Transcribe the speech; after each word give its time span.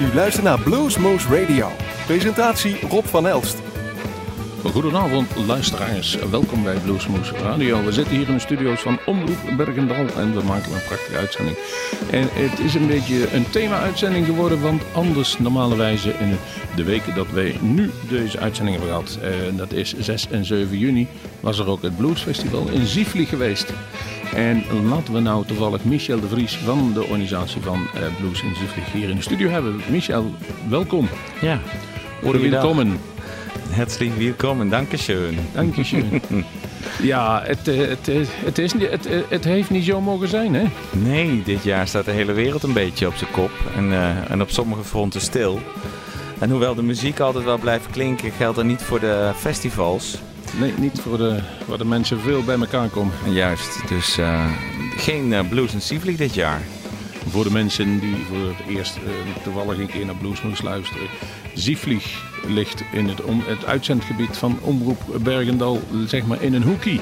U 0.00 0.14
luistert 0.14 0.44
naar 0.44 0.60
Bluesmoose 0.60 1.28
Radio. 1.28 1.70
Presentatie 2.06 2.80
Rob 2.88 3.04
van 3.04 3.26
Elst. 3.26 3.56
Goedenavond 4.64 5.36
luisteraars, 5.46 6.14
welkom 6.30 6.62
bij 6.62 6.76
Bluesmoes 6.76 7.30
Radio. 7.30 7.84
We 7.84 7.92
zitten 7.92 8.16
hier 8.16 8.28
in 8.28 8.34
de 8.34 8.40
studio's 8.40 8.80
van 8.80 8.98
Omroep 9.06 9.56
Bergendal 9.56 10.06
en 10.16 10.34
we 10.34 10.42
maken 10.42 10.72
een 10.72 10.84
prachtige 10.86 11.16
uitzending. 11.16 11.56
En 12.10 12.28
het 12.32 12.58
is 12.58 12.74
een 12.74 12.86
beetje 12.86 13.34
een 13.34 13.50
thema-uitzending 13.50 14.26
geworden, 14.26 14.60
want 14.60 14.82
anders 14.92 15.38
normalerwijze 15.38 16.10
in 16.10 16.36
de 16.76 16.84
weken 16.84 17.14
dat 17.14 17.30
wij 17.30 17.58
nu 17.60 17.90
deze 18.08 18.38
uitzending 18.38 18.76
hebben 18.76 18.94
gehad, 18.94 19.18
eh, 19.22 19.56
dat 19.56 19.72
is 19.72 19.94
6 19.98 20.28
en 20.30 20.44
7 20.44 20.78
juni, 20.78 21.06
was 21.40 21.58
er 21.58 21.68
ook 21.68 21.82
het 21.82 21.96
Bluesfestival 21.96 22.68
in 22.68 22.86
Ziefli 22.86 23.26
geweest. 23.26 23.72
En 24.34 24.64
laten 24.88 25.12
we 25.14 25.20
nou 25.20 25.46
toevallig 25.46 25.84
Michel 25.84 26.20
de 26.20 26.28
Vries 26.28 26.56
van 26.56 26.90
de 26.94 27.02
organisatie 27.04 27.60
van 27.60 27.86
eh, 27.94 28.00
Blues 28.20 28.42
in 28.42 28.54
Ziefli 28.56 28.82
hier 29.00 29.08
in 29.08 29.16
de 29.16 29.22
studio 29.22 29.48
hebben. 29.48 29.80
Michel, 29.90 30.34
welkom. 30.68 31.08
Ja, 31.40 31.60
Oder 32.22 32.40
willkommen. 32.40 33.00
herzlich 33.70 34.14
willkommen, 34.16 34.68
dankeschön. 34.70 35.38
Dankjewel. 35.54 36.20
ja, 37.02 37.42
het, 37.44 37.68
eh, 37.68 37.76
het, 37.88 38.08
eh, 38.08 38.16
het, 38.44 38.58
is, 38.58 38.74
niet- 38.74 38.90
het, 38.90 39.08
het 39.28 39.44
heeft 39.44 39.70
niet 39.70 39.84
zo 39.84 40.00
mogen 40.00 40.28
zijn, 40.28 40.54
hè? 40.54 40.64
Nee, 40.90 41.42
dit 41.44 41.62
jaar 41.62 41.88
staat 41.88 42.04
de 42.04 42.10
hele 42.10 42.32
wereld 42.32 42.62
een 42.62 42.72
beetje 42.72 43.06
op 43.06 43.14
zijn 43.14 43.30
kop 43.30 43.50
en, 43.76 43.92
en 44.28 44.42
op 44.42 44.50
sommige 44.50 44.84
fronten 44.84 45.20
stil. 45.20 45.60
En 46.38 46.50
hoewel 46.50 46.74
de 46.74 46.82
muziek 46.82 47.20
altijd 47.20 47.44
wel 47.44 47.58
blijft 47.58 47.86
klinken, 47.90 48.30
geldt 48.32 48.56
dat 48.56 48.64
niet 48.64 48.82
voor 48.82 49.00
de 49.00 49.30
festivals. 49.36 50.18
Nee, 50.56 50.72
niet 50.78 51.00
voor 51.00 51.18
de, 51.18 51.40
waar 51.66 51.78
de 51.78 51.84
mensen 51.84 52.20
veel 52.20 52.44
bij 52.44 52.58
elkaar 52.58 52.88
komen. 52.88 53.14
En 53.24 53.32
juist, 53.32 53.88
dus 53.88 54.18
eh, 54.18 54.50
geen 54.96 55.32
eh, 55.32 55.48
Blues 55.48 55.74
en 55.74 55.80
Sivlik 55.80 56.18
dit 56.18 56.34
jaar. 56.34 56.60
Voor 57.28 57.44
de 57.44 57.50
mensen 57.50 58.00
die 58.00 58.16
voor 58.28 58.48
het 58.48 58.76
eerst 58.76 58.96
eh, 58.96 59.42
toevallig 59.42 59.78
een 59.78 59.86
keer 59.86 60.06
naar 60.06 60.14
Bluesmoes 60.14 60.62
luisteren. 60.62 61.06
Zieflieg 61.54 62.24
ligt 62.46 62.82
in 62.92 63.08
het, 63.08 63.22
om, 63.22 63.42
het 63.46 63.64
uitzendgebied 63.64 64.36
van 64.36 64.58
Omroep 64.60 65.00
Bergendal, 65.22 65.80
zeg 66.06 66.26
maar 66.26 66.42
in 66.42 66.54
een 66.54 66.62
hoekie. 66.62 67.00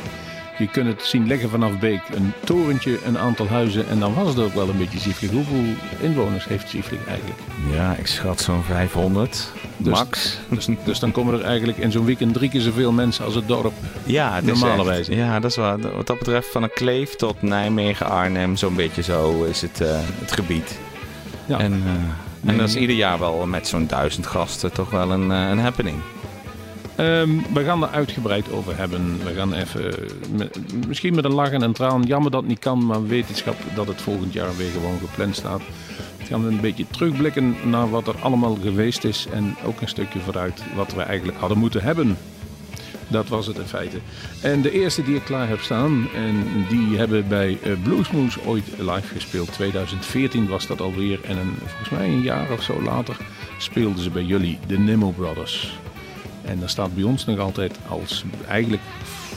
Je 0.59 0.69
kunt 0.69 0.87
het 0.87 1.03
zien 1.03 1.27
liggen 1.27 1.51
vanaf 1.51 1.79
Beek. 1.79 2.01
Een 2.15 2.33
torentje, 2.45 2.99
een 3.05 3.19
aantal 3.19 3.49
huizen 3.49 3.89
en 3.89 3.99
dan 3.99 4.15
was 4.15 4.29
het 4.29 4.39
ook 4.45 4.55
wel 4.55 4.69
een 4.69 4.79
beetje 4.79 4.99
Zieflieg. 4.99 5.31
Hoeveel 5.31 5.65
inwoners 6.01 6.45
heeft 6.45 6.71
Zieflieg 6.71 7.07
eigenlijk? 7.07 7.39
Ja, 7.73 7.95
ik 7.99 8.07
schat 8.07 8.41
zo'n 8.41 8.63
500, 8.63 9.53
Dus- 9.77 9.93
max. 9.93 10.39
Dus, 10.49 10.69
dus 10.85 10.99
dan 10.99 11.13
komen 11.13 11.35
er 11.35 11.45
eigenlijk 11.45 11.79
in 11.79 11.93
zo'n 11.93 12.05
weekend 12.05 12.35
drie 12.35 12.51
keer 12.51 12.61
zoveel 12.61 12.93
mensen 12.93 13.25
als 13.25 13.35
het 13.35 13.49
dorp. 13.49 13.73
Ja, 14.05 14.35
het 14.35 14.47
is 14.47 14.59
Normale 14.61 14.77
echt- 14.77 14.85
wijze. 14.89 15.15
Ja, 15.17 15.41
dat 15.41 15.51
is 15.51 15.57
wel. 15.57 15.79
Wat 15.97 16.07
dat 16.07 16.19
betreft 16.19 16.49
van 16.49 16.63
een 16.63 16.73
Kleef 16.75 17.15
tot 17.17 17.43
Nijmegen, 17.43 18.07
Arnhem, 18.07 18.57
zo'n 18.57 18.75
beetje 18.77 19.03
zo 19.03 19.45
is 19.45 19.61
het, 19.63 19.81
eh, 19.81 19.89
het 20.21 20.33
gebied. 20.33 20.79
Ja. 21.47 21.59
En, 21.59 21.83
eh, 22.45 22.51
en 22.51 22.57
dat 22.59 22.69
is 22.69 22.77
ieder 22.77 22.97
jaar 22.97 23.19
wel 23.19 23.47
met 23.47 23.69
zo'n 23.69 23.87
duizend 23.87 24.27
gasten 24.27 24.73
toch 24.73 24.91
wel 24.91 25.11
een, 25.11 25.31
eh, 25.33 25.49
een 25.49 25.59
happening. 25.59 25.97
Ehm, 26.97 27.31
we 27.53 27.65
gaan 27.65 27.83
er 27.83 27.89
uitgebreid 27.89 28.53
over 28.53 28.77
hebben. 28.77 29.19
We 29.25 29.35
gaan 29.35 29.53
even, 29.53 29.95
met- 30.37 30.59
misschien 30.87 31.15
met 31.15 31.25
een 31.25 31.35
lach 31.35 31.51
en 31.51 31.73
traan. 31.73 32.03
Jammer 32.03 32.31
dat 32.31 32.41
het 32.41 32.51
niet 32.51 32.59
kan, 32.59 32.87
maar 32.87 33.07
wetenschap 33.07 33.57
dat 33.75 33.87
het 33.87 34.01
volgend 34.03 34.33
jaar 34.33 34.57
weer 34.57 34.71
gewoon 34.71 34.99
gepland 34.99 35.37
staat. 35.37 35.61
We 36.19 36.25
gaan 36.25 36.45
een 36.45 36.61
beetje 36.61 36.87
terugblikken 36.91 37.57
naar 37.65 37.91
wat 37.91 38.07
er 38.09 38.15
allemaal 38.21 38.59
geweest 38.63 39.05
is. 39.05 39.27
En 39.33 39.57
ook 39.65 39.81
een 39.81 39.89
stukje 39.89 40.19
vooruit 40.19 40.63
wat 40.75 40.95
we 40.95 41.03
eigenlijk 41.03 41.39
hadden 41.39 41.59
moeten 41.59 41.83
hebben. 41.83 42.17
Dat 43.09 43.29
was 43.29 43.47
het 43.47 43.59
in 43.59 43.67
feite. 43.67 43.97
En 44.41 44.63
de 44.63 44.71
eerste 44.71 45.03
die 45.05 45.15
ik 45.17 45.25
klaar 45.25 45.49
heb 45.49 45.61
staan, 45.61 46.07
en 46.15 46.45
die 46.69 46.97
hebben 46.99 47.29
bij 47.29 47.59
eh, 47.63 47.73
Bluesmoose 47.83 48.39
ooit 48.45 48.65
live 48.79 49.15
gespeeld. 49.15 49.53
2014 49.53 50.49
was 50.49 50.67
dat 50.67 50.81
alweer. 50.81 51.21
En 51.25 51.39
volgens 51.59 51.91
mij 51.91 52.07
een 52.09 52.23
jaar 52.23 52.51
of 52.53 52.63
zo 52.63 52.83
later 52.83 53.17
speelden 53.59 54.03
ze 54.03 54.11
bij 54.11 54.23
jullie, 54.25 54.59
de 54.67 54.79
Nimmo 54.79 55.11
Brothers. 55.11 55.79
En 56.47 56.59
dan 56.59 56.69
staat 56.69 56.95
bij 56.95 57.05
ons 57.05 57.25
nog 57.25 57.39
altijd 57.39 57.79
als 57.89 58.25
eigenlijk 58.49 58.83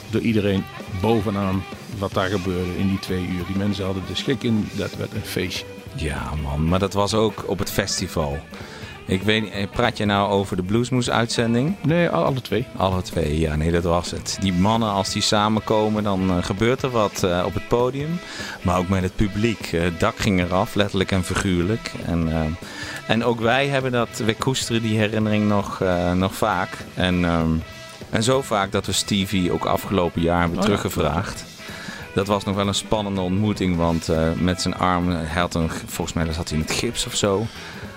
door 0.09 0.21
iedereen 0.21 0.63
bovenaan 1.01 1.63
wat 1.97 2.13
daar 2.13 2.29
gebeurde 2.29 2.77
in 2.77 2.87
die 2.87 2.99
twee 2.99 3.27
uur. 3.27 3.45
Die 3.47 3.57
mensen 3.57 3.85
hadden 3.85 4.03
de 4.07 4.15
schik 4.15 4.43
in, 4.43 4.69
dat 4.77 4.95
werd 4.95 5.13
een 5.13 5.21
feestje. 5.25 5.65
Ja 5.95 6.31
man, 6.43 6.67
maar 6.67 6.79
dat 6.79 6.93
was 6.93 7.13
ook 7.13 7.43
op 7.47 7.59
het 7.59 7.71
festival. 7.71 8.37
Ik 9.05 9.21
weet 9.23 9.41
niet, 9.41 9.51
eh, 9.51 9.67
praat 9.71 9.97
je 9.97 10.05
nou 10.05 10.29
over 10.31 10.55
de 10.55 10.63
Bluesmoes 10.63 11.09
uitzending? 11.09 11.75
Nee, 11.83 12.09
al- 12.09 12.23
alle 12.23 12.41
twee. 12.41 12.65
Alle 12.75 13.01
twee, 13.01 13.39
ja 13.39 13.55
nee 13.55 13.71
dat 13.71 13.83
was 13.83 14.11
het. 14.11 14.37
Die 14.41 14.53
mannen 14.53 14.89
als 14.89 15.13
die 15.13 15.21
samenkomen 15.21 16.03
dan 16.03 16.29
eh, 16.29 16.43
gebeurt 16.43 16.81
er 16.81 16.89
wat 16.89 17.23
eh, 17.23 17.43
op 17.45 17.53
het 17.53 17.67
podium. 17.67 18.19
Maar 18.61 18.77
ook 18.77 18.89
met 18.89 19.03
het 19.03 19.15
publiek. 19.15 19.65
Het 19.65 19.99
dak 19.99 20.17
ging 20.17 20.39
eraf, 20.41 20.75
letterlijk 20.75 21.11
en 21.11 21.23
figuurlijk. 21.23 21.91
En, 22.05 22.29
en 23.09 23.23
ook 23.23 23.39
wij 23.39 23.67
hebben 23.67 23.91
dat, 23.91 24.17
we 24.25 24.35
koesteren 24.35 24.81
die 24.81 24.97
herinnering 24.97 25.47
nog, 25.47 25.81
eh, 25.81 26.11
nog 26.11 26.35
vaak. 26.35 26.69
En, 26.93 27.25
ehm, 27.25 27.51
en 28.09 28.23
zo 28.23 28.41
vaak 28.41 28.71
dat 28.71 28.85
we 28.85 28.91
Stevie 28.91 29.51
ook 29.51 29.65
afgelopen 29.65 30.21
jaar 30.21 30.39
hebben 30.39 30.57
Oh 30.57 30.63
teruggevraagd. 30.63 31.43
Dat 32.13 32.27
was 32.27 32.43
nog 32.43 32.55
wel 32.55 32.67
een 32.67 32.73
spannende 32.73 33.21
ontmoeting, 33.21 33.75
want 33.75 34.09
eh, 34.09 34.31
met 34.35 34.61
zijn 34.61 34.75
arm, 34.75 35.09
hij 35.09 35.41
had 35.41 35.55
een, 35.55 35.69
volgens 35.69 36.13
mij 36.13 36.33
zat 36.33 36.49
hij 36.49 36.57
met 36.57 36.71
gips 36.71 37.05
of 37.05 37.15
zo. 37.15 37.45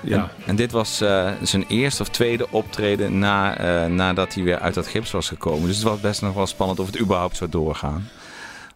Ja. 0.01 0.17
En, 0.17 0.31
en 0.47 0.57
dit 0.57 0.73
was 0.73 1.01
eh, 1.01 1.31
zijn 1.43 1.65
eerste 1.69 2.03
of 2.03 2.09
tweede 2.09 2.51
optreden 2.51 3.19
na, 3.19 3.57
eh, 3.57 3.91
nadat 3.91 4.35
hij 4.35 4.43
weer 4.43 4.59
uit 4.59 4.75
dat 4.75 4.87
gips 4.87 5.11
was 5.11 5.29
gekomen. 5.29 5.67
Dus 5.67 5.77
het 5.77 5.85
was 5.85 6.01
best 6.01 6.23
nog 6.23 6.35
wel 6.35 6.47
spannend 6.47 6.79
of 6.81 6.87
het 6.87 7.01
überhaupt 7.01 7.37
zou 7.37 7.51
doorgaan. 7.51 8.09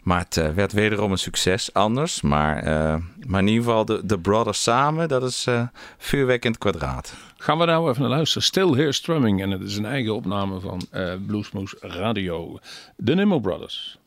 Maar 0.06 0.18
het 0.18 0.36
eh, 0.36 0.50
werd 0.50 0.72
wederom 0.72 1.10
een 1.10 1.18
succes, 1.18 1.72
anders. 1.72 2.20
Maar, 2.20 2.62
eh, 2.62 2.96
maar 3.26 3.40
in 3.40 3.48
ieder 3.48 3.64
geval 3.64 3.84
de, 3.84 4.00
de 4.04 4.18
Brothers 4.18 4.62
samen, 4.62 5.08
dat 5.08 5.22
is 5.22 5.46
eh 5.46 5.62
vuurwerk 5.98 6.44
in 6.44 6.50
het 6.50 6.60
kwadraat. 6.60 7.14
Gaan 7.36 7.58
we 7.58 7.64
nou 7.64 7.90
even 7.90 8.00
naar 8.00 8.10
luisteren. 8.10 8.42
Still 8.42 8.72
Here 8.74 8.92
Strumming. 8.92 9.42
En 9.42 9.50
het 9.50 9.62
is 9.62 9.76
een 9.76 9.84
eigen 9.84 10.14
opname 10.14 10.60
van 10.60 10.80
eh 10.90 11.12
Bluesmoose 11.26 11.76
Radio. 11.80 12.58
De 12.96 13.14
Nimmo 13.14 13.40
Brothers. 13.40 13.98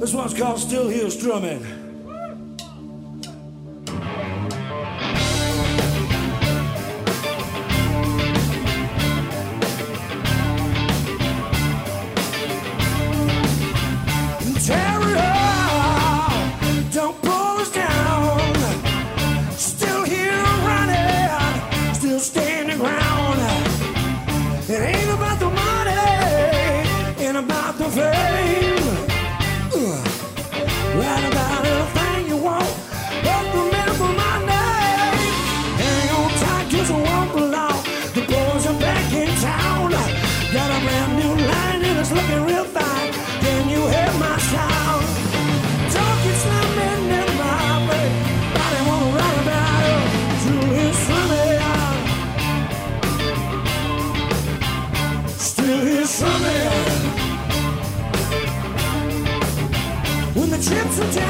This 0.00 0.14
one's 0.14 0.34
called 0.34 0.58
Still 0.58 0.88
Here 0.90 1.10
Strumming. 1.10 1.87
When 60.98 61.10
the 61.12 61.27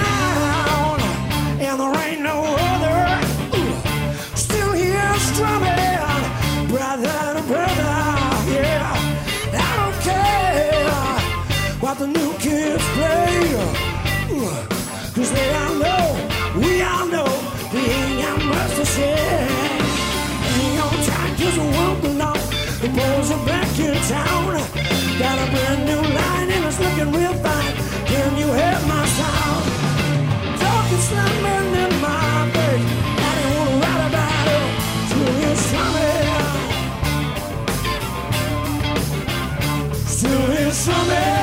Still 40.88 41.37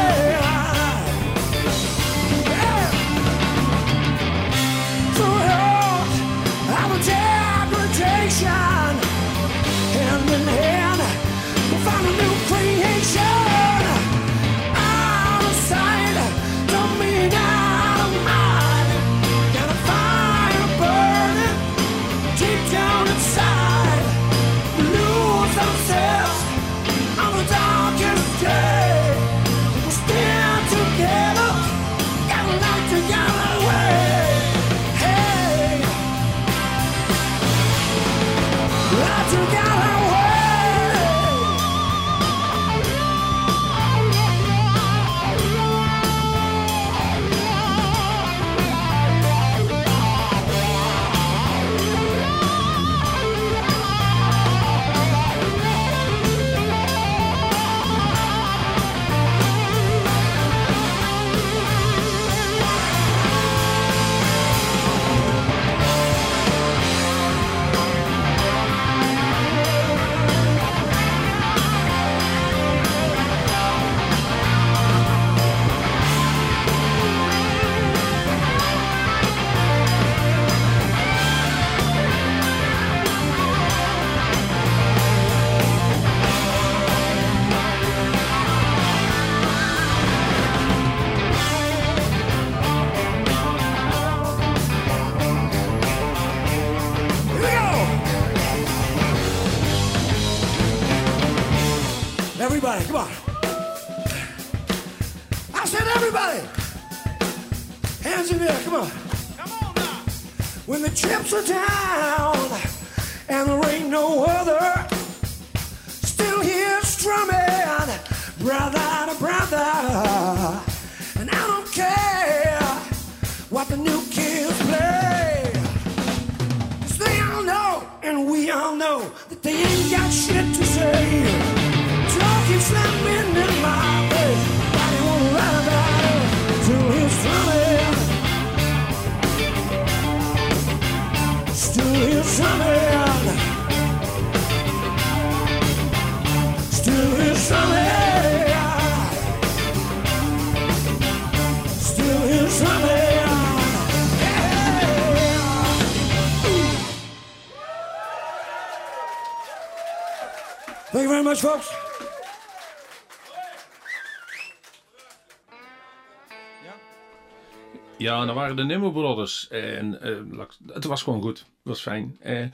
waren 168.45 168.67
de 168.67 168.73
Nimmo 168.73 168.91
Brothers. 168.91 169.47
En 169.47 170.01
eh, 170.01 170.45
het 170.73 170.83
was 170.83 171.03
gewoon 171.03 171.21
goed. 171.21 171.39
Het 171.39 171.47
was 171.63 171.81
fijn. 171.81 172.17
Eh, 172.19 172.45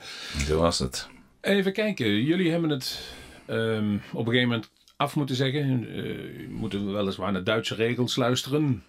Zo 0.46 0.58
was 0.60 0.78
het. 0.78 1.08
even 1.40 1.72
kijken. 1.72 2.22
Jullie 2.22 2.50
hebben 2.50 2.70
het 2.70 3.14
ehm, 3.46 3.94
op 4.12 4.26
een 4.26 4.32
gegeven 4.32 4.48
moment 4.48 4.70
af 4.96 5.16
moeten 5.16 5.36
zeggen. 5.36 5.86
Eh 5.94 6.48
moeten 6.48 6.92
weliswaar 6.92 7.32
naar 7.32 7.44
Duitse 7.44 7.74
regels 7.74 8.16
luisteren. 8.16 8.82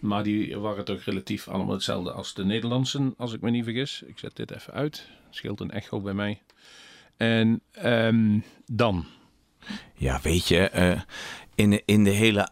Maar 0.00 0.22
die 0.22 0.58
waren 0.58 0.84
toch 0.84 1.02
relatief 1.02 1.48
allemaal 1.48 1.74
hetzelfde 1.74 2.12
als 2.12 2.34
de 2.34 2.44
Nederlandse, 2.44 3.14
als 3.16 3.32
ik 3.32 3.40
me 3.40 3.50
niet 3.50 3.64
vergis. 3.64 4.02
Ik 4.06 4.18
zet 4.18 4.36
dit 4.36 4.50
even 4.50 4.72
uit. 4.72 5.08
Scheelt 5.30 5.60
een 5.60 5.70
echo 5.70 6.00
bij 6.00 6.14
mij. 6.14 6.42
En 7.16 7.60
ehm, 7.72 8.38
dan. 8.66 9.06
Ja, 9.94 10.20
weet 10.22 10.48
je, 10.48 10.58
eh, 10.68 11.00
in, 11.54 11.82
in, 11.84 12.04
de 12.04 12.10
hele, 12.10 12.48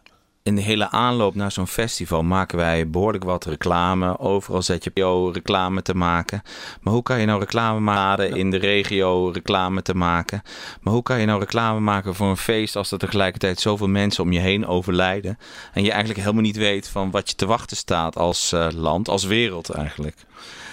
in 0.47 0.55
de 0.55 0.61
hele 0.61 0.89
aanloop 0.89 1.35
naar 1.35 1.51
zo'n 1.51 1.67
festival 1.67 2.23
maken 2.23 2.57
wij 2.57 2.89
behoorlijk 2.89 3.23
wat 3.23 3.45
reclame. 3.45 4.19
Overal 4.19 4.61
zet 4.61 4.83
je 4.83 5.05
op 5.05 5.33
reclame 5.33 5.81
te 5.81 5.95
maken. 5.95 6.41
Maar 6.81 6.93
hoe 6.93 7.03
kan 7.03 7.19
je 7.19 7.25
nou 7.25 7.39
reclame 7.39 7.79
maken 7.79 8.35
in 8.35 8.51
de 8.51 8.57
regio 8.57 9.29
reclame 9.29 9.81
te 9.81 9.95
maken? 9.95 10.41
Maar 10.81 10.93
hoe 10.93 11.03
kan 11.03 11.19
je 11.19 11.25
nou 11.25 11.39
reclame 11.39 11.79
maken 11.79 12.15
voor 12.15 12.27
een 12.27 12.37
feest 12.37 12.75
als 12.75 12.91
er 12.91 12.97
tegelijkertijd 12.97 13.59
zoveel 13.59 13.87
mensen 13.87 14.23
om 14.23 14.31
je 14.31 14.39
heen 14.39 14.67
overlijden? 14.67 15.37
En 15.73 15.83
je 15.83 15.89
eigenlijk 15.89 16.19
helemaal 16.19 16.41
niet 16.41 16.57
weet 16.57 16.87
van 16.87 17.11
wat 17.11 17.29
je 17.29 17.35
te 17.35 17.45
wachten 17.45 17.77
staat 17.77 18.17
als 18.17 18.51
eh, 18.51 18.67
land, 18.71 19.09
als 19.09 19.23
wereld 19.23 19.69
eigenlijk. 19.69 20.25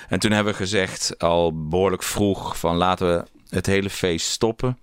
En 0.08 0.18
toen 0.18 0.30
hebben 0.30 0.52
we 0.52 0.58
gezegd, 0.58 1.18
al 1.18 1.68
behoorlijk 1.68 2.02
vroeg, 2.02 2.58
van 2.58 2.76
laten 2.76 3.16
we 3.16 3.24
het 3.48 3.66
hele 3.66 3.90
feest 3.90 4.26
stoppen. 4.26 4.78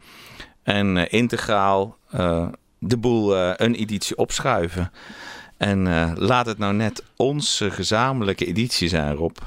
En 0.63 0.97
eh, 0.97 1.19
integraal 1.19 1.97
eh, 2.09 2.47
de 2.83 2.97
boel 2.97 3.35
eh, 3.35 3.51
een 3.55 3.75
editie 3.75 4.17
opschuiven. 4.17 4.91
En 5.57 5.87
eh, 5.87 6.11
laat 6.15 6.45
het 6.45 6.57
nou 6.57 6.73
net 6.73 7.03
onze 7.15 7.71
gezamenlijke 7.71 8.45
editie 8.45 8.87
zijn, 8.87 9.15
Rob. 9.15 9.37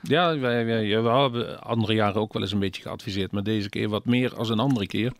Ja, 0.00 0.38
wij, 0.38 0.64
wij, 0.64 1.02
we 1.02 1.08
hebben 1.08 1.60
andere 1.62 1.94
jaren 1.94 2.20
ook 2.20 2.32
wel 2.32 2.42
eens 2.42 2.52
een 2.52 2.58
beetje 2.58 2.82
geadviseerd. 2.82 3.32
Maar 3.32 3.42
deze 3.42 3.68
keer 3.68 3.88
wat 3.88 4.04
meer 4.04 4.36
als 4.36 4.48
een 4.48 4.58
andere 4.58 4.86
keer. 4.86 5.12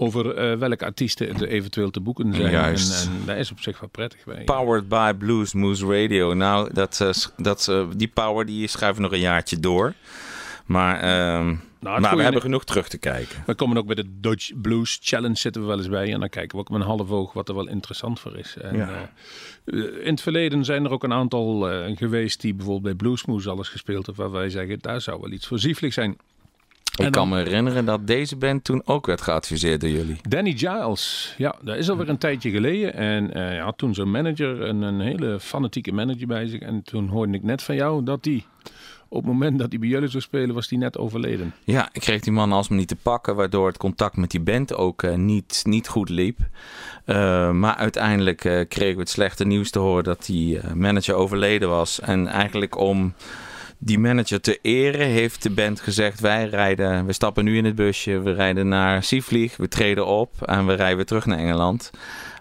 Over 0.00 0.34
eh, 0.34 0.58
welke 0.58 0.84
artiesten 0.84 1.28
er 1.28 1.48
eventueel 1.48 1.90
te 1.90 2.00
boeken 2.00 2.34
zijn. 2.34 2.50
Juist. 2.50 3.04
En, 3.04 3.10
en 3.10 3.26
dat 3.26 3.36
is 3.36 3.50
op 3.50 3.60
zich 3.60 3.80
wel 3.80 3.88
prettig. 3.88 4.24
Wij, 4.24 4.44
Powered 4.44 4.88
by 4.88 5.12
Blues 5.18 5.52
Moose 5.52 5.86
Radio. 5.86 6.34
Nou, 6.34 6.72
dat, 6.72 7.30
dat, 7.36 7.72
die 7.96 8.08
power 8.08 8.46
die 8.46 8.66
schuiven 8.66 9.02
nog 9.02 9.12
een 9.12 9.18
jaartje 9.18 9.60
door. 9.60 9.94
Maar, 10.66 11.00
ehm, 11.92 12.00
maar 12.00 12.16
we 12.16 12.22
hebben 12.22 12.40
genoeg 12.40 12.64
terug 12.64 12.88
te 12.88 12.98
kijken. 12.98 13.42
We 13.46 13.54
komen 13.54 13.76
ook 13.76 13.86
bij 13.86 13.94
de 13.94 14.04
Dodge 14.20 14.54
Blues 14.54 14.98
Challenge 15.02 15.36
zitten 15.36 15.62
we 15.62 15.68
wel 15.68 15.78
eens 15.78 15.88
bij. 15.88 16.12
En 16.12 16.20
dan 16.20 16.28
kijken 16.28 16.56
we 16.58 16.62
ook 16.64 16.70
met 16.70 16.80
een 16.80 16.86
half 16.86 17.10
oog 17.10 17.32
wat 17.32 17.48
er 17.48 17.54
wel 17.54 17.68
interessant 17.68 18.20
voor 18.20 18.36
is. 18.38 18.56
En, 18.60 18.76
Ja. 18.76 19.10
eh, 19.64 19.76
in 19.78 20.10
het 20.10 20.20
verleden 20.20 20.64
zijn 20.64 20.84
er 20.84 20.90
ook 20.90 21.02
een 21.04 21.12
aantal 21.12 21.70
eh, 21.70 21.96
geweest 21.96 22.40
die 22.40 22.54
bijvoorbeeld 22.54 22.82
bij 22.84 22.94
Bluesmoose 23.08 23.50
alles 23.50 23.68
gespeeld 23.68 24.06
hebben. 24.06 24.24
Waar 24.24 24.40
wij 24.40 24.50
zeggen, 24.50 24.78
daar 24.80 25.00
zou 25.00 25.20
wel 25.20 25.30
iets 25.30 25.46
voor 25.46 25.58
zieflijk 25.58 25.92
zijn. 25.92 26.16
Ik 27.02 27.10
kan 27.12 27.28
me 27.28 27.36
herinneren 27.36 27.84
dat 27.84 28.06
deze 28.06 28.36
band 28.36 28.64
toen 28.64 28.82
ook 28.84 29.06
werd 29.06 29.20
geadviseerd 29.20 29.80
door 29.80 29.90
jullie. 29.90 30.16
Danny 30.28 30.52
Giles, 30.56 31.34
ja, 31.38 31.54
dat 31.62 31.76
is 31.76 31.90
alweer 31.90 32.08
een 32.08 32.18
tijdje 32.18 32.50
geleden. 32.50 32.94
En 32.94 33.32
eh, 33.34 33.42
hij 33.42 33.58
had 33.58 33.78
toen 33.78 33.94
zo'n 33.94 34.10
manager, 34.10 34.60
een, 34.62 34.82
een 34.82 35.00
hele 35.00 35.40
fanatieke 35.40 35.92
manager 35.92 36.26
bij 36.26 36.46
zich. 36.46 36.60
En 36.60 36.82
toen 36.82 37.08
hoorde 37.08 37.32
ik 37.32 37.42
net 37.42 37.62
van 37.62 37.74
jou 37.74 38.04
dat 38.04 38.24
hij, 38.24 38.44
op 39.14 39.22
het 39.22 39.32
moment 39.32 39.58
dat 39.58 39.70
hij 39.70 39.78
bij 39.78 39.88
jullie 39.88 40.08
zou 40.08 40.22
spelen, 40.22 40.54
was 40.54 40.68
hij 40.68 40.78
net 40.78 40.98
overleden. 40.98 41.54
Ja, 41.64 41.88
ik 41.92 42.00
kreeg 42.00 42.20
die 42.20 42.32
man 42.32 42.52
alsmaar 42.52 42.78
niet 42.78 42.88
te 42.88 42.96
pakken, 42.96 43.36
waardoor 43.36 43.66
het 43.66 43.76
contact 43.76 44.16
met 44.16 44.30
die 44.30 44.40
band 44.40 44.74
ook 44.74 45.02
eh, 45.02 45.14
niet, 45.14 45.62
niet 45.64 45.88
goed 45.88 46.08
liep. 46.08 46.38
Eh, 47.04 47.50
maar 47.50 47.74
uiteindelijk 47.74 48.44
eh, 48.44 48.60
kregen 48.68 48.94
we 48.94 49.00
het 49.00 49.08
slechte 49.08 49.44
nieuws 49.44 49.70
te 49.70 49.78
horen 49.78 50.04
dat 50.04 50.26
die 50.26 50.60
manager 50.74 51.14
overleden 51.14 51.68
was. 51.68 52.00
En 52.00 52.26
eigenlijk 52.26 52.78
om 52.78 53.14
die 53.78 53.98
manager 53.98 54.40
te 54.40 54.58
eren 54.62 55.06
heeft 55.06 55.42
de 55.42 55.50
band 55.50 55.80
gezegd: 55.80 56.20
wij 56.20 56.46
rijden, 56.48 57.06
we 57.06 57.12
stappen 57.12 57.44
nu 57.44 57.56
in 57.56 57.64
het 57.64 57.74
busje, 57.74 58.20
we 58.20 58.32
rijden 58.32 58.68
naar 58.68 59.02
Sievlieg, 59.02 59.56
we 59.56 59.68
treden 59.68 60.06
op 60.06 60.42
en 60.42 60.66
we 60.66 60.74
rijden 60.74 60.96
weer 60.96 61.06
terug 61.06 61.26
naar 61.26 61.38
Engeland. 61.38 61.90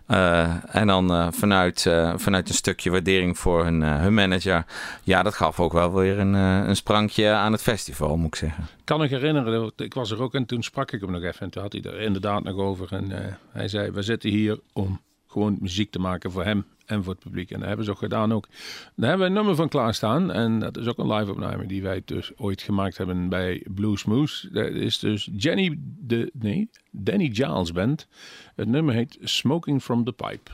Eh, 0.06 0.76
en 0.76 0.88
dan 0.88 1.12
eh, 1.12 1.28
vanuit, 1.32 1.86
eh, 1.86 2.14
vanuit 2.18 2.50
een 2.50 2.56
stukje 2.56 2.90
waardering 2.90 3.38
voor 3.38 3.64
hun, 3.64 3.82
hun 3.82 4.14
manager. 4.14 4.66
Ja, 5.04 5.24
dat 5.24 5.34
gaf 5.34 5.60
ook 5.60 5.74
wel 5.74 5.94
weer 5.94 6.20
een, 6.20 6.34
een 6.34 6.76
sprankje 6.76 7.30
aan 7.30 7.52
het 7.52 7.62
festival, 7.62 8.18
moet 8.18 8.28
ik 8.28 8.36
zeggen. 8.36 8.68
Kan 8.84 9.00
me 9.00 9.08
herinneren, 9.08 9.72
ik 9.76 9.94
was 9.94 10.12
er 10.12 10.22
ook 10.22 10.34
en 10.34 10.46
toen 10.46 10.64
sprak 10.64 10.92
ik 10.92 11.02
hem 11.02 11.12
nog 11.12 11.24
even. 11.24 11.40
En 11.40 11.50
toen 11.50 11.62
had 11.62 11.74
hij 11.74 11.82
er 11.82 12.00
inderdaad 12.00 12.44
nog 12.44 12.56
over. 12.56 12.94
En 12.94 13.38
hij 13.52 13.68
zei, 13.68 13.92
we 13.92 14.02
zitten 14.02 14.30
hier 14.30 14.60
om 14.74 15.02
gewoon 15.28 15.58
muziek 15.60 15.92
te 15.92 16.00
maken 16.00 16.32
voor 16.32 16.44
hem 16.44 16.66
en 16.86 17.04
voor 17.04 17.14
het 17.14 17.24
publiek. 17.24 17.52
En 17.52 17.60
dat 17.60 17.68
hebben 17.68 17.86
ze 17.86 17.92
ook 17.92 17.98
gedaan 17.98 18.34
ook. 18.34 18.48
Daar 18.96 19.10
hebben 19.10 19.20
we 19.20 19.26
een 19.26 19.34
nummer 19.34 19.56
van 19.56 19.70
klaarstaan. 19.70 20.32
En 20.32 20.60
dat 20.60 20.78
is 20.78 20.88
ook 20.88 20.98
een 20.98 21.14
live 21.14 21.32
opname 21.32 21.66
die 21.66 21.82
wij 21.82 22.02
dus 22.06 22.32
ooit 22.38 22.62
gemaakt 22.62 22.98
hebben 22.98 23.30
bij 23.30 23.66
Blues 23.76 24.04
Moose. 24.04 24.52
Dat 24.52 24.68
is 24.68 25.00
dus 25.00 25.30
Jenny, 25.38 25.78
de, 25.80 26.32
nee, 26.34 26.70
Danny 26.92 27.30
Giles 27.34 27.72
Band. 27.72 28.08
Het 28.56 28.68
nummer 28.68 28.94
heet 28.94 29.18
Smoking 29.22 29.84
from 29.84 30.04
the 30.04 30.12
Pipe. 30.12 30.52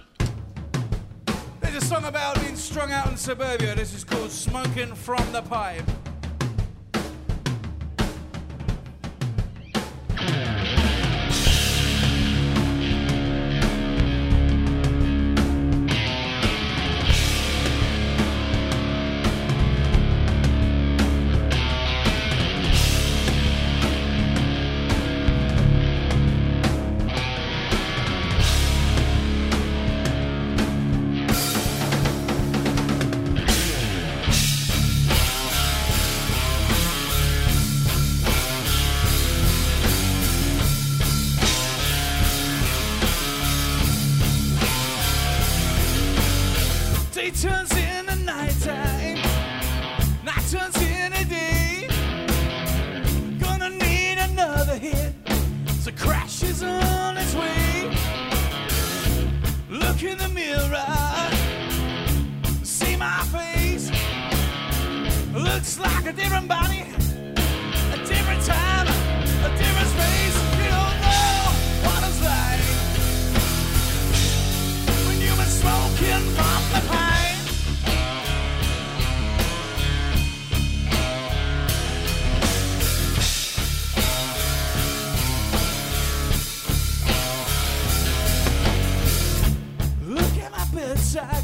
There's 1.60 1.84
a 1.84 1.86
song 1.86 2.06
about 2.06 2.40
being 2.40 2.58
strung 2.58 2.92
out 2.94 3.10
in 3.12 3.18
suburbia. 3.18 3.76
This 3.76 3.94
is 3.94 4.06
called 4.06 4.32
Smoking 4.32 4.96
from 4.96 5.24
the 5.32 5.42
Pipe. 5.50 6.10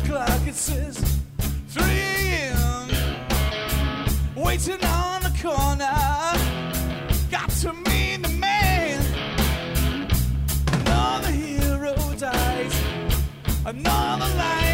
Clock 0.05 0.47
it 0.47 0.55
says 0.55 0.97
3 1.69 1.83
a.m. 1.83 2.89
Waiting 4.35 4.83
on 4.85 5.21
the 5.23 5.33
corner. 5.41 5.91
Got 7.29 7.49
to 7.61 7.73
meet 7.73 8.23
the 8.23 8.29
man. 8.29 9.01
Another 10.71 11.31
hero 11.31 11.95
dies. 12.17 12.73
Another 13.65 14.37
life. 14.37 14.64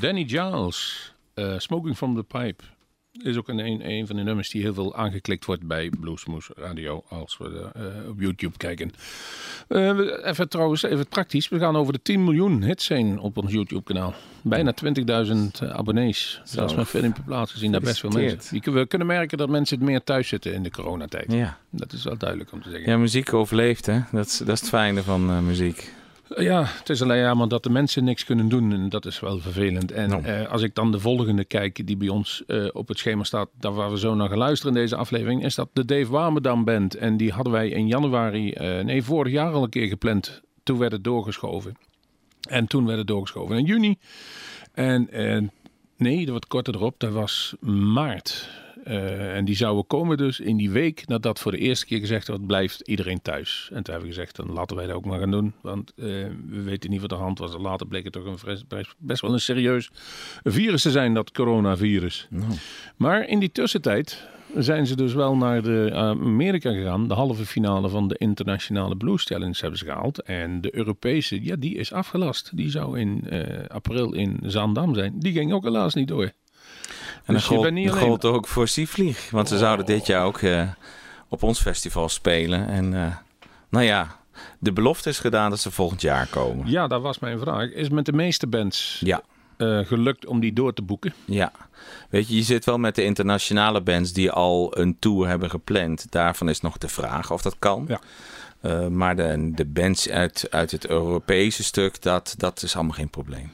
Danny 0.00 0.24
Giles, 0.28 1.12
eh, 1.34 1.54
Smoking 1.58 1.96
from 1.96 2.14
the 2.14 2.22
Pipe. 2.22 2.64
Is 3.22 3.36
ook 3.36 3.48
een, 3.48 3.88
een, 3.90 4.06
van 4.06 4.16
de 4.16 4.22
nummers 4.22 4.50
die 4.50 4.62
heel 4.62 4.74
veel 4.74 4.94
aangeklikt 4.96 5.44
wordt 5.44 5.66
bij 5.66 5.90
Bluesmoes 6.00 6.48
Radio. 6.54 7.04
Als 7.08 7.36
we 7.38 7.70
eh, 7.74 8.08
op 8.08 8.20
YouTube 8.20 8.56
kijken. 8.56 8.92
Eh, 9.68 9.98
even 10.22 10.48
trouwens, 10.48 10.82
even 10.82 11.08
praktisch. 11.08 11.48
We 11.48 11.58
gaan 11.58 11.76
over 11.76 11.92
de 11.92 12.02
10 12.02 12.24
miljoen 12.24 12.62
hits 12.62 12.88
heen 12.88 13.18
op 13.18 13.36
ons 13.36 13.52
YouTube 13.52 13.82
kanaal. 13.82 14.14
Bijna 14.42 14.72
20.000 14.84 15.68
abonnees. 15.72 16.40
Zelfs 16.44 16.74
met 16.74 16.86
film 16.86 17.12
per 17.12 17.22
plaats 17.22 17.52
gezien. 17.52 17.72
Daar 17.72 17.80
best 17.80 18.00
veel 18.00 18.10
mensen. 18.10 18.60
Die- 18.62 18.72
We 18.72 18.86
kunnen 18.86 19.06
merken 19.06 19.38
dat 19.38 19.48
mensen 19.48 19.78
het 19.78 19.86
meer 19.86 20.04
thuis 20.04 20.28
zitten 20.28 20.52
in 20.54 20.62
de 20.62 20.70
coronatijd. 20.70 21.32
Ja. 21.32 21.58
Dat 21.70 21.92
is 21.92 22.04
wel 22.04 22.16
duidelijk 22.18 22.52
om 22.52 22.62
te 22.62 22.70
zeggen. 22.70 22.90
ja, 22.90 22.96
muziek 22.98 23.32
overleeft, 23.32 23.86
hè? 23.86 24.00
Dat 24.12 24.26
is, 24.26 24.38
dat 24.38 24.48
is 24.48 24.60
het 24.60 24.68
fijne 24.68 25.02
van 25.02 25.46
muziek. 25.46 25.92
Ja, 26.34 26.64
het 26.64 26.88
is 26.88 27.02
alleen 27.02 27.20
jammer 27.20 27.48
dat 27.48 27.62
de 27.62 27.70
mensen 27.70 28.04
niks 28.04 28.24
kunnen 28.24 28.48
doen 28.48 28.72
en 28.72 28.88
dat 28.88 29.06
is 29.06 29.20
wel 29.20 29.38
vervelend. 29.38 29.92
En 29.92 30.08
Nou. 30.08 30.24
eh, 30.24 30.48
als 30.48 30.62
ik 30.62 30.74
dan 30.74 30.92
de 30.92 31.00
volgende 31.00 31.44
kijk 31.44 31.86
die 31.86 31.96
bij 31.96 32.08
ons 32.08 32.42
eh, 32.46 32.66
op 32.72 32.88
het 32.88 32.98
schema 32.98 33.24
staat, 33.24 33.48
daar 33.58 33.72
waar 33.74 33.90
we 33.90 33.98
zo 33.98 34.14
naar 34.14 34.28
gaan 34.28 34.38
luisteren 34.38 34.74
in 34.74 34.80
deze 34.80 34.96
aflevering, 34.96 35.44
is 35.44 35.54
dat 35.54 35.68
de 35.72 35.84
Dave 35.84 36.10
Warmerdam 36.10 36.64
Band. 36.64 36.94
En 36.94 37.16
die 37.16 37.32
hadden 37.32 37.52
wij 37.52 37.68
in 37.68 37.86
januari, 37.86 38.52
eh, 38.52 38.84
nee 38.84 39.02
vorig 39.02 39.32
jaar 39.32 39.52
al 39.52 39.62
een 39.62 39.68
keer 39.68 39.88
gepland. 39.88 40.40
Toen 40.62 40.78
werd 40.78 40.92
het 40.92 41.04
doorgeschoven. 41.04 41.76
En 42.48 42.66
toen 42.66 42.86
werd 42.86 42.98
het 42.98 43.06
doorgeschoven 43.06 43.56
in 43.58 43.64
juni. 43.64 43.96
En 44.72 45.08
nee, 45.96 46.18
dat 46.20 46.28
wordt 46.28 46.46
korter 46.46 46.74
erop, 46.74 46.94
dat 47.00 47.12
was 47.12 47.54
maart. 47.60 48.50
Eh, 48.86 49.36
en 49.36 49.44
die 49.44 49.56
zouden 49.56 49.86
komen 49.86 50.16
dus 50.16 50.40
in 50.40 50.56
die 50.56 50.70
week 50.70 51.06
nadat 51.06 51.38
voor 51.38 51.52
de 51.52 51.58
eerste 51.58 51.86
keer 51.86 51.98
gezegd 51.98 52.28
werd, 52.28 52.46
blijft 52.46 52.80
iedereen 52.80 53.22
thuis. 53.22 53.68
En 53.72 53.82
toen 53.82 53.94
hebben 53.94 54.10
we 54.10 54.14
gezegd, 54.14 54.36
dan 54.36 54.52
laten 54.52 54.76
wij 54.76 54.86
dat 54.86 54.94
ook 54.96 55.04
maar 55.04 55.18
gaan 55.18 55.30
doen. 55.30 55.54
Want 55.62 55.92
eh, 55.96 56.04
we 56.48 56.62
weten 56.62 56.90
niet 56.90 57.00
wat 57.00 57.08
de 57.10 57.14
hand 57.16 57.38
was. 57.38 57.54
En 57.54 57.60
later 57.60 57.86
bleek 57.86 58.04
het 58.04 58.12
toch 58.12 58.24
een 58.24 58.58
best- 58.98 59.20
wel 59.20 59.32
een 59.32 59.40
serieus 59.40 59.90
virus 60.42 60.82
te 60.82 60.90
zijn, 60.90 61.14
dat 61.14 61.32
coronavirus. 61.32 62.28
Maar 62.96 63.28
in 63.28 63.38
die 63.38 63.52
tussentijd 63.52 64.28
zijn 64.56 64.86
ze 64.86 64.96
dus 64.96 65.14
wel 65.14 65.36
naar 65.36 65.62
de 65.62 65.88
eh, 65.92 65.98
Amerika 65.98 66.72
gegaan. 66.72 67.08
De 67.08 67.14
halve 67.14 67.46
finale 67.46 67.88
van 67.88 68.08
de 68.08 68.14
internationale 68.18 68.96
Blues 68.96 69.24
Challenge 69.24 69.56
hebben 69.60 69.78
ze 69.78 69.84
gehaald. 69.84 70.22
En 70.22 70.60
de 70.60 70.76
Europese, 70.76 71.44
ja, 71.44 71.56
die 71.56 71.74
is 71.74 71.92
afgelast. 71.92 72.56
Die 72.56 72.70
zou 72.70 73.00
in 73.00 73.24
april 73.68 74.12
in 74.12 74.38
Zaandam 74.42 74.94
zijn. 74.94 75.18
Die 75.18 75.32
ging 75.32 75.52
ook 75.52 75.64
helaas 75.64 75.94
niet 75.94 76.08
door. 76.08 76.32
En 77.26 77.34
Dus 77.34 77.48
dat 77.48 77.98
gold, 77.98 78.24
ook 78.24 78.46
voor 78.46 78.68
Sievlieg. 78.68 79.30
Want 79.30 79.48
ze 79.48 79.58
zouden 79.58 79.86
dit 79.86 80.06
jaar 80.06 80.24
ook 80.24 80.38
eh, 80.38 80.68
op 81.28 81.42
ons 81.42 81.60
festival 81.60 82.08
spelen. 82.08 82.68
En 82.68 82.94
eh, 82.94 83.16
nou 83.68 83.84
ja, 83.84 84.16
de 84.58 84.72
belofte 84.72 85.08
is 85.08 85.18
gedaan 85.18 85.50
dat 85.50 85.60
ze 85.60 85.70
volgend 85.70 86.00
jaar 86.00 86.26
komen. 86.26 86.70
Ja, 86.70 86.86
dat 86.86 87.02
was 87.02 87.18
mijn 87.18 87.38
vraag. 87.38 87.70
Is 87.72 87.88
met 87.88 88.04
de 88.06 88.12
meeste 88.12 88.46
bands 88.46 89.00
Ja. 89.04 89.22
eh, 89.56 89.78
gelukt 89.78 90.26
om 90.26 90.40
die 90.40 90.52
door 90.52 90.72
te 90.72 90.82
boeken. 90.82 91.14
Ja, 91.24 91.52
weet 92.10 92.28
je, 92.28 92.36
je 92.36 92.42
zit 92.42 92.64
wel 92.64 92.78
met 92.78 92.94
de 92.94 93.04
internationale 93.04 93.80
bands 93.80 94.12
die 94.12 94.30
al 94.30 94.78
een 94.78 94.96
tour 94.98 95.28
hebben 95.28 95.50
gepland. 95.50 96.06
Daarvan 96.10 96.48
is 96.48 96.60
nog 96.60 96.78
de 96.78 96.88
vraag 96.88 97.30
of 97.32 97.42
dat 97.42 97.56
kan. 97.58 97.88
Ja. 97.88 98.00
Maar 98.88 99.16
de, 99.16 99.50
de 99.54 99.64
bands 99.64 100.08
uit, 100.08 100.46
uit 100.50 100.70
het 100.70 100.86
Europese 100.86 101.62
stuk, 101.64 102.02
dat, 102.02 102.34
dat 102.36 102.62
is 102.62 102.74
allemaal 102.74 102.94
geen 102.94 103.10
probleem. 103.10 103.52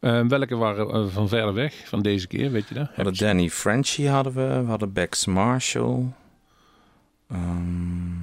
Eh, 0.00 0.26
welke 0.26 0.56
waren 0.56 0.90
eh, 0.90 1.06
van 1.06 1.28
verder 1.28 1.54
weg 1.54 1.88
van 1.88 2.02
deze 2.02 2.26
keer, 2.26 2.50
weet 2.50 2.68
je 2.68 2.74
dat? 2.74 2.86
We 2.86 2.94
hadden 2.94 3.14
Danny 3.14 3.50
Frenchy 3.50 4.04
hadden 4.04 4.32
we, 4.32 4.62
we 4.62 4.68
hadden 4.68 4.92
Bex 4.92 5.26
Marshall. 5.26 6.04
Ehm, 7.28 8.18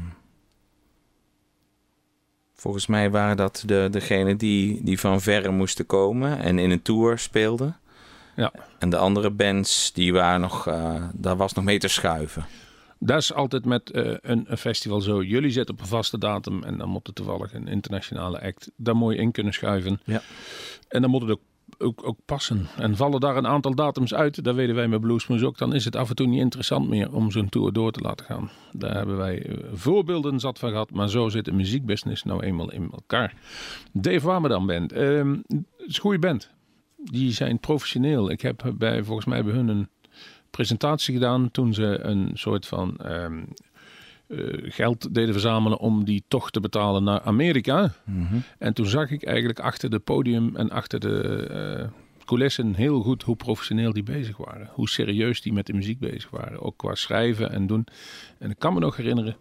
volgens 2.54 2.88
mij 2.88 3.12
waren 3.12 3.38
dat 3.38 3.64
de, 3.66 3.88
degenen 3.92 4.38
die, 4.38 4.84
die 4.84 5.00
van 5.00 5.22
verre 5.22 5.52
moesten 5.52 5.86
komen 5.86 6.40
en 6.40 6.60
in 6.60 6.72
een 6.72 6.82
tour 6.82 7.20
speelden. 7.20 7.78
Ja. 8.36 8.52
En 8.80 8.90
de 8.90 8.98
andere 8.98 9.30
bands, 9.30 9.94
die 9.94 10.14
waren 10.14 10.42
nog, 10.42 10.68
eh, 10.68 11.04
daar 11.14 11.38
was 11.38 11.54
nog 11.54 11.64
mee 11.64 11.80
te 11.80 11.88
schuiven. 11.88 12.46
Dat 13.00 13.18
is 13.18 13.34
altijd 13.34 13.66
met 13.66 13.92
eh, 13.92 14.14
een, 14.22 14.46
een 14.48 14.58
festival 14.58 15.02
zo. 15.02 15.24
Jullie 15.24 15.52
zetten 15.52 15.76
op 15.76 15.82
een 15.82 15.88
vaste 15.88 16.18
datum 16.18 16.64
en 16.64 16.78
dan 16.78 16.90
moet 16.90 17.08
er 17.08 17.14
toevallig 17.14 17.54
een 17.54 17.68
internationale 17.68 18.42
act 18.42 18.72
daar 18.76 18.96
mooi 18.96 19.18
in 19.18 19.32
kunnen 19.32 19.54
schuiven. 19.54 20.00
Ja. 20.04 20.22
En 20.88 21.02
dan 21.02 21.10
moet 21.10 21.22
het 21.22 21.32
ook, 21.32 21.42
ook, 21.78 22.16
passen. 22.26 22.68
En 22.78 22.96
vallen 22.96 23.20
daar 23.20 23.38
een 23.38 23.48
aantal 23.48 23.76
datums 23.76 24.14
uit, 24.14 24.44
dat 24.44 24.56
weten 24.56 24.76
wij 24.76 24.88
met 24.88 25.02
Bluesmoes 25.02 25.44
ook, 25.44 25.58
dan 25.58 25.74
is 25.74 25.86
het 25.86 25.96
af 25.96 26.10
en 26.10 26.16
toe 26.16 26.28
niet 26.28 26.40
interessant 26.40 26.90
meer 26.90 27.14
om 27.14 27.32
zo'n 27.32 27.50
tour 27.50 27.74
door 27.74 27.92
te 27.92 28.02
laten 28.02 28.26
gaan. 28.26 28.50
Daar 28.72 28.96
hebben 28.96 29.18
wij 29.18 29.46
eh, 29.46 29.58
voorbeelden 29.74 30.40
zat 30.40 30.60
van 30.60 30.70
gehad, 30.70 30.92
maar 30.92 31.10
zo 31.10 31.30
zit 31.30 31.46
de 31.46 31.52
muziekbusiness 31.52 32.24
nou 32.24 32.44
eenmaal 32.44 32.72
in 32.72 32.90
elkaar. 32.92 33.34
Dave 33.92 34.26
Warmerdam 34.28 34.68
Band, 34.68 34.92
ehm, 34.92 35.32
het 35.48 35.64
is 35.88 35.96
een 35.96 36.02
goede 36.02 36.20
band. 36.20 36.50
Die 36.96 37.32
zijn 37.32 37.60
professioneel. 37.60 38.32
Ik 38.32 38.42
heb 38.42 38.74
bij, 38.78 39.04
volgens 39.04 39.28
mij 39.28 39.44
bij 39.44 39.54
hun 39.54 39.68
een 39.68 39.90
presentatie 40.50 41.14
gedaan 41.14 41.52
toen 41.52 41.74
ze 41.74 42.00
een 42.02 42.30
soort 42.34 42.68
van 42.68 42.98
ehm, 42.98 43.44
eh, 44.28 44.38
geld 44.72 45.14
deden 45.14 45.32
verzamelen 45.32 45.80
om 45.80 46.06
die 46.06 46.24
toch 46.28 46.52
te 46.52 46.60
betalen 46.60 47.04
naar 47.04 47.22
Amerika. 47.22 47.94
En 48.60 48.74
toen 48.74 48.86
zag 48.86 49.12
ik 49.12 49.24
eigenlijk 49.24 49.60
achter 49.60 49.90
de 49.90 50.00
podium 50.00 50.56
en 50.56 50.70
achter 50.70 51.00
de 51.00 51.48
eh, 51.48 51.88
coulissen 52.26 52.74
heel 52.74 53.02
goed 53.02 53.24
hoe 53.24 53.36
professioneel 53.36 53.94
die 53.94 54.04
bezig 54.04 54.38
waren. 54.38 54.70
Hoe 54.72 54.90
serieus 54.90 55.42
die 55.42 55.54
met 55.54 55.66
de 55.66 55.74
muziek 55.74 56.00
bezig 56.00 56.30
waren. 56.30 56.62
Ook 56.62 56.78
qua 56.78 56.96
schrijven 56.96 57.52
en 57.52 57.68
doen. 57.68 57.88
En 58.40 58.50
ik 58.50 58.60
kan 58.60 58.74
me 58.74 58.80
nog 58.80 58.96
herinneren 58.96 59.36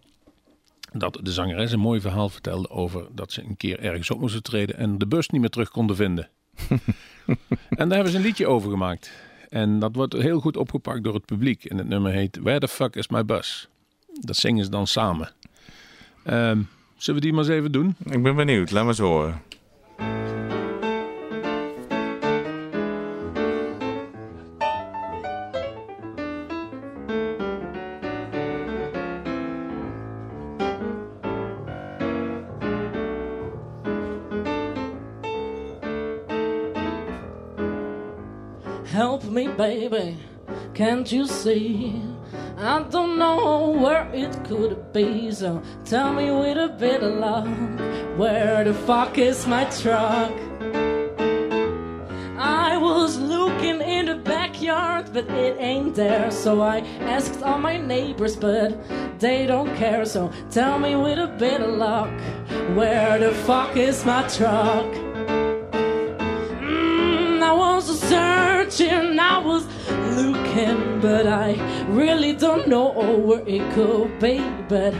dat 0.93 1.19
de 1.23 1.33
zangeres 1.33 1.73
een 1.73 1.81
mooi 1.81 2.01
verhaal 2.01 2.29
vertelde 2.29 2.71
over 2.71 3.07
dat 3.13 3.33
ze 3.33 3.43
een 3.43 3.57
keer 3.57 3.81
ergens 3.81 4.11
op 4.11 4.21
moesten 4.21 4.43
treden 4.43 4.77
en 4.77 4.99
de 4.99 5.07
bus 5.07 5.29
niet 5.29 5.41
meer 5.41 5.51
terug 5.51 5.71
konden 5.71 5.97
vinden. 5.97 6.29
en 7.69 7.89
daar 7.89 7.95
hebben 7.95 8.11
ze 8.11 8.17
een 8.17 8.25
liedje 8.25 8.47
over 8.47 8.71
gemaakt. 8.71 9.13
En 9.49 9.79
dat 9.79 9.97
wordt 9.97 10.13
heel 10.13 10.41
goed 10.41 10.57
opgepakt 10.57 11.05
door 11.05 11.15
het 11.15 11.25
publiek. 11.25 11.65
En 11.65 11.79
het 11.79 11.89
nummer 11.89 12.13
heet 12.13 12.39
Where 12.43 12.59
the 12.59 12.69
fuck 12.69 12.97
is 12.97 13.09
my 13.09 13.25
bus? 13.25 13.69
Dat 14.21 14.37
zingen 14.37 14.65
ze 14.65 14.71
dan 14.71 14.87
samen. 14.87 15.31
Ehm, 16.23 16.63
zullen 16.97 17.21
we 17.21 17.27
die 17.27 17.33
maar 17.33 17.45
eens 17.45 17.53
even 17.53 17.73
doen? 17.73 17.97
Ik 18.05 18.23
ben 18.23 18.37
benieuwd, 18.37 18.71
laat 18.71 18.85
maar 18.85 18.93
eens 18.93 18.99
horen. 18.99 19.43
Help 38.85 39.25
me, 39.25 39.49
baby, 39.57 40.17
can't 40.73 41.11
you 41.11 41.27
see? 41.27 42.14
I 42.57 42.85
don't 42.85 43.19
know 43.19 43.71
where 43.71 44.09
it 44.13 44.45
could 44.45 44.93
be, 44.93 45.33
so 45.33 45.61
tell 45.85 46.13
me 46.13 46.31
with 46.31 46.57
a 46.57 46.69
bit 46.69 47.03
of 47.03 47.15
luck, 47.15 47.49
where 48.17 48.63
the 48.63 48.73
fuck 48.73 49.19
is 49.19 49.45
my 49.47 49.65
truck? 49.65 50.31
I 52.39 52.77
was 52.77 53.19
looking 53.19 53.81
in 53.81 54.07
the 54.07 54.15
backyard, 54.15 55.11
but 55.13 55.29
it 55.31 55.57
ain't 55.59 55.97
there, 55.97 56.31
so 56.31 56.61
I 56.63 56.81
asked 57.01 57.43
all 57.43 57.59
my 57.59 57.77
neighbors, 57.77 58.37
but 58.37 58.79
they 59.19 59.47
don't 59.47 59.75
care, 59.77 60.05
so 60.05 60.31
tell 60.51 60.79
me 60.79 60.95
with 60.95 61.19
a 61.19 61.27
bit 61.27 61.61
of 61.61 61.75
luck, 61.75 62.13
where 62.77 63.19
the 63.19 63.33
fuck 63.33 63.77
is 63.77 64.05
my 64.05 64.23
truck? 64.29 64.87
Mm, 66.63 67.43
I 67.43 67.53
was 67.53 68.01
searching, 68.01 69.19
I 69.19 69.39
was 69.39 69.67
but 71.01 71.27
I 71.27 71.55
really 71.89 72.33
don't 72.33 72.69
know 72.69 72.93
where 72.93 73.43
it 73.47 73.73
could 73.75 74.19
be. 74.21 74.39
But 74.69 74.95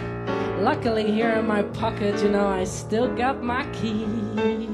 luckily, 0.61 1.11
here 1.13 1.31
in 1.31 1.47
my 1.47 1.63
pocket, 1.63 2.21
you 2.23 2.31
know, 2.31 2.49
I 2.49 2.65
still 2.65 3.15
got 3.15 3.43
my 3.43 3.65
keys. 3.73 4.74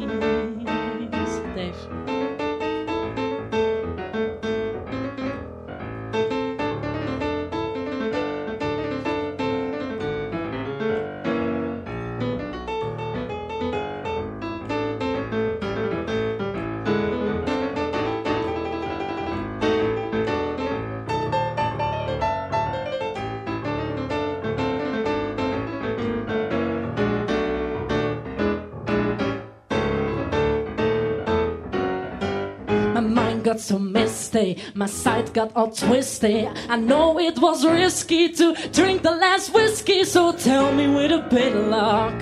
My 34.74 34.86
sight 34.86 35.32
got 35.32 35.50
all 35.56 35.70
twisty. 35.70 36.48
I 36.68 36.76
know 36.76 37.18
it 37.18 37.38
was 37.38 37.64
risky 37.64 38.28
to 38.38 38.54
drink 38.72 39.02
the 39.02 39.10
last 39.12 39.52
whiskey, 39.54 40.04
so 40.04 40.32
tell 40.32 40.72
me 40.72 40.86
with 40.88 41.12
a 41.12 41.22
bit 41.28 41.54
of 41.54 41.66
luck, 41.68 42.16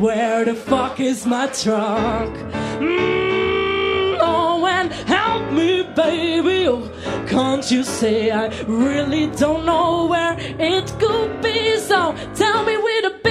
where 0.00 0.44
the 0.44 0.54
fuck 0.54 1.00
is 1.00 1.26
my 1.26 1.46
truck? 1.46 2.32
Mm, 2.78 4.18
oh, 4.20 4.66
and 4.66 4.92
help 5.08 5.52
me, 5.52 5.82
baby. 5.94 6.68
Oh, 6.68 6.90
can't 7.28 7.70
you 7.70 7.82
say 7.82 8.30
I 8.30 8.46
really 8.66 9.26
don't 9.42 9.64
know 9.64 10.06
where 10.06 10.36
it 10.38 10.86
could 10.98 11.40
be? 11.42 11.76
So 11.78 12.14
tell 12.34 12.64
me 12.64 12.76
with 12.76 13.12
a 13.12 13.21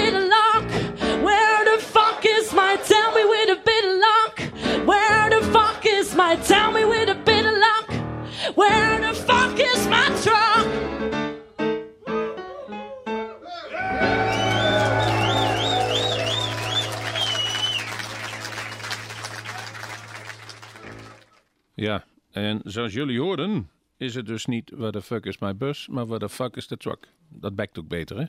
en 22.31 22.59
zoals 22.63 22.93
jullie 22.93 23.19
hoorden, 23.19 23.69
is 23.97 24.15
het 24.15 24.25
dus 24.25 24.45
niet 24.45 24.71
waar 24.75 24.91
the 24.91 25.01
fuck 25.01 25.25
is 25.25 25.37
my 25.37 25.55
bus, 25.55 25.87
maar 25.87 26.05
waar 26.05 26.19
the 26.19 26.29
fuck 26.29 26.55
is 26.55 26.67
the 26.67 26.77
truck. 26.77 27.07
Dat 27.29 27.55
bekt 27.55 27.79
ook 27.79 27.87
beter, 27.87 28.17
hè? 28.17 28.25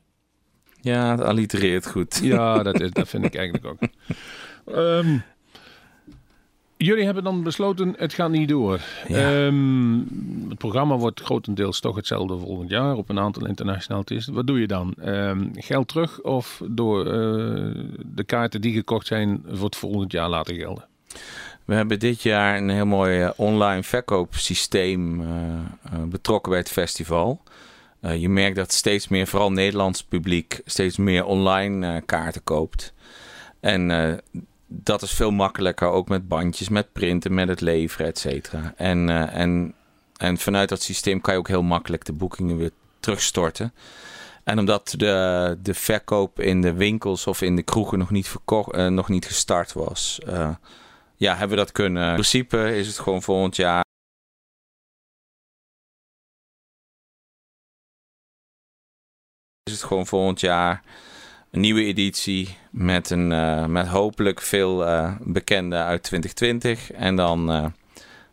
Ja, 0.81 1.11
het 1.11 1.21
allitereert 1.21 1.87
goed. 1.87 2.21
Ja, 2.23 2.59
dat, 2.63 2.81
is, 2.81 2.91
dat 2.91 3.09
vind 3.09 3.25
ik 3.25 3.35
eigenlijk 3.35 3.67
ook. 3.67 3.79
Ehm, 4.77 5.19
jullie 6.77 7.05
hebben 7.05 7.25
dan 7.25 7.43
besloten, 7.43 7.95
het 7.97 8.15
gaat 8.15 8.31
niet 8.31 8.49
door. 8.49 8.81
Ja. 9.09 9.47
Ehm, 9.47 9.99
het 10.49 10.59
programma 10.59 10.97
wordt 10.97 11.21
grotendeels 11.21 11.81
toch 11.81 11.97
hetzelfde 11.97 12.39
volgend 12.39 12.71
jaar 12.71 12.97
op 12.97 13.09
een 13.09 13.19
aantal 13.19 13.47
internationale 13.47 14.01
artiesten. 14.01 14.35
Wat 14.35 14.47
doe 14.47 14.61
je 14.61 14.67
dan? 14.67 14.95
Ehm, 14.95 15.49
geld 15.55 15.89
terug 15.89 16.23
of 16.23 16.63
door 16.69 17.07
eh, 17.07 17.13
de 18.05 18.25
kaarten 18.27 18.61
die 18.61 18.73
gekocht 18.73 19.07
zijn 19.07 19.43
voor 19.49 19.65
het 19.65 19.77
volgend 19.77 20.13
jaar 20.13 20.29
laten 20.29 20.55
gelden? 20.55 20.85
We 21.65 21.75
hebben 21.75 21.99
dit 21.99 22.23
jaar 22.23 22.57
een 22.57 22.69
heel 22.69 22.87
mooi 22.87 23.23
eh, 23.23 23.31
online 23.37 23.83
verkoopsysteem 23.83 25.21
eh, 25.21 25.29
eh, 25.83 26.03
betrokken 26.09 26.51
bij 26.51 26.61
het 26.61 26.71
festival. 26.71 27.43
Je 28.17 28.29
merkt 28.29 28.57
dat 28.57 28.73
steeds 28.73 29.09
meer, 29.09 29.27
vooral 29.27 29.53
Nederlands 29.53 30.05
publiek, 30.05 30.61
steeds 30.65 30.97
meer 30.97 31.25
online 31.25 32.01
kaarten 32.01 32.45
koopt. 32.45 32.93
En 33.61 34.21
dat 34.67 35.03
is 35.03 35.13
veel 35.13 35.31
makkelijker, 35.31 35.89
ook 35.89 36.09
met 36.09 36.29
bandjes, 36.29 36.69
met 36.69 36.93
printen, 36.93 37.35
met 37.35 37.49
het 37.49 37.61
leveren, 37.61 38.07
et 38.07 38.19
cetera. 38.19 38.75
En, 38.77 39.31
en, 39.31 39.75
en 40.17 40.39
vanuit 40.39 40.69
dat 40.69 40.83
systeem 40.83 41.21
kan 41.21 41.35
je 41.35 41.39
ook 41.39 41.49
heel 41.49 41.63
makkelijk 41.63 42.05
de 42.05 42.13
boekingen 42.13 42.57
weer 42.57 42.71
terugstorten. 43.01 43.73
En 44.45 44.59
omdat 44.59 44.95
de, 44.97 45.59
de 45.63 45.75
verkoop 45.75 46.41
in 46.41 46.61
de 46.61 46.73
winkels 46.73 47.27
of 47.27 47.43
in 47.43 47.57
de 47.57 47.63
kroegen 47.63 47.99
nog 47.99 48.11
niet, 48.11 48.29
verko- 48.29 48.71
eh, 48.71 48.87
nog 48.87 49.09
niet 49.09 49.27
gestart 49.27 49.73
was, 49.73 50.19
ja, 51.23 51.37
hebben 51.37 51.57
we 51.57 51.65
dat 51.65 51.73
kunnen. 51.73 52.09
In 52.09 52.13
principe 52.13 52.77
is 52.77 52.87
het 52.87 52.99
gewoon 52.99 53.23
volgend 53.23 53.57
jaar. 53.57 53.85
Is 59.63 59.73
het 59.73 59.83
gewoon 59.83 60.07
volgend 60.07 60.41
jaar 60.41 60.83
een 61.51 61.61
nieuwe 61.61 61.85
editie 61.85 62.57
met, 62.71 63.11
een, 63.11 63.33
eh, 63.33 63.67
met 63.67 63.87
hopelijk 63.87 64.41
veel 64.41 64.87
uh, 64.87 65.17
bekenden 65.21 65.85
uit 65.85 66.03
2020. 66.03 66.93
En 66.93 67.17
dan 67.17 67.51
uh, 67.51 67.67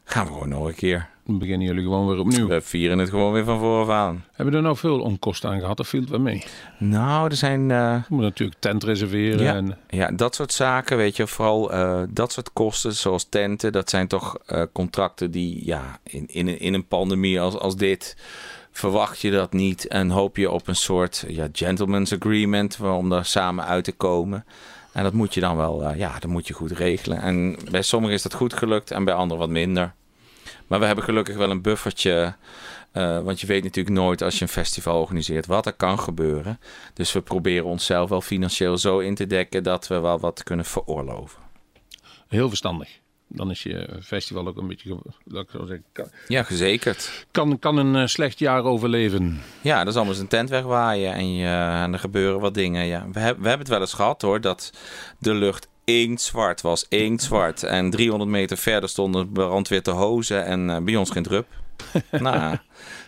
gaan 0.03 0.25
we 0.25 0.31
gewoon 0.31 0.49
nog 0.49 0.67
een 0.67 0.75
keer. 0.75 1.09
Beginnen 1.37 1.67
jullie 1.67 1.83
gewoon 1.83 2.07
weer 2.07 2.19
opnieuw. 2.19 2.47
We 2.47 2.61
vieren 2.61 2.97
het 2.97 3.09
gewoon 3.09 3.33
weer 3.33 3.43
van 3.43 3.59
vooraf 3.59 3.89
aan. 3.89 4.25
Hebben 4.31 4.53
we 4.53 4.59
er 4.59 4.65
nou 4.65 4.77
veel 4.77 4.99
onkosten 4.99 5.49
aan 5.49 5.59
gehad 5.59 5.79
of 5.79 5.87
viel 5.87 6.01
het 6.01 6.09
wel 6.09 6.19
mee? 6.19 6.43
Nou, 6.77 7.29
er 7.29 7.35
zijn... 7.35 7.69
Je 7.69 8.01
moet 8.09 8.21
natuurlijk 8.21 8.59
tent 8.59 8.83
reserveren. 8.83 9.43
Ja, 9.43 9.55
en... 9.55 9.77
ja, 9.89 10.11
dat 10.11 10.35
soort 10.35 10.53
zaken, 10.53 10.97
weet 10.97 11.15
je. 11.15 11.27
Vooral 11.27 11.71
dat 12.09 12.31
soort 12.31 12.53
kosten, 12.53 12.93
zoals 12.93 13.29
tenten. 13.29 13.71
Dat 13.71 13.89
zijn 13.89 14.07
toch 14.07 14.37
contracten 14.71 15.31
die 15.31 15.65
ja, 15.65 15.99
in, 16.03 16.27
in, 16.27 16.59
in 16.59 16.73
een 16.73 16.87
pandemie 16.87 17.41
als, 17.41 17.57
als 17.57 17.75
dit 17.75 18.17
verwacht 18.71 19.19
je 19.19 19.31
dat 19.31 19.53
niet 19.53 19.87
en 19.87 20.09
hoop 20.09 20.37
je 20.37 20.51
op 20.51 20.67
een 20.67 20.75
soort 20.75 21.25
ja, 21.27 21.47
gentleman's 21.51 22.13
agreement 22.13 22.79
om 22.81 23.09
daar 23.09 23.25
samen 23.25 23.65
uit 23.65 23.83
te 23.83 23.91
komen. 23.91 24.45
En 24.91 25.03
dat 25.03 25.13
moet 25.13 25.33
je 25.33 25.39
dan 25.39 25.57
wel, 25.57 25.83
uh, 25.83 25.97
ja, 25.97 26.19
dat 26.19 26.29
moet 26.29 26.47
je 26.47 26.53
goed 26.53 26.71
regelen. 26.71 27.21
En 27.21 27.57
bij 27.71 27.81
sommigen 27.81 28.15
is 28.15 28.21
dat 28.21 28.33
goed 28.33 28.53
gelukt 28.53 28.91
en 28.91 29.03
bij 29.03 29.13
anderen 29.13 29.37
wat 29.37 29.49
minder. 29.49 29.93
Maar 30.69 30.79
we 30.79 30.85
hebben 30.85 31.03
gelukkig 31.03 31.35
wel 31.35 31.49
een 31.49 31.61
buffertje. 31.61 32.35
Uh, 32.93 33.19
want 33.19 33.41
je 33.41 33.47
weet 33.47 33.63
natuurlijk 33.63 33.95
nooit 33.95 34.21
als 34.21 34.35
je 34.35 34.41
een 34.41 34.51
festival 34.51 35.01
organiseert 35.01 35.45
wat 35.45 35.65
er 35.65 35.73
kan 35.73 35.99
gebeuren. 35.99 36.59
Dus 36.93 37.11
we 37.11 37.21
proberen 37.21 37.65
onszelf 37.65 38.09
wel 38.09 38.21
financieel 38.21 38.77
zo 38.77 38.99
in 38.99 39.15
te 39.15 39.27
dekken 39.27 39.63
dat 39.63 39.87
we 39.87 39.99
wel 39.99 40.19
wat 40.19 40.43
kunnen 40.43 40.65
veroorloven. 40.65 41.39
Heel 42.27 42.47
verstandig 42.47 42.99
dan 43.29 43.49
is 43.49 43.63
je 43.63 43.99
festival 44.01 44.47
ook 44.47 44.57
een 44.57 44.67
beetje, 44.67 44.97
ik 45.25 45.49
zo 45.51 45.65
zeggen, 45.65 45.83
kan, 45.91 46.09
ja, 46.27 46.43
gezekerd. 46.43 47.25
Kan, 47.31 47.59
kan 47.59 47.77
een 47.77 47.95
uh, 47.95 48.05
slecht 48.05 48.39
jaar 48.39 48.63
overleven. 48.63 49.41
Ja, 49.61 49.77
dat 49.79 49.87
is 49.87 49.95
allemaal 49.95 50.19
een 50.19 50.27
tent 50.27 50.49
wegwaaien 50.49 51.13
en, 51.13 51.35
je, 51.35 51.47
en 51.83 51.93
er 51.93 51.99
gebeuren 51.99 52.39
wat 52.39 52.53
dingen. 52.53 52.85
Ja. 52.85 53.07
We, 53.11 53.19
hebben 53.19 53.43
we 53.43 53.47
hebben 53.49 53.67
het 53.67 53.75
wel 53.75 53.79
eens 53.79 53.93
gehad 53.93 54.21
hoor, 54.21 54.41
dat 54.41 54.73
de 55.19 55.33
lucht 55.33 55.67
één 55.89 56.17
zwart 56.17 56.61
was, 56.61 56.87
één 56.87 57.19
zwart. 57.19 57.63
En 57.63 57.89
300 57.89 58.29
meter 58.29 58.57
verder 58.57 58.89
stond 58.89 59.33
brandweer 59.33 59.81
te 59.81 59.91
hozen 59.91 60.45
en 60.45 60.69
uh, 60.69 60.77
bij 60.77 60.95
ons 60.95 61.09
geen 61.09 61.23
drup. 61.23 61.47
nou, 62.11 62.57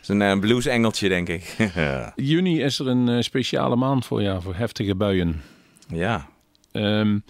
is 0.02 0.08
een 0.08 0.22
uh, 0.22 0.40
bluesengeltje 0.40 1.10
denk 1.10 1.30
ik. 1.30 1.72
Juni 2.16 2.62
is 2.62 2.80
er 2.80 2.88
een 2.88 3.24
speciale 3.24 3.76
maand 3.76 4.06
voor 4.06 4.22
jou, 4.22 4.42
voor 4.42 4.56
heftige 4.56 4.96
buien. 4.96 5.42
Ja. 5.88 6.28
Um, 6.72 7.24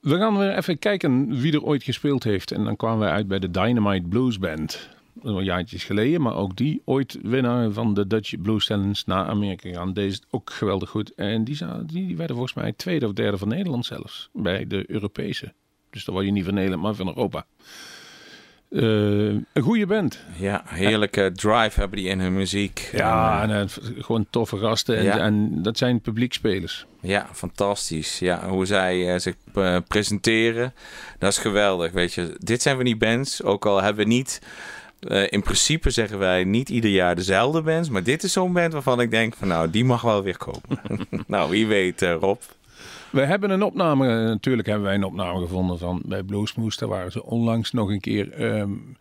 we 0.00 0.16
gaan 0.16 0.38
weer 0.38 0.56
even 0.56 0.78
kijken 0.78 1.40
wie 1.40 1.52
er 1.52 1.62
ooit 1.62 1.82
gespeeld 1.82 2.24
heeft. 2.24 2.50
En 2.50 2.64
dan 2.64 2.76
kwamen 2.76 3.06
we 3.06 3.12
uit 3.12 3.28
bij 3.28 3.38
de 3.38 3.50
Dynamite 3.50 4.08
Blues 4.08 4.38
Band. 4.38 4.88
Jaartjes 5.22 5.84
geleden, 5.84 6.22
maar 6.22 6.34
ook 6.34 6.56
die 6.56 6.82
ooit 6.84 7.18
winnaar 7.22 7.70
van 7.70 7.94
de 7.94 8.06
Dutch 8.06 8.40
Blues 8.40 8.66
Challenge 8.66 9.02
naar 9.06 9.26
Amerika 9.26 9.68
gegaan. 9.68 9.92
Deze 9.92 10.20
ook 10.30 10.50
geweldig 10.50 10.90
goed. 10.90 11.14
En 11.14 11.44
die, 11.44 11.58
die 11.86 12.16
werden 12.16 12.36
volgens 12.36 12.54
mij 12.54 12.72
tweede 12.72 13.06
of 13.06 13.12
derde 13.12 13.38
van 13.38 13.48
Nederland 13.48 13.86
zelfs. 13.86 14.28
Bij 14.32 14.66
de 14.66 14.84
Europese. 14.90 15.52
Dus 15.90 16.04
dan 16.04 16.14
word 16.14 16.26
je 16.26 16.32
niet 16.32 16.44
van 16.44 16.54
Nederland, 16.54 16.82
maar 16.82 16.94
van 16.94 17.06
Europa. 17.06 17.46
Uh, 18.70 18.82
een 19.52 19.62
goede 19.62 19.86
band. 19.86 20.24
Ja, 20.38 20.62
heerlijke 20.66 21.32
drive 21.34 21.80
hebben 21.80 21.98
die 21.98 22.08
in 22.08 22.20
hun 22.20 22.34
muziek. 22.34 22.90
Ja, 22.92 23.42
en, 23.42 23.50
en 23.50 23.68
uh, 23.82 24.04
gewoon 24.04 24.26
toffe 24.30 24.58
gasten. 24.58 24.96
En, 24.96 25.04
ja. 25.04 25.18
en, 25.18 25.62
dat 25.62 25.78
zijn 25.78 26.00
publiekspelers. 26.00 26.86
Ja, 27.00 27.28
fantastisch. 27.32 28.18
Ja, 28.18 28.48
hoe 28.48 28.66
zij 28.66 29.18
zich 29.18 29.34
presenteren, 29.88 30.74
dat 31.18 31.30
is 31.30 31.38
geweldig. 31.38 31.92
Weet 31.92 32.12
je, 32.12 32.36
dit 32.38 32.62
zijn 32.62 32.76
we 32.76 32.82
niet 32.82 32.98
bands, 32.98 33.42
ook 33.42 33.66
al 33.66 33.82
hebben 33.82 34.04
we 34.04 34.12
niet... 34.12 34.40
in 35.28 35.42
principe 35.42 35.90
zeggen 35.90 36.18
wij 36.18 36.44
niet 36.44 36.68
ieder 36.68 36.90
jaar 36.90 37.14
dezelfde 37.14 37.62
bands, 37.62 37.88
maar 37.88 38.02
dit 38.02 38.22
is 38.22 38.32
zo'n 38.32 38.52
band 38.52 38.72
waarvan 38.72 39.00
ik 39.00 39.10
denk 39.10 39.34
van 39.34 39.48
nou, 39.48 39.70
die 39.70 39.84
mag 39.84 40.02
wel 40.02 40.22
weer 40.22 40.36
komen. 40.36 41.06
nou, 41.26 41.50
wie 41.50 41.66
weet 41.66 42.02
Rob. 42.02 42.40
We 43.10 43.20
hebben 43.20 43.50
een 43.50 43.62
opname, 43.62 44.24
natuurlijk 44.24 44.68
hebben 44.68 44.86
wij 44.86 44.94
een 44.94 45.04
opname 45.04 45.40
gevonden 45.40 45.78
van 45.78 46.02
bij 46.04 46.22
Bluesmoes. 46.22 46.76
Daar 46.76 46.88
waren 46.88 47.12
ze 47.12 47.24
onlangs 47.24 47.72
nog 47.72 47.90
een 47.90 48.00
keer 48.00 48.42
um, 48.42 48.96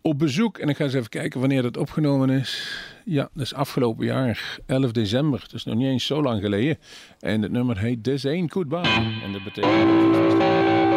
op 0.00 0.18
bezoek. 0.18 0.58
En 0.58 0.68
ik 0.68 0.76
ga 0.76 0.84
eens 0.84 0.94
even 0.94 1.08
kijken 1.08 1.40
wanneer 1.40 1.62
dat 1.62 1.76
opgenomen 1.76 2.30
is. 2.30 2.80
Ja, 3.04 3.28
dat 3.32 3.44
is 3.44 3.54
afgelopen 3.54 4.06
jaar, 4.06 4.58
11 4.66 4.92
december. 4.92 5.46
Dus 5.50 5.64
nog 5.64 5.74
niet 5.74 5.86
eens 5.86 6.06
zo 6.06 6.22
lang 6.22 6.40
geleden. 6.40 6.78
En 7.20 7.42
het 7.42 7.52
nummer 7.52 7.78
heet 7.78 8.04
This 8.04 8.26
Ain't 8.26 8.52
Goodbye. 8.52 9.20
En 9.24 9.32
dat 9.32 9.44
betekent... 9.44 10.91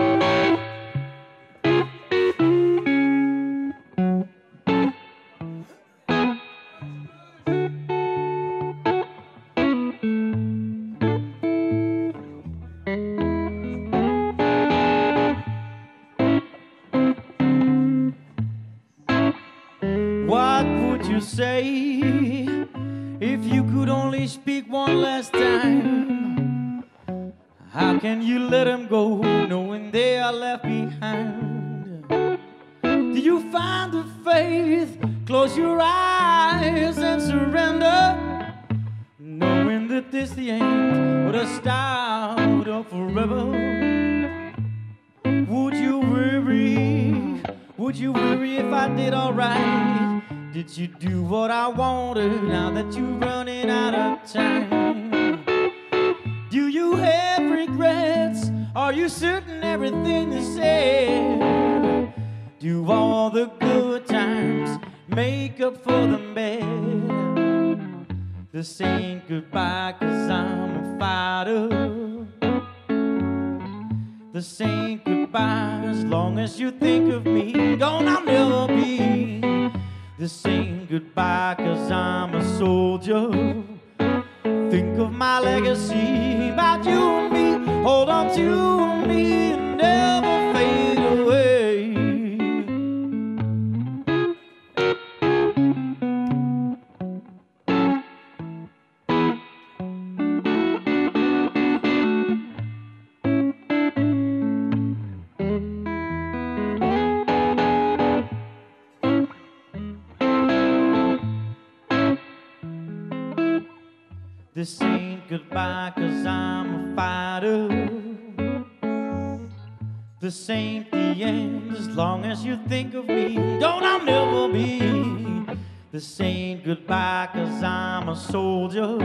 soldier. 128.15 128.97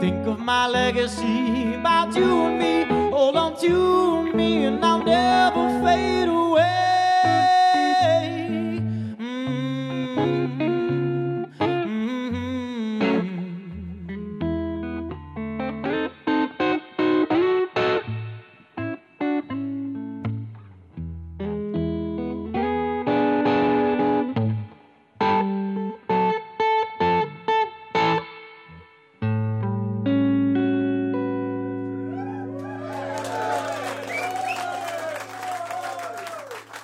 Think 0.00 0.26
of 0.26 0.38
my 0.38 0.66
legacy 0.68 1.74
about 1.74 2.14
you 2.14 2.49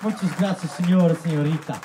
Muchas 0.01 0.37
gracias, 0.37 0.71
señor, 0.73 1.15
señorita. 1.15 1.81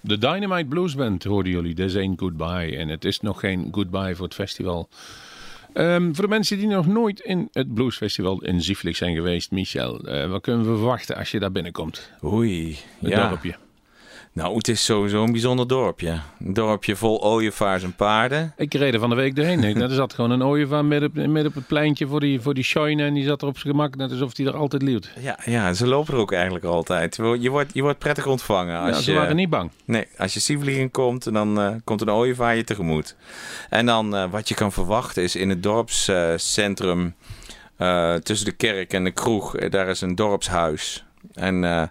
De 0.00 0.18
Dynamite 0.18 0.68
Blues 0.68 0.94
Band 0.94 1.24
hoorden 1.24 1.52
jullie. 1.52 1.74
This 1.74 1.96
ain't 1.96 2.20
goodbye. 2.20 2.76
En 2.76 2.88
het 2.88 3.04
is 3.04 3.20
nog 3.20 3.40
geen 3.40 3.68
goodbye 3.72 4.14
voor 4.16 4.24
het 4.24 4.34
festival. 4.34 4.88
Ehm, 5.72 6.12
voor 6.12 6.24
de 6.24 6.30
mensen 6.30 6.58
die 6.58 6.66
nog 6.66 6.86
nooit 6.86 7.20
in 7.20 7.48
het 7.52 7.74
Bluesfestival 7.74 8.42
in 8.42 8.62
Zieflik 8.62 8.96
zijn 8.96 9.14
geweest, 9.14 9.50
Michel, 9.50 10.00
eh, 10.00 10.30
wat 10.30 10.42
kunnen 10.42 10.70
we 10.70 10.76
verwachten 10.76 11.16
als 11.16 11.30
je 11.30 11.38
daar 11.38 11.52
binnenkomt? 11.52 12.10
Oei, 12.24 12.78
Het 12.98 13.10
ja. 13.10 13.28
dorpje. 13.28 13.54
Nou, 14.32 14.56
het 14.56 14.68
is 14.68 14.84
sowieso 14.84 15.22
een 15.24 15.32
bijzonder 15.32 15.68
dorpje. 15.68 16.20
Een 16.38 16.54
dorpje 16.54 16.96
vol 16.96 17.22
ooievaars 17.24 17.82
en 17.82 17.94
paarden. 17.94 18.52
Ik 18.56 18.74
reed 18.74 18.94
er 18.94 19.00
van 19.00 19.08
de 19.10 19.16
week 19.16 19.36
doorheen. 19.36 19.60
Nee, 19.60 19.74
Er 19.74 19.90
zat 19.90 20.14
gewoon 20.14 20.30
een 20.30 20.44
ooievaar 20.44 20.84
midden 20.84 21.08
op, 21.08 21.14
midden 21.14 21.46
op 21.46 21.54
het 21.54 21.66
pleintje 21.66 22.06
voor 22.06 22.20
die, 22.20 22.40
voor 22.40 22.54
die 22.54 22.64
shine 22.64 23.02
en 23.02 23.14
die 23.14 23.24
zat 23.24 23.42
er 23.42 23.48
op 23.48 23.58
zijn 23.58 23.72
gemak, 23.72 23.96
net 23.96 24.10
alsof 24.10 24.36
hij 24.36 24.46
er 24.46 24.56
altijd 24.56 24.82
liet. 24.82 25.10
Ja, 25.20 25.38
ja, 25.44 25.72
ze 25.72 25.86
lopen 25.86 26.14
er 26.14 26.20
ook 26.20 26.32
eigenlijk 26.32 26.64
altijd. 26.64 27.16
Je 27.16 27.50
wordt, 27.50 27.74
je 27.74 27.82
wordt 27.82 27.98
prettig 27.98 28.26
ontvangen. 28.26 28.74
Ja, 28.74 28.90
Als 28.90 29.04
ze 29.04 29.10
je, 29.10 29.16
waren 29.16 29.36
niet 29.36 29.50
bang. 29.50 29.70
Nee, 29.84 30.06
als 30.18 30.34
je 30.34 30.40
Sievelingen 30.40 30.90
komt, 30.90 31.32
dan 31.32 31.60
eh, 31.60 31.74
komt 31.84 32.00
een 32.00 32.10
ooievaar 32.10 32.56
je 32.56 32.64
tegemoet. 32.64 33.16
En 33.70 33.86
dan 33.86 34.16
eh, 34.16 34.30
wat 34.30 34.48
je 34.48 34.54
kan 34.54 34.72
verwachten 34.72 35.22
is 35.22 35.36
in 35.36 35.48
het 35.48 35.62
dorpscentrum 35.62 37.14
eh, 37.76 38.14
tussen 38.14 38.46
de 38.46 38.52
kerk 38.52 38.92
en 38.92 39.04
de 39.04 39.10
kroeg, 39.10 39.54
daar 39.68 39.88
is 39.88 40.00
een 40.00 40.14
dorpshuis. 40.14 41.04
En 41.34 41.64
eh, 41.64 41.82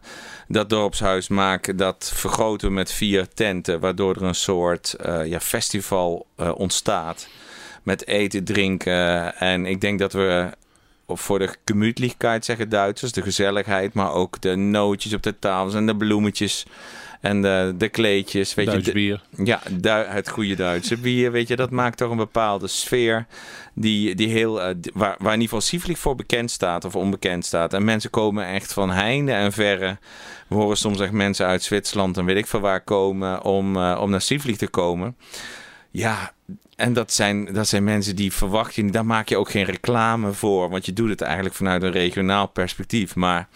dat 0.48 0.70
dorpshuis 0.70 1.28
maken, 1.28 1.78
dat 1.78 2.12
vergroten 2.16 2.68
we 2.68 2.74
met 2.74 2.92
vier 2.92 3.28
tenten, 3.34 3.80
waardoor 3.80 4.16
er 4.16 4.24
een 4.24 4.36
soort 4.36 4.94
eh, 4.94 5.26
ja, 5.26 5.40
festival 5.40 6.28
eh, 6.36 6.52
ontstaat. 6.56 7.28
Met 7.84 8.08
eten, 8.08 8.44
drinken. 8.44 9.36
En 9.36 9.66
ik 9.66 9.82
denk 9.82 10.00
dat 10.00 10.14
we 10.14 10.50
voor 11.08 11.40
de 11.40 11.56
gemütlichkeit 11.66 12.46
zeggen 12.46 12.70
Duitsers, 12.70 13.12
de 13.12 13.22
gezelligheid, 13.22 13.94
maar 13.94 14.14
ook 14.14 14.42
de 14.42 14.56
nootjes 14.56 15.14
op 15.14 15.24
de 15.24 15.40
tafels 15.40 15.74
en 15.74 15.86
de 15.86 15.96
bloemetjes 15.96 16.66
en 17.20 17.42
de, 17.42 17.74
de 17.78 17.90
kleedjes. 17.90 18.54
Weet 18.54 18.66
Duits 18.66 18.86
je, 18.86 18.92
de- 18.92 18.98
bier. 18.98 19.22
ja, 19.46 19.62
du- 19.72 19.90
het 19.90 20.30
goede 20.30 20.56
Duitse 20.56 20.98
bier, 20.98 21.32
weet 21.32 21.48
je, 21.48 21.56
dat 21.56 21.70
maakt 21.72 21.98
toch 21.98 22.12
een 22.12 22.18
bepaalde 22.18 22.68
sfeer 22.68 23.26
die, 23.74 24.16
die 24.16 24.28
heel, 24.30 24.62
eh, 24.62 24.76
waar, 24.94 25.16
waar 25.18 25.34
in 25.34 25.42
ieder 25.42 25.44
geval 25.44 25.62
Sieflik 25.62 25.98
voor 25.98 26.16
bekend 26.16 26.52
staat 26.52 26.86
of 26.86 26.96
onbekend 26.96 27.46
staat. 27.46 27.74
En 27.74 27.84
mensen 27.84 28.10
komen 28.10 28.46
echt 28.46 28.74
van 28.74 28.90
heinde 28.92 29.32
en 29.32 29.52
verre. 29.52 29.98
We 30.48 30.56
horen 30.56 30.78
soms 30.78 31.00
echt 31.00 31.12
mensen 31.12 31.46
uit 31.46 31.64
Zwitserland 31.64 32.18
en 32.18 32.26
weet 32.26 32.38
ik 32.38 32.48
veel 32.48 32.60
waar 32.60 32.82
komen 32.82 33.44
om, 33.44 33.76
eh, 33.76 33.98
om 34.02 34.10
naar 34.10 34.22
Sieflik 34.22 34.58
te 34.58 34.68
komen. 34.68 35.16
Ja, 35.92 36.32
en 36.76 36.94
dat 36.94 37.14
zijn, 37.14 37.54
dat 37.54 37.68
zijn 37.68 37.84
mensen 37.84 38.16
die 38.16 38.34
verwacht 38.34 38.76
je, 38.76 38.92
daar 38.92 39.06
maak 39.06 39.30
je 39.30 39.38
ook 39.38 39.50
geen 39.52 39.64
reclame 39.66 40.34
voor, 40.34 40.70
want 40.70 40.86
je 40.86 40.94
doet 40.94 41.10
het 41.10 41.22
eigenlijk 41.22 41.56
vanuit 41.56 41.84
een 41.84 41.92
regionaal 41.92 42.48
perspectief. 42.48 43.16
Maar 43.16 43.48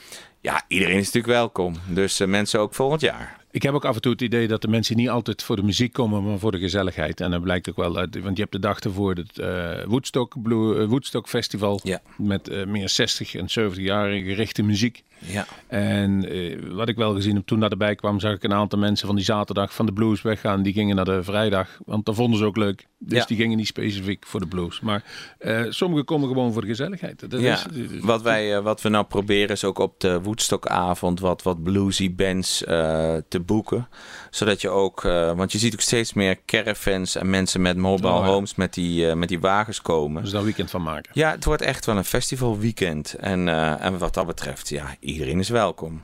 ja, 0.42 0.62
iedereen 0.68 0.98
is 0.98 1.06
natuurlijk 1.06 1.34
welkom. 1.34 1.76
Dus 1.88 2.20
eh, 2.20 2.28
mensen 2.28 2.60
ook 2.60 2.74
volgend 2.74 3.02
jaar. 3.02 3.42
Ik 3.54 3.64
heb 3.64 3.74
ook 3.74 3.86
af 3.86 3.96
en 3.96 4.02
toe 4.02 4.12
het 4.12 4.22
idee 4.22 4.48
dat 4.48 4.62
de 4.62 4.68
mensen 4.68 4.96
niet 4.96 5.10
altijd 5.10 5.44
voor 5.44 5.56
de 5.56 5.64
muziek 5.64 5.94
komen, 5.94 6.24
maar 6.24 6.40
voor 6.40 6.52
de 6.52 6.60
gezelligheid. 6.60 7.22
En 7.22 7.32
dat 7.32 7.42
blijkt 7.42 7.70
ook 7.70 7.76
wel 7.76 7.98
uit, 7.98 8.22
want 8.22 8.36
je 8.36 8.42
hebt 8.42 8.54
de 8.54 8.60
dag 8.60 8.80
ervoor 8.80 9.16
het 9.16 9.40
eh, 9.40 9.84
Woodstock, 9.86 10.42
Blue, 10.42 10.80
eh, 10.80 10.88
Woodstock 10.88 11.28
Festival. 11.28 11.80
Ja. 11.84 12.02
Met 12.18 12.48
eh, 12.48 12.66
meer 12.66 12.90
60 12.90 13.36
en 13.36 13.50
70 13.50 13.84
jaar 13.84 14.10
gerichte 14.12 14.64
muziek. 14.64 15.04
Ja. 15.18 15.46
En 15.68 16.28
wat 16.76 16.90
ik 16.90 16.96
wel 16.96 17.14
gezien 17.14 17.36
heb 17.36 17.46
toen 17.46 17.60
dat 17.60 17.72
erbij 17.72 17.96
kwam, 17.96 18.20
zag 18.20 18.34
ik 18.36 18.44
een 18.44 18.54
aantal 18.54 18.80
mensen 18.80 19.08
van 19.08 19.16
die 19.16 19.26
zaterdag 19.26 19.74
van 19.74 19.86
de 19.86 19.94
blues 19.94 20.22
weggaan. 20.22 20.64
Die 20.64 20.74
gingen 20.74 20.96
naar 20.96 21.06
de 21.06 21.24
vrijdag, 21.24 21.80
want 21.86 22.06
dat 22.06 22.16
vonden 22.16 22.40
ze 22.40 22.46
ook 22.46 22.58
leuk. 22.58 22.88
Dus 23.06 23.18
Ja. 23.18 23.26
die 23.26 23.38
gingen 23.38 23.58
niet 23.58 23.68
specifiek 23.68 24.26
voor 24.28 24.40
de 24.40 24.48
blues. 24.48 24.80
Maar 24.80 25.04
eh, 25.38 25.62
sommigen 25.70 26.06
komen 26.06 26.28
gewoon 26.28 26.54
voor 26.54 26.62
de 26.62 26.68
gezelligheid. 26.68 27.30
Dat 27.32 27.42
Ja, 27.42 27.54
is, 27.74 28.00
wat, 28.02 28.22
wij, 28.22 28.56
eh, 28.56 28.64
wat 28.64 28.82
we 28.82 28.90
nou 28.90 29.06
proberen 29.06 29.50
is 29.50 29.64
ook 29.64 29.80
op 29.80 30.00
de 30.00 30.22
Woodstockavond 30.22 31.20
wat, 31.20 31.44
wat 31.44 31.64
bluesy 31.64 32.16
bands 32.16 32.64
eh, 32.64 33.16
te 33.28 33.40
boeken. 33.40 33.88
Zodat 34.30 34.62
je 34.62 34.70
ook, 34.70 35.02
want 35.36 35.52
je 35.52 35.58
ziet 35.58 35.74
ook 35.74 35.80
steeds 35.82 36.14
meer 36.14 36.38
caravans 36.46 37.16
en 37.16 37.30
mensen 37.30 37.62
met 37.62 37.78
mobile 37.78 38.14
Oh, 38.14 38.20
ja. 38.26 38.32
homes 38.32 38.56
met 38.56 38.74
die, 38.74 39.16
met 39.16 39.30
die 39.30 39.40
wagens 39.40 39.82
komen. 39.82 40.22
dus 40.24 40.32
daar 40.32 40.44
weekend 40.44 40.70
van 40.70 40.84
maken. 40.84 41.12
Ja, 41.14 41.32
het 41.32 41.46
wordt 41.46 41.62
echt 41.62 41.86
wel 41.86 41.98
een 41.98 42.04
festivalweekend. 42.06 43.14
En, 43.14 43.48
en 43.80 43.98
wat 43.98 44.14
dat 44.14 44.26
betreft, 44.26 44.70
ja, 44.70 44.96
iedereen 45.00 45.40
is 45.40 45.50
welkom. 45.50 46.02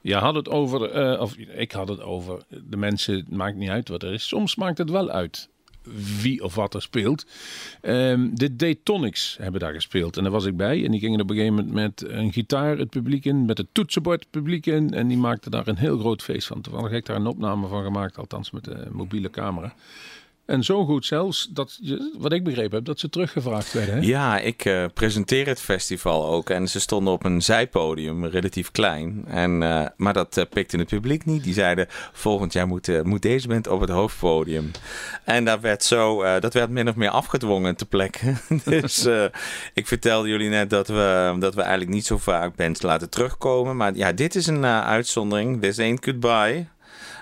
Je 0.00 0.14
had 0.14 0.34
het 0.34 0.48
over, 0.48 1.18
of 1.20 1.34
ik 1.36 1.72
had 1.72 1.88
het 1.88 2.00
over, 2.02 2.42
de 2.48 2.76
mensen, 2.76 3.14
het 3.14 3.30
maakt 3.30 3.56
niet 3.56 3.68
uit 3.70 3.88
wat 3.88 4.02
er 4.02 4.12
is. 4.12 4.28
Soms 4.28 4.56
maakt 4.56 4.78
het 4.78 4.90
wel 4.90 5.10
uit 5.10 5.48
wie 6.20 6.44
of 6.44 6.54
wat 6.54 6.74
er 6.74 6.82
speelt. 6.82 7.26
Ehm, 7.80 8.28
de 8.32 8.56
Daytonics 8.56 9.36
hebben 9.40 9.60
daar 9.60 9.72
gespeeld 9.72 10.16
en 10.16 10.22
daar 10.22 10.32
was 10.32 10.44
ik 10.44 10.56
bij. 10.56 10.84
En 10.84 10.90
die 10.90 11.00
gingen 11.00 11.20
op 11.20 11.30
een 11.30 11.36
gegeven 11.36 11.54
moment 11.54 11.74
met 11.74 12.10
een 12.10 12.32
gitaar 12.32 12.78
het 12.78 12.90
publiek 12.90 13.24
in, 13.24 13.44
met 13.44 13.58
het 13.58 13.66
toetsenbord 13.72 14.20
het 14.20 14.30
publiek 14.30 14.66
in. 14.66 14.94
En 14.94 15.08
die 15.08 15.18
maakten 15.18 15.50
daar 15.50 15.68
een 15.68 15.76
heel 15.76 15.98
groot 15.98 16.22
feest 16.22 16.46
van. 16.46 16.60
Toevallig 16.60 16.90
heb 16.90 16.98
ik 16.98 17.06
daar 17.06 17.16
een 17.16 17.26
opname 17.26 17.66
van 17.66 17.84
gemaakt, 17.84 18.18
althans 18.18 18.50
met 18.50 18.64
de 18.64 18.86
mobiele 18.90 19.30
camera. 19.30 19.74
En 20.48 20.64
zo 20.64 20.84
goed 20.84 21.06
zelfs, 21.06 21.48
dat 21.50 21.78
je, 21.80 22.16
wat 22.18 22.32
ik 22.32 22.44
begrepen 22.44 22.76
heb, 22.76 22.84
dat 22.84 23.00
ze 23.00 23.10
teruggevraagd 23.10 23.72
werden. 23.72 23.94
Hè? 23.94 24.00
Ja, 24.00 24.38
ik 24.38 24.64
eh, 24.64 24.84
presenteer 24.94 25.46
het 25.46 25.60
festival 25.60 26.26
ook. 26.26 26.50
En 26.50 26.68
ze 26.68 26.80
stonden 26.80 27.12
op 27.12 27.24
een 27.24 27.42
zijpodium, 27.42 28.26
relatief 28.26 28.70
klein. 28.70 29.24
En, 29.26 29.62
eh, 29.62 29.86
maar 29.96 30.12
dat 30.12 30.36
eh, 30.36 30.44
pikte 30.50 30.76
het 30.76 30.88
publiek 30.88 31.24
niet. 31.24 31.44
Die 31.44 31.52
zeiden, 31.52 31.86
volgend 32.12 32.52
jaar 32.52 32.66
moet, 32.66 33.04
moet 33.04 33.22
deze 33.22 33.48
band 33.48 33.66
op 33.66 33.80
het 33.80 33.90
hoofdpodium. 33.90 34.70
En 35.24 35.44
dat 35.44 35.60
werd, 35.60 35.84
zo, 35.84 36.22
dat 36.40 36.54
werd 36.54 36.70
min 36.70 36.88
of 36.88 36.94
meer 36.94 37.10
afgedwongen 37.10 37.76
te 37.76 37.86
plekken. 37.86 38.38
dus 38.64 39.08
ik 39.80 39.86
vertelde 39.86 40.28
jullie 40.28 40.48
net 40.48 40.70
dat 40.70 40.88
we, 40.88 41.36
dat 41.38 41.54
we 41.54 41.60
eigenlijk 41.60 41.90
niet 41.90 42.06
zo 42.06 42.18
vaak 42.18 42.56
bands 42.56 42.82
laten 42.82 43.10
terugkomen. 43.10 43.76
Maar 43.76 43.96
ja, 43.96 44.12
dit 44.12 44.34
is 44.34 44.46
een 44.46 44.64
uitzondering. 44.66 45.60
This 45.60 45.78
ain't 45.78 46.04
goodbye. 46.04 46.66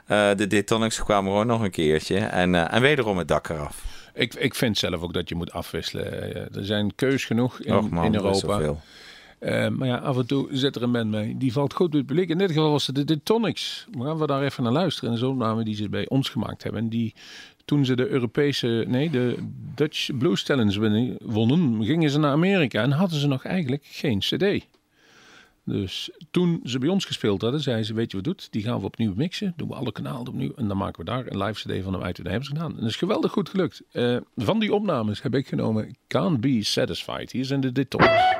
Eh, 0.07 0.31
de 0.37 0.47
Detonics 0.47 1.03
kwamen 1.05 1.31
gewoon 1.31 1.47
nog 1.47 1.61
een 1.63 1.71
keertje. 1.71 2.17
En, 2.19 2.55
eh, 2.55 2.75
en 2.75 2.81
wederom 2.83 3.19
het 3.19 3.29
dak 3.29 3.49
eraf. 3.49 3.85
Ik, 4.15 4.35
ik 4.35 4.55
vind 4.55 4.79
zelf 4.79 5.03
ook 5.03 5.13
dat 5.13 5.29
je 5.29 5.35
moet 5.35 5.53
afwisselen. 5.53 6.35
Eh, 6.35 6.57
Er 6.57 6.65
zijn 6.65 6.95
keus 6.95 7.25
genoeg 7.25 7.61
in, 7.61 7.75
Och 7.75 7.91
man, 7.91 8.05
in 8.05 8.15
Europa. 8.15 8.39
zoveel. 8.39 8.81
Maar 9.71 9.89
ja, 9.89 9.97
af 9.97 10.17
en 10.17 10.27
toe 10.27 10.49
zit 10.51 10.77
er 10.77 10.83
een 10.83 10.93
band 10.93 11.11
mee. 11.11 11.37
Die 11.37 11.53
valt 11.53 11.73
goed 11.75 11.91
door 11.91 12.01
het 12.01 12.09
publiek. 12.09 12.29
In 12.29 12.39
dit 12.39 12.53
geval 12.53 12.71
was 12.71 12.87
het 12.87 12.97
de, 12.97 13.05
de 13.05 13.23
Tonics. 13.23 13.87
We 13.93 14.05
gaan 14.05 14.19
we 14.19 14.27
daar 14.27 14.43
even 14.43 14.63
naar 14.63 14.73
luisteren. 14.73 15.13
En 15.15 15.19
de 15.19 15.27
opname 15.29 15.65
die 15.65 15.75
ze 15.75 15.89
bij 15.89 16.09
ons 16.09 16.29
gemaakt 16.29 16.63
hebben. 16.63 16.81
En 16.83 16.89
die, 16.89 17.15
toen 17.65 17.85
ze 17.85 17.97
de 17.97 18.09
Europese, 18.09 18.85
nee, 18.89 19.11
de 19.11 19.35
Dutch 19.75 20.11
Blues 20.19 20.43
Challenge 20.43 20.81
winnen- 20.81 21.17
wonnen, 21.23 21.85
gingen 21.85 22.11
ze 22.11 22.19
naar 22.19 22.33
Amerika. 22.33 22.83
En 22.83 22.91
hadden 22.91 23.19
ze 23.19 23.27
nog 23.27 23.45
eigenlijk 23.45 23.83
geen 23.91 24.19
cd. 24.19 24.67
Dus 25.67 26.11
toen 26.31 26.61
ze 26.65 26.79
bij 26.79 26.89
ons 26.89 27.05
gespeeld 27.05 27.43
hadden, 27.43 27.61
zeiden 27.61 27.87
ze, 27.87 27.95
weet 27.95 28.11
je 28.11 28.17
wat 28.17 28.25
doet? 28.25 28.49
Die 28.51 28.63
gaan 28.63 28.79
we 28.79 28.85
opnieuw 28.85 29.15
mixen. 29.15 29.53
Doen 29.57 29.69
we 29.69 29.75
alle 29.75 29.93
kanalen 29.93 30.29
opnieuw. 30.29 30.53
En 30.57 30.69
dan 30.69 30.77
maken 30.77 31.05
we 31.05 31.11
daar 31.11 31.27
een 31.27 31.43
live 31.43 31.61
cd 31.61 31.83
van 31.83 31.93
hem 31.93 32.03
uit. 32.03 32.19
En 32.19 32.23
dat 32.23 32.33
hebben 32.33 32.45
ze 32.45 32.55
gedaan. 32.55 32.71
En 32.71 32.81
dat 32.81 32.89
is 32.89 32.97
geweldig 32.97 33.33
goed 33.33 33.49
gelukt. 33.49 33.83
Eh, 33.93 34.17
van 34.37 34.59
die 34.59 34.75
opnames 34.75 35.23
heb 35.23 35.35
ik 35.35 35.47
genomen 35.47 35.97
Can't 36.09 36.41
Be 36.41 36.63
Satisfied. 36.63 37.33
Hier 37.33 37.45
zijn 37.45 37.61
de 37.61 37.73
Detonics. 37.73 38.35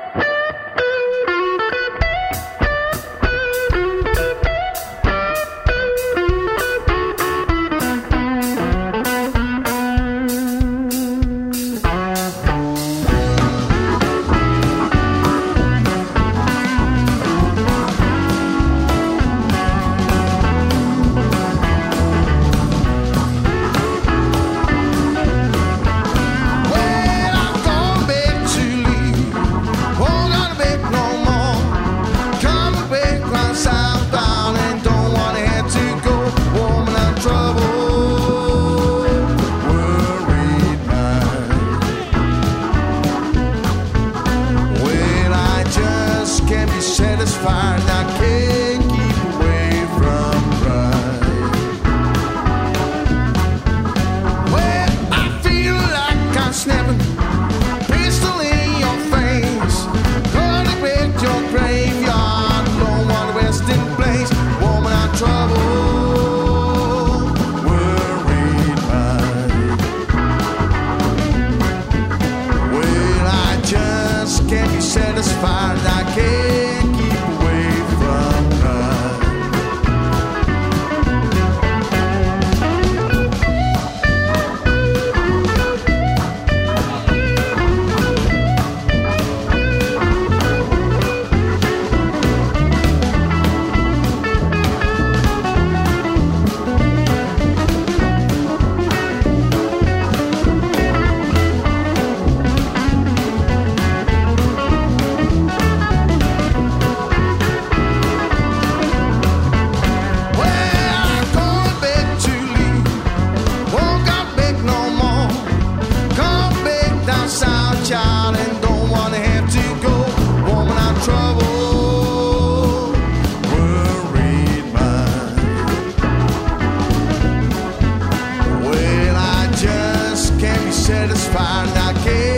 satisfied. 131.07 131.77
I 131.77 131.93
can't. 132.03 132.36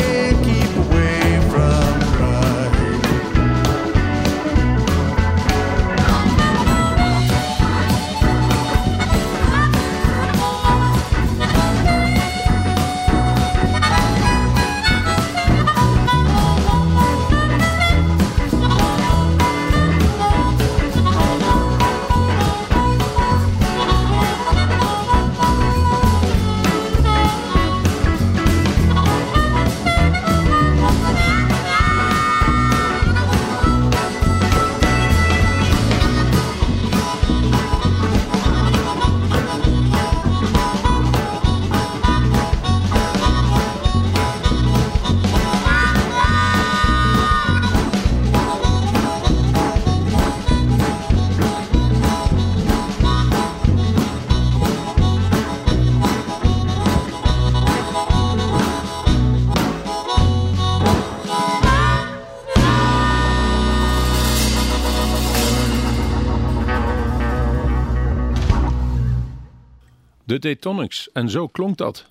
De 70.41 70.47
Daytonics. 70.47 71.09
En 71.13 71.29
zo 71.29 71.47
klonk 71.47 71.77
dat. 71.77 72.05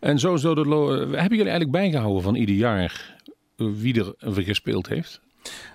En 0.00 0.18
zo 0.18 0.36
zo 0.36 0.54
de 0.54 0.66
lo- 0.66 0.90
hebben 0.98 1.12
jullie 1.36 1.38
eigenlijk 1.50 1.70
bijgehouden 1.70 2.22
van 2.22 2.34
ieder 2.34 2.54
jaar 2.54 3.16
eh, 3.56 3.66
wie 3.76 4.04
er 4.18 4.42
gespeeld 4.42 4.88
heeft? 4.88 5.20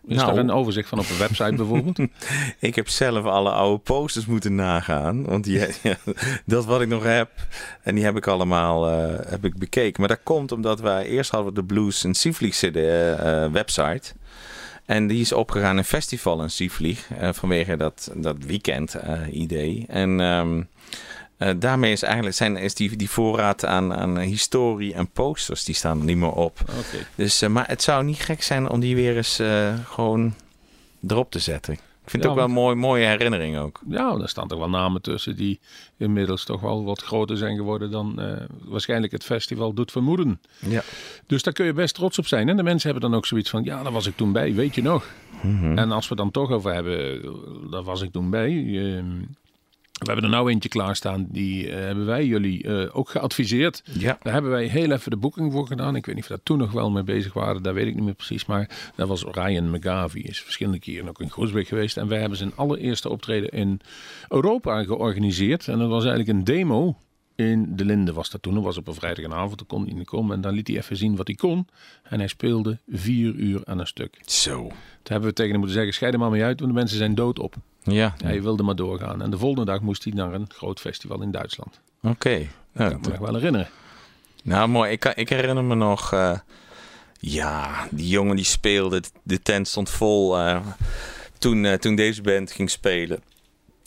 Is 0.07 0.15
Nou. 0.15 0.27
daar 0.34 0.38
een 0.38 0.51
overzicht 0.51 0.89
van 0.89 0.99
op 0.99 1.09
een 1.09 1.17
website 1.17 1.55
bijvoorbeeld? 1.55 1.99
Ik 2.59 2.75
heb 2.75 2.89
zelf 2.89 3.25
alle 3.25 3.49
oude 3.51 3.84
posters 3.84 4.25
moeten 4.25 4.55
nagaan. 4.55 5.23
Want 5.25 5.43
die, 5.43 5.59
ja, 5.84 5.95
dat 6.45 6.65
wat 6.65 6.81
ik 6.81 6.88
nog 6.88 7.03
heb. 7.03 7.29
En 7.81 7.95
die 7.95 8.03
heb 8.03 8.15
ik 8.17 8.27
allemaal 8.27 8.89
eh, 8.89 9.29
heb 9.29 9.45
ik 9.45 9.57
bekeken. 9.57 9.99
Maar 9.99 10.09
dat 10.09 10.23
komt 10.23 10.51
omdat 10.51 10.79
wij 10.79 11.05
eerst 11.05 11.31
hadden 11.31 11.53
we 11.53 11.59
de 11.59 11.65
Blues 11.65 12.03
en 12.03 12.13
Seavlieg 12.13 12.55
CD, 12.55 12.75
eh, 12.75 13.43
eh, 13.43 13.51
website. 13.51 14.13
En 14.86 15.07
die 15.07 15.21
is 15.21 15.31
opgegaan 15.31 15.77
in 15.77 15.84
festival 15.84 16.41
in 16.41 16.49
Seavlieg. 16.49 17.07
eh, 17.19 17.29
vanwege 17.34 17.77
dat, 17.77 18.11
dat 18.15 18.36
weekend 18.45 18.93
eh, 18.95 19.19
idee. 19.31 19.86
En 19.88 20.19
ehm, 20.21 20.61
eh, 21.38 21.49
daarmee 21.57 21.91
is 21.91 22.03
eigenlijk 22.03 22.36
zijn, 22.36 22.57
is 22.57 22.73
die, 22.73 22.95
die 22.95 23.09
voorraad 23.09 23.65
aan, 23.65 23.93
aan 23.93 24.19
historie 24.19 24.93
en 24.93 25.09
posters. 25.09 25.63
Die 25.63 25.75
staan 25.75 25.99
er 25.99 26.05
niet 26.05 26.17
meer 26.17 26.31
op. 26.31 26.59
Dus, 27.15 27.41
eh, 27.41 27.49
maar 27.49 27.67
het 27.67 27.81
zou 27.81 28.03
niet 28.03 28.19
gek 28.19 28.43
zijn 28.43 28.69
om 28.69 28.79
die 28.79 28.95
weer 28.95 29.15
eens 29.17 29.39
eh, 29.39 29.73
gewoon 29.86 30.34
erop 31.07 31.31
te 31.31 31.39
zetten. 31.39 31.73
Ik 31.73 32.09
vind 32.09 32.23
het 32.23 32.31
ook 32.31 32.38
wel 32.38 32.47
een 32.47 32.53
mooi, 32.53 32.75
mooie 32.75 33.05
herinnering 33.05 33.57
ook. 33.57 33.81
Ja, 33.88 34.17
daar 34.17 34.29
staan 34.29 34.47
toch 34.47 34.59
wel 34.59 34.69
namen 34.69 35.01
tussen 35.01 35.36
die 35.36 35.59
inmiddels 35.97 36.43
toch 36.43 36.61
wel 36.61 36.84
wat 36.84 37.01
groter 37.01 37.38
zijn 37.38 37.55
geworden 37.55 37.91
dan 37.91 38.21
waarschijnlijk 38.63 39.11
het 39.11 39.23
festival 39.23 39.73
doet 39.73 39.91
vermoeden. 39.91 40.41
Ja. 40.59 40.84
Dus 41.27 41.43
daar 41.43 41.53
kun 41.53 41.65
je 41.65 41.73
best 41.73 41.95
trots 41.95 42.19
op 42.19 42.27
zijn. 42.27 42.49
En 42.49 42.57
de 42.57 42.63
mensen 42.63 42.91
hebben 42.91 43.09
dan 43.09 43.17
ook 43.17 43.25
zoiets 43.25 43.49
van, 43.49 43.63
ja, 43.63 43.84
daar 43.84 43.91
was 43.91 44.05
ik 44.05 44.15
toen 44.15 44.31
bij, 44.31 44.53
weet 44.53 44.75
je 44.75 44.81
nog. 44.81 45.05
En 45.75 45.91
als 45.91 46.07
we 46.07 46.15
dan 46.15 46.31
toch 46.31 46.51
over 46.51 46.73
hebben, 46.73 47.21
daar 47.71 47.84
was 47.84 48.01
ik 48.01 48.11
toen 48.11 48.29
bij. 48.29 48.49
ehm, 48.49 49.21
we 50.05 50.11
hebben 50.11 50.29
er 50.31 50.35
nou 50.35 50.51
eentje 50.51 50.69
klaarstaan, 50.69 51.25
die 51.29 51.69
eh, 51.69 51.79
hebben 51.79 52.05
wij 52.05 52.25
jullie 52.25 52.63
eh, 52.63 52.97
ook 52.97 53.09
geadviseerd. 53.09 53.83
Ja. 53.99 54.17
Daar 54.21 54.33
hebben 54.33 54.51
wij 54.51 54.65
heel 54.65 54.91
even 54.91 55.11
de 55.11 55.17
boeking 55.17 55.51
voor 55.51 55.67
gedaan. 55.67 55.95
Ik 55.95 56.05
weet 56.05 56.15
niet 56.15 56.23
of 56.23 56.29
we 56.29 56.35
daar 56.35 56.43
toen 56.43 56.57
nog 56.57 56.71
wel 56.71 56.91
mee 56.91 57.03
bezig 57.03 57.33
waren. 57.33 57.63
Dat 57.63 57.73
weet 57.73 57.87
ik 57.87 57.95
niet 57.95 58.03
meer 58.03 58.13
precies. 58.13 58.45
Maar 58.45 58.91
dat 58.95 59.07
was 59.07 59.23
Ryan 59.23 59.71
McGavie. 59.71 60.23
Is 60.23 60.41
verschillende 60.41 60.79
keren 60.79 61.09
ook 61.09 61.21
in 61.21 61.31
Groesbeek 61.31 61.67
geweest. 61.67 61.97
En 61.97 62.07
wij 62.07 62.19
hebben 62.19 62.37
zijn 62.37 62.55
allereerste 62.55 63.09
optreden 63.09 63.49
in 63.49 63.79
Europa 64.29 64.83
georganiseerd. 64.83 65.67
En 65.67 65.79
dat 65.79 65.89
was 65.89 66.05
eigenlijk 66.05 66.37
een 66.37 66.43
demo. 66.43 66.95
In 67.36 67.75
de 67.75 67.86
Linde 67.86 68.13
was 68.13 68.29
dat 68.29 68.41
toen. 68.41 68.53
Dat 68.53 68.63
was 68.63 68.77
op 68.77 68.88
een 68.88 68.93
vrijdagavond. 68.93 69.57
Toen 69.57 69.67
kon 69.67 69.86
hij 69.86 69.93
niet 69.93 70.07
komen. 70.07 70.36
En 70.36 70.41
dan 70.41 70.53
liet 70.53 70.67
hij 70.67 70.77
even 70.77 70.97
zien 70.97 71.15
wat 71.15 71.27
hij 71.27 71.36
kon. 71.36 71.67
En 72.03 72.19
hij 72.19 72.27
speelde 72.27 72.79
vier 72.89 73.34
uur 73.34 73.61
aan 73.65 73.79
een 73.79 73.88
stuk. 73.88 74.21
Zo. 74.25 74.57
Toen 74.67 74.73
hebben 75.03 75.29
we 75.29 75.36
tegen 75.36 75.51
hem 75.51 75.59
moeten 75.59 75.75
zeggen, 75.77 75.93
scheid 75.93 76.13
er 76.13 76.19
maar 76.19 76.29
mee 76.29 76.43
uit. 76.43 76.59
Want 76.59 76.71
de 76.71 76.77
mensen 76.79 76.97
zijn 76.97 77.15
dood 77.15 77.39
op. 77.39 77.55
Ja, 77.84 78.13
Hij 78.23 78.41
wilde 78.41 78.63
maar 78.63 78.75
doorgaan. 78.75 79.21
En 79.21 79.31
de 79.31 79.38
volgende 79.38 79.65
dag 79.71 79.81
moest 79.81 80.03
hij 80.03 80.13
naar 80.13 80.34
een 80.34 80.45
groot 80.49 80.79
festival 80.79 81.21
in 81.21 81.31
Duitsland. 81.31 81.79
oké. 82.01 82.47
Nou, 82.73 82.89
kan 82.89 82.99
ik 82.99 83.05
me 83.05 83.09
nog 83.11 83.19
wel 83.19 83.34
herinneren. 83.36 83.67
nou, 84.43 84.67
mooi. 84.67 84.91
Ik, 84.91 85.05
ik 85.05 85.29
herinner 85.29 85.63
me 85.63 85.75
nog... 85.75 86.13
eh, 86.13 86.38
ja, 87.19 87.88
die 87.91 88.07
jongen 88.07 88.36
die 88.36 88.45
speelde. 88.45 89.01
De 89.23 89.41
tent 89.41 89.67
stond 89.67 89.89
vol 89.89 90.39
eh, 90.39 90.65
toen, 91.38 91.65
eh, 91.65 91.73
toen 91.73 91.95
deze 91.95 92.21
band 92.21 92.51
ging 92.51 92.69
spelen. 92.69 93.19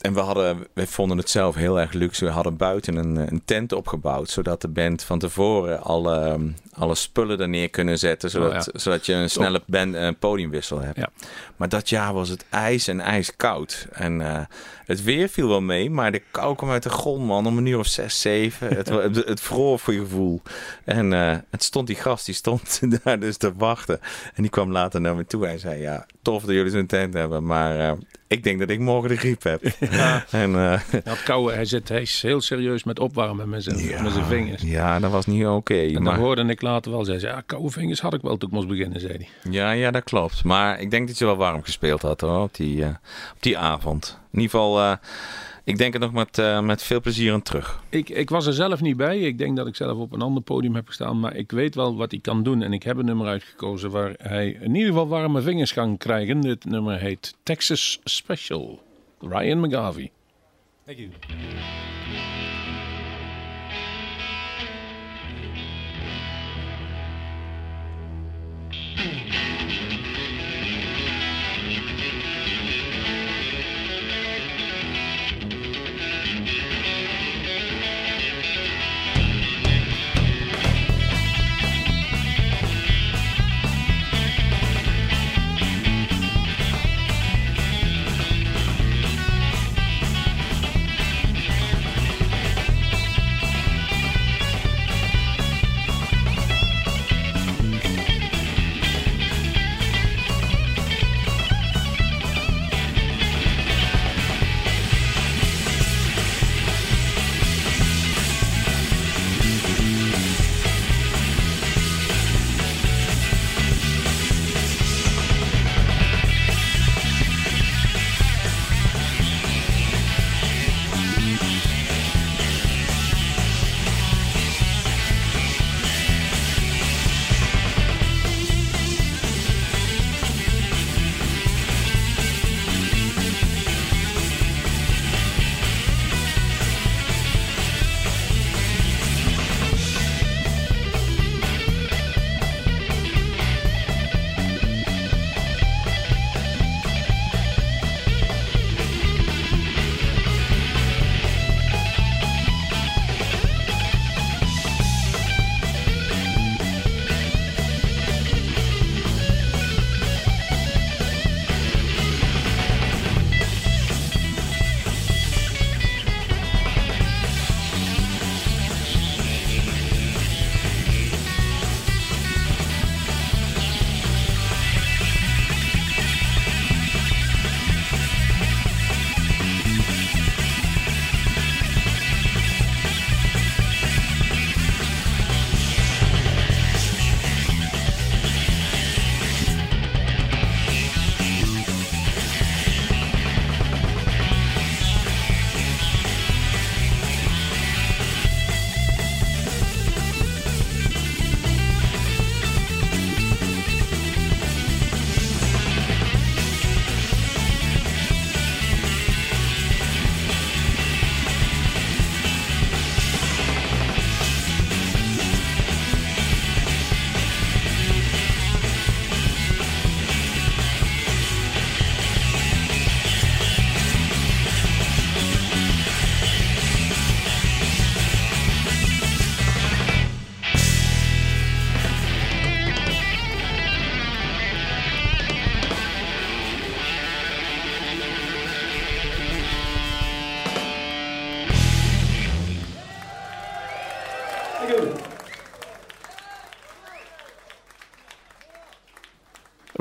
En 0.06 0.14
we, 0.14 0.20
hadden, 0.20 0.66
we 0.72 0.86
vonden 0.86 1.18
het 1.18 1.30
zelf 1.30 1.54
heel 1.54 1.80
erg 1.80 1.92
luxe. 1.92 2.24
We 2.24 2.30
hadden 2.30 2.56
buiten 2.56 2.96
een, 2.96 3.16
een 3.16 3.42
tent 3.44 3.72
opgebouwd. 3.72 4.30
Zodat 4.30 4.60
de 4.60 4.68
band 4.68 5.02
van 5.02 5.18
tevoren 5.18 5.82
alle, 5.82 6.20
ehm, 6.20 6.48
alle 6.72 6.94
spullen 6.94 7.40
er 7.40 7.48
neer 7.48 7.70
kunnen 7.70 7.98
zetten. 7.98 8.30
Zodat, 8.30 8.48
Oh 8.48 8.54
ja. 8.54 8.78
zodat 8.78 9.06
je 9.06 9.12
een 9.12 9.30
snelle 9.30 9.62
band, 9.66 9.94
eh, 9.94 10.08
podiumwissel 10.18 10.80
hebt. 10.80 10.96
Ja. 10.96 11.08
Maar 11.56 11.68
dat 11.68 11.88
jaar 11.88 12.14
was 12.14 12.28
het 12.28 12.44
ijs 12.50 12.88
en 12.88 13.00
ijskoud. 13.00 13.86
En 13.92 14.20
eh, 14.20 14.44
het 14.84 15.02
weer 15.02 15.28
viel 15.28 15.48
wel 15.48 15.60
mee. 15.60 15.90
Maar 15.90 16.12
de 16.12 16.22
kou 16.30 16.56
kwam 16.56 16.70
uit 16.70 16.82
de 16.82 16.90
grond, 16.90 17.26
man. 17.26 17.46
Om 17.46 17.58
een 17.58 17.66
uur 17.66 17.78
of 17.78 17.86
zes, 17.86 18.20
zeven. 18.20 18.76
Het, 18.76 18.88
het, 18.88 19.16
het 19.16 19.40
vroor 19.40 19.78
voor 19.78 19.92
je 19.92 20.00
gevoel. 20.00 20.42
En 20.84 21.12
eh, 21.12 21.36
het 21.50 21.62
stond 21.62 21.86
die 21.86 21.96
gast, 21.96 22.26
die 22.26 22.34
stond 22.34 22.80
daar 23.04 23.20
dus 23.20 23.36
te 23.36 23.52
wachten. 23.56 24.00
En 24.34 24.42
die 24.42 24.50
kwam 24.50 24.72
later 24.72 25.00
naar 25.00 25.16
me 25.16 25.26
toe. 25.26 25.44
Hij 25.44 25.58
zei, 25.58 25.80
ja, 25.80 26.06
tof 26.22 26.42
dat 26.42 26.54
jullie 26.54 26.70
zo'n 26.70 26.86
tent 26.86 27.14
hebben. 27.14 27.44
Maar 27.44 27.96
ik 28.28 28.42
denk 28.42 28.58
dat 28.58 28.70
ik 28.70 28.78
morgen 28.78 29.08
de 29.08 29.16
griep 29.16 29.42
heb. 29.42 29.62
En, 30.30 30.54
eh, 30.54 30.80
Hij, 30.90 31.00
had 31.04 31.22
koude, 31.22 31.54
hij, 31.54 31.64
zit, 31.64 31.88
hij 31.88 32.00
is 32.00 32.22
heel 32.22 32.40
serieus 32.40 32.84
met 32.84 32.98
opwarmen 32.98 33.48
met 33.48 33.62
zijn, 33.62 34.02
met 34.02 34.12
zijn 34.12 34.24
vingers. 34.24 34.62
Ja, 34.62 34.98
dat 34.98 35.10
was 35.10 35.26
niet 35.26 35.46
oké. 35.46 35.80
En 35.80 35.92
dan 35.92 36.02
maar 36.02 36.18
hoorde 36.18 36.44
ik 36.44 36.62
later 36.62 36.90
wel, 36.90 37.04
zei 37.04 37.18
ze, 37.18 37.26
ja, 37.26 37.42
koude 37.46 37.70
vingers 37.70 38.00
had 38.00 38.14
ik 38.14 38.20
wel 38.22 38.36
toen 38.36 38.48
ik 38.48 38.54
moest 38.54 38.68
beginnen, 38.68 39.00
zei 39.00 39.12
hij. 39.12 39.52
ja, 39.52 39.70
ja, 39.70 39.90
dat 39.90 40.04
klopt. 40.04 40.44
Maar 40.44 40.80
ik 40.80 40.90
denk 40.90 41.06
dat 41.08 41.18
je 41.18 41.24
wel 41.24 41.36
warm 41.36 41.62
gespeeld 41.62 42.02
had 42.02 42.20
hoor, 42.20 42.42
op, 42.42 42.54
die, 42.54 42.82
eh, 42.82 42.88
op 43.34 43.42
die 43.42 43.58
avond. 43.58 44.18
In 44.32 44.40
ieder 44.40 44.50
geval, 44.58 44.80
eh, 44.80 44.92
ik 45.66 45.78
denk 45.78 45.94
er 45.94 46.00
nog 46.00 46.12
met, 46.12 46.38
eh, 46.38 46.60
met 46.60 46.82
veel 46.82 47.00
plezier 47.00 47.32
aan 47.32 47.42
terug. 47.42 47.82
Ik, 47.88 48.08
ik 48.08 48.30
was 48.30 48.46
er 48.46 48.52
zelf 48.52 48.80
niet 48.80 48.96
bij. 48.96 49.18
Ik 49.18 49.38
denk 49.38 49.56
dat 49.56 49.66
ik 49.66 49.76
zelf 49.76 49.98
op 49.98 50.12
een 50.12 50.22
ander 50.22 50.42
podium 50.42 50.74
heb 50.74 50.86
gestaan. 50.86 51.20
Maar 51.20 51.36
ik 51.36 51.50
weet 51.50 51.74
wel 51.74 51.96
wat 51.96 52.10
hij 52.10 52.20
kan 52.20 52.42
doen. 52.42 52.62
En 52.62 52.72
ik 52.72 52.82
heb 52.82 52.96
een 52.96 53.04
nummer 53.04 53.26
uitgekozen 53.26 53.90
waar 53.90 54.14
hij 54.18 54.58
in 54.60 54.74
ieder 54.74 54.88
geval 54.88 55.08
warme 55.08 55.40
vingers 55.40 55.72
kan 55.72 55.96
krijgen. 55.96 56.40
Dit 56.40 56.64
nummer 56.64 56.98
heet 56.98 57.34
Texas 57.42 58.00
Special. 58.04 58.82
Ryan 59.20 59.60
McGarvey. 59.60 60.10
Thank 60.84 60.98
you. 60.98 61.10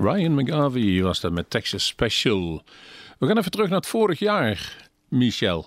Ryan 0.05 0.33
McGarvey 0.33 1.01
was 1.01 1.19
dat 1.19 1.31
met 1.31 1.49
Texas 1.49 1.85
Special. 1.85 2.63
We 3.19 3.27
gaan 3.27 3.37
even 3.37 3.51
terug 3.51 3.67
naar 3.67 3.77
het 3.77 3.87
vorig 3.87 4.19
jaar, 4.19 4.89
Michel. 5.07 5.65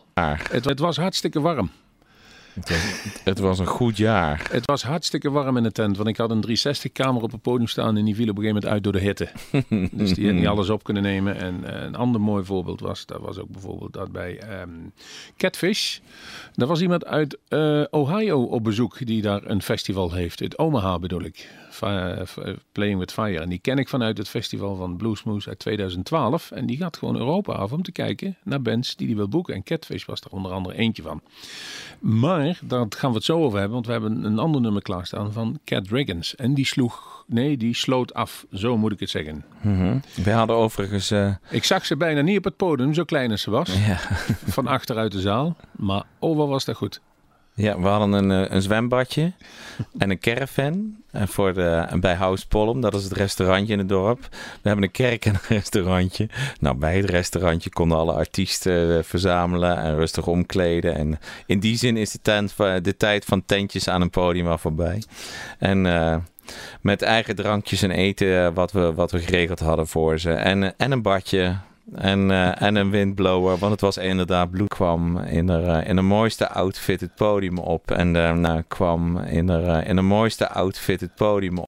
Het, 0.51 0.65
het 0.65 0.79
was 0.79 0.97
hartstikke 0.97 1.41
warm. 1.41 1.71
Het 2.55 2.69
was, 2.69 3.23
het 3.25 3.39
was 3.39 3.59
een 3.59 3.67
goed 3.67 3.97
jaar. 3.97 4.47
Het 4.51 4.67
was 4.67 4.83
hartstikke 4.83 5.31
warm 5.31 5.57
in 5.57 5.63
de 5.63 5.73
tent, 5.73 5.97
want 5.97 6.09
ik 6.09 6.17
had 6.17 6.31
een 6.31 6.45
360-kamer 6.49 7.23
op 7.23 7.33
het 7.33 7.43
podium 7.43 7.67
staan 7.67 7.97
en 7.97 8.05
die 8.05 8.15
viel 8.15 8.29
op 8.29 8.37
een 8.37 8.43
gegeven 8.43 8.55
moment 8.55 8.73
uit 8.73 8.83
door 8.83 8.93
de 8.93 8.99
hitte. 8.99 9.29
dus 9.99 10.15
die 10.15 10.27
had 10.27 10.35
niet 10.35 10.47
alles 10.47 10.71
op 10.71 10.83
kunnen 10.85 11.03
nemen. 11.03 11.37
En 11.37 11.65
eh, 11.65 11.83
een 11.83 11.97
ander 11.97 12.21
mooi 12.21 12.45
voorbeeld 12.45 12.81
was, 12.81 13.07
dat 13.07 13.21
was 13.21 13.39
ook 13.39 13.49
bijvoorbeeld 13.49 13.93
dat 13.93 14.13
bij 14.13 14.39
ehm, 14.39 14.71
Catfish. 15.37 15.99
Er 16.55 16.67
was 16.67 16.81
iemand 16.81 17.07
uit 17.07 17.39
eh, 17.49 17.83
Ohio 17.91 18.43
op 18.43 18.65
bezoek 18.65 19.07
die 19.07 19.23
daar 19.23 19.43
een 19.45 19.63
festival 19.63 20.13
heeft. 20.13 20.41
Uit 20.41 20.59
Omaha 20.59 20.99
bedoel 20.99 21.23
ik. 21.23 21.49
F- 22.27 22.37
eh, 22.37 22.55
Playing 22.73 22.99
with 22.99 23.13
Fire. 23.13 23.41
En 23.41 23.49
die 23.49 23.59
ken 23.59 23.79
ik 23.79 23.89
vanuit 23.89 24.19
het 24.19 24.29
festival 24.29 24.77
van 24.77 24.97
Bluesmoose 24.97 25.49
uit 25.49 25.59
2012. 25.59 26.51
En 26.51 26.67
die 26.67 26.77
gaat 26.77 26.97
gewoon 26.97 27.17
Europa 27.17 27.53
af 27.53 27.73
om 27.73 27.83
te 27.83 27.93
kijken 27.93 28.37
naar 28.45 28.63
bands 28.63 28.97
die 28.97 29.07
hij 29.07 29.17
wil 29.17 29.29
boeken. 29.29 29.55
En 29.55 29.63
Catfish 29.63 30.05
was 30.05 30.21
er 30.21 30.31
onder 30.31 30.53
andere 30.53 30.77
eentje 30.77 31.03
van. 31.03 31.21
Maar 31.99 32.59
daar 32.63 32.87
gaan 32.89 33.11
we 33.11 33.17
het 33.17 33.25
zo 33.25 33.39
over 33.43 33.59
hebben, 33.59 33.75
want 33.75 33.87
we 33.87 33.93
hebben 33.93 34.25
een 34.25 34.39
ander 34.39 34.61
nummer 34.61 34.83
klaarstaan 34.83 35.33
van 35.33 35.59
Cat 35.65 35.89
Dragons. 35.89 36.35
En 36.37 36.55
die 36.55 36.67
sloeg, 36.67 37.25
nee, 37.27 37.57
die 37.57 37.75
sloot 37.75 38.15
af, 38.15 38.47
zo 38.53 38.77
moet 38.77 38.93
ik 38.93 39.01
het 39.01 39.11
zeggen. 39.11 39.45
Mhm. 39.61 39.99
We 40.23 40.31
hadden 40.31 40.57
overigens... 40.57 41.11
eh, 41.11 41.35
Ik 41.51 41.65
zag 41.65 41.87
ze 41.87 41.97
bijna 41.97 42.21
niet 42.21 42.39
op 42.39 42.45
het 42.45 42.57
podium, 42.57 42.95
zo 42.95 43.05
klein 43.05 43.31
als 43.31 43.43
ze 43.43 43.51
was, 43.51 43.87
ja. 43.87 43.97
van 44.47 44.67
achteruit 44.67 45.13
de 45.13 45.21
zaal. 45.21 45.57
Maar 45.77 46.03
oh, 46.19 46.37
wat 46.37 46.49
was 46.49 46.65
dat 46.65 46.77
goed. 46.77 47.01
Ja, 47.59 47.81
we 47.81 47.89
hadden 47.89 48.13
een, 48.13 48.45
eh, 48.45 48.55
een 48.55 48.63
zwembadje 48.63 49.33
en 49.99 50.11
een 50.11 50.19
caravan 50.19 50.97
eh, 51.11 51.23
voor 51.27 51.55
de, 51.55 51.87
bij 52.01 52.15
House. 52.15 52.45
Dat 52.81 52.95
is 52.95 53.05
het 53.05 53.13
restaurantje 53.13 53.73
in 53.73 53.79
het 53.79 53.89
dorp. 53.89 54.21
We 54.31 54.69
hebben 54.69 54.85
een 54.85 54.91
kerk 54.91 55.25
en 55.25 55.35
een 55.35 55.57
restaurantje. 55.59 56.29
Nou, 56.61 56.77
bij 56.77 56.97
het 56.97 57.11
restaurantje 57.11 57.71
konden 57.71 57.99
alle 57.99 58.13
artiesten 58.13 58.97
eh, 58.97 59.03
verzamelen 59.03 59.77
en 59.77 59.97
rustig 59.97 60.27
omkleden. 60.27 60.95
En 60.95 61.19
in 61.47 61.61
die 61.61 61.77
zin 61.77 61.97
is 61.97 62.11
de, 62.11 62.19
tent, 62.23 62.57
de 62.57 62.97
tijd 62.97 63.25
van 63.25 63.45
tentjes 63.45 63.89
aan 63.89 64.01
een 64.01 64.11
podium 64.11 64.47
al 64.47 64.59
voorbij. 64.59 65.03
En 65.59 65.87
eh, 65.87 66.17
met 66.81 67.03
eigen 67.03 67.37
drankjes 67.37 67.83
en 67.83 67.91
eten 67.91 68.55
wat 68.55 68.73
we, 68.73 68.95
wat 68.95 69.11
we 69.11 69.19
geregeld 69.19 69.61
hadden 69.61 69.87
voor 69.87 70.19
ze. 70.19 70.33
En, 70.33 70.77
en 70.77 70.93
een 70.93 71.03
badje. 71.03 71.57
En, 71.95 72.31
eh, 72.31 72.63
en 72.63 72.77
een 72.77 72.91
windblower, 72.91 73.59
want 73.59 73.73
het 73.73 73.81
was 73.81 73.97
inderdaad 73.97 74.51
bloed 74.51 74.69
kwam 74.69 75.19
in 75.19 75.47
de, 75.47 75.83
in 75.87 75.97
de 75.97 76.03
mooiste 76.03 76.49
outfit 76.49 77.01
het 77.01 77.15
podium 77.15 77.59
op. 77.59 77.91
En 77.91 78.13
daarna 78.13 78.63
kwam 78.69 79.19
in 79.19 79.47
de, 79.47 79.83
in 79.87 79.97
de 79.97 80.03
mooiste 80.03 80.49
outfit 80.49 81.01
het 81.01 81.15
podium 81.15 81.59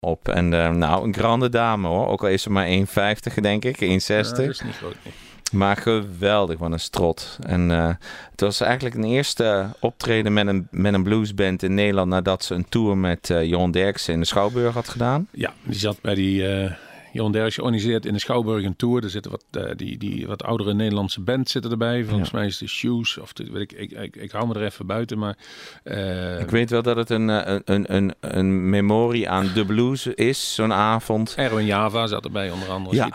op. 0.00 0.28
En 0.28 0.54
eh, 0.54 0.70
nou, 0.70 1.04
een 1.04 1.14
grande 1.14 1.48
dame 1.48 1.88
hoor. 1.88 2.06
Ook 2.06 2.22
al 2.22 2.28
is 2.28 2.42
ze 2.42 2.50
maar 2.50 2.68
1,50 2.68 3.34
denk 3.40 3.64
ik, 3.64 3.80
1,60. 3.80 4.06
Ja, 4.06 4.22
dat 4.22 4.38
is 4.38 4.60
niet 4.60 4.76
groot, 4.76 4.96
nee. 5.04 5.14
Maar 5.52 5.76
geweldig, 5.76 6.58
wat 6.58 6.72
een 6.72 6.80
strot. 6.80 7.38
En 7.46 7.70
eh, 7.70 7.88
het 8.30 8.40
was 8.40 8.60
eigenlijk 8.60 8.94
een 8.94 9.04
eerste 9.04 9.66
optreden 9.80 10.32
met 10.32 10.46
een, 10.46 10.68
met 10.70 10.94
een 10.94 11.02
bluesband 11.02 11.62
in 11.62 11.74
Nederland... 11.74 12.08
nadat 12.08 12.44
ze 12.44 12.54
een 12.54 12.68
tour 12.68 12.96
met 12.96 13.30
eh 13.30 13.44
Jon 13.44 13.70
Derksen 13.70 14.14
in 14.14 14.20
de 14.20 14.26
Schouwburg 14.26 14.74
had 14.74 14.88
gedaan. 14.88 15.28
Ja, 15.30 15.52
die 15.62 15.78
zat 15.78 16.00
bij 16.00 16.14
die 16.14 16.48
eh 16.48 16.72
Johan 17.14 17.32
Derks 17.32 17.54
georganiseerd 17.54 18.06
in 18.06 18.12
de 18.12 18.18
Schouwburg 18.18 18.64
een 18.64 18.76
tour. 18.76 19.02
Er 19.04 19.10
zitten 19.10 19.30
wat, 19.30 19.44
eh, 19.50 19.70
die, 19.76 19.98
die 19.98 20.26
wat 20.26 20.42
oudere 20.42 20.74
Nederlandse 20.74 21.20
bands 21.20 21.52
zitten 21.52 21.70
erbij. 21.70 22.04
Volgens 22.04 22.30
mij 22.30 22.46
is 22.46 22.58
de 22.58 22.66
Shoes, 22.68 23.18
of 23.18 23.32
de, 23.32 23.50
weet 23.52 23.72
ik, 23.72 23.72
ik, 23.72 23.90
ik, 23.90 24.16
ik 24.16 24.30
hou 24.30 24.46
me 24.48 24.54
er 24.54 24.64
even 24.64 24.86
buiten, 24.86 25.18
maar... 25.18 25.36
eh, 25.82 26.40
Ik 26.40 26.50
weet 26.50 26.70
wel 26.70 26.82
dat 26.82 26.96
het 26.96 27.10
een, 27.10 27.30
eh, 27.30 27.52
een, 27.64 27.94
een, 27.94 27.94
een, 27.94 28.14
een 28.20 28.70
memorie 28.70 29.28
aan 29.28 29.50
de 29.54 29.64
blues 29.64 30.06
is, 30.06 30.54
zo'n 30.54 30.72
avond. 30.72 31.34
Erwin 31.36 31.66
Java 31.66 32.06
zat 32.06 32.24
erbij, 32.24 32.50
onder 32.50 32.68
andere. 32.68 32.96
Ja, 32.96 33.10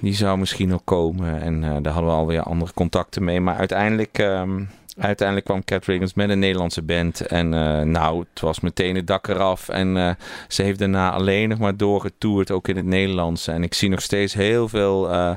die 0.00 0.14
zou 0.14 0.38
misschien 0.38 0.68
nog 0.68 0.84
komen. 0.84 1.40
En 1.40 1.60
daar 1.60 1.92
hadden 1.92 2.10
we 2.10 2.16
alweer 2.16 2.42
andere 2.42 2.72
contacten 2.72 3.24
mee. 3.24 3.40
Maar 3.40 3.56
uiteindelijk, 3.56 4.18
ehm, 4.18 4.62
uiteindelijk 4.96 5.46
kwam 5.46 5.64
Cat 5.64 5.84
Riggins 5.84 6.14
met 6.14 6.30
een 6.30 6.38
Nederlandse 6.38 6.82
band. 6.82 7.20
En 7.20 7.54
eh, 7.54 7.80
nou, 7.80 8.24
het 8.32 8.40
was 8.40 8.60
meteen 8.60 8.96
het 8.96 9.06
dak 9.06 9.28
eraf. 9.28 9.68
En 9.68 9.96
eh, 9.96 10.10
ze 10.48 10.62
heeft 10.62 10.78
daarna 10.78 11.10
alleen 11.10 11.48
nog 11.48 11.58
maar 11.58 11.76
doorgetoerd, 11.76 12.50
ook 12.50 12.68
in 12.68 12.76
het 12.76 12.84
Nederlands. 12.84 13.46
En 13.46 13.62
ik 13.62 13.74
zie 13.74 13.88
nog 13.88 14.00
steeds 14.00 14.34
heel 14.34 14.68
veel... 14.68 15.10
eh, 15.10 15.32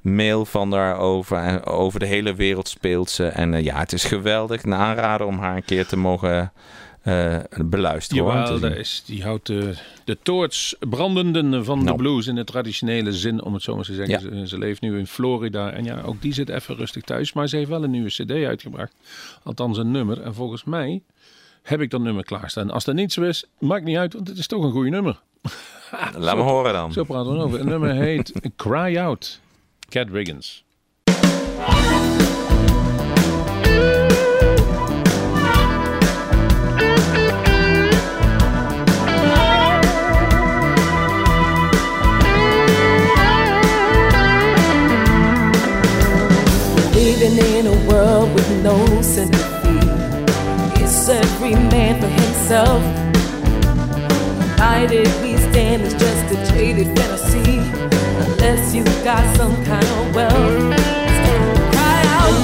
Mail 0.00 0.44
van 0.44 0.70
daarover 0.70 1.36
en 1.36 1.64
over 1.64 2.00
de 2.00 2.06
hele 2.06 2.34
wereld 2.34 2.68
speelt 2.68 3.10
ze. 3.10 3.26
En 3.26 3.62
ja, 3.62 3.78
het 3.78 3.92
is 3.92 4.04
geweldig. 4.04 4.62
Een 4.62 4.74
aanrader 4.74 5.26
om 5.26 5.38
haar 5.38 5.56
een 5.56 5.64
keer 5.64 5.86
te 5.86 5.96
mogen 5.96 6.52
eh, 7.00 7.38
beluisteren. 7.64 8.24
Jawel, 8.24 8.64
is, 8.64 9.02
die 9.06 9.22
houdt 9.22 9.46
de, 9.46 9.74
de 10.04 10.18
toorts 10.22 10.76
brandenden 10.88 11.64
van 11.64 11.78
de 11.78 11.84
Nou. 11.84 11.96
blues 11.96 12.26
in 12.26 12.34
de 12.34 12.44
traditionele 12.44 13.12
zin, 13.12 13.42
om 13.42 13.54
het 13.54 13.62
zo 13.62 13.74
maar 13.76 13.84
te 13.84 13.94
zeggen. 13.94 14.30
Ja. 14.30 14.38
Ze, 14.40 14.48
ze 14.48 14.58
leeft 14.58 14.80
nu 14.80 14.98
in 14.98 15.06
Florida 15.06 15.70
en 15.70 15.84
ja, 15.84 16.00
ook 16.02 16.22
die 16.22 16.32
zit 16.32 16.48
even 16.48 16.76
rustig 16.76 17.02
thuis. 17.02 17.32
Maar 17.32 17.48
ze 17.48 17.56
heeft 17.56 17.68
wel 17.68 17.84
een 17.84 17.90
nieuwe 17.90 18.08
cd 18.08 18.30
uitgebracht. 18.30 18.92
Althans 19.42 19.78
een 19.78 19.90
nummer. 19.90 20.20
En 20.22 20.34
volgens 20.34 20.64
mij 20.64 21.02
heb 21.62 21.80
ik 21.80 21.90
dat 21.90 22.00
nummer 22.00 22.24
klaarstaan. 22.24 22.70
Als 22.70 22.84
dat 22.84 22.94
niet 22.94 23.12
zo 23.12 23.22
is, 23.22 23.44
maakt 23.58 23.84
niet 23.84 23.96
uit, 23.96 24.12
want 24.12 24.28
het 24.28 24.38
is 24.38 24.46
toch 24.46 24.64
een 24.64 24.72
goede 24.72 24.90
nummer. 24.90 25.20
Laat 26.16 26.36
me 26.36 26.42
horen 26.42 26.72
dan. 26.72 26.92
Zo 26.92 27.04
praten 27.04 27.32
we 27.32 27.38
over. 27.38 27.58
Het 27.58 27.68
nummer 27.68 27.94
heet 27.94 28.32
Cry 28.56 28.96
Out, 28.98 29.40
Cat 29.88 30.08
Riggins. 30.10 30.64
Sympathy. 49.02 49.78
It's 50.82 51.08
every 51.08 51.54
man 51.54 52.00
for 52.00 52.08
himself. 52.08 52.82
United 54.52 55.08
we 55.22 55.36
stand 55.38 55.82
is 55.82 55.94
just 55.94 56.34
a 56.34 56.52
jaded 56.52 56.88
fantasy. 56.98 57.58
Unless 58.22 58.74
you 58.74 58.84
got 59.02 59.24
some 59.36 59.54
kind 59.64 59.84
of 59.84 60.14
wealth. 60.14 60.34
Cry 61.72 62.02
out 62.18 62.36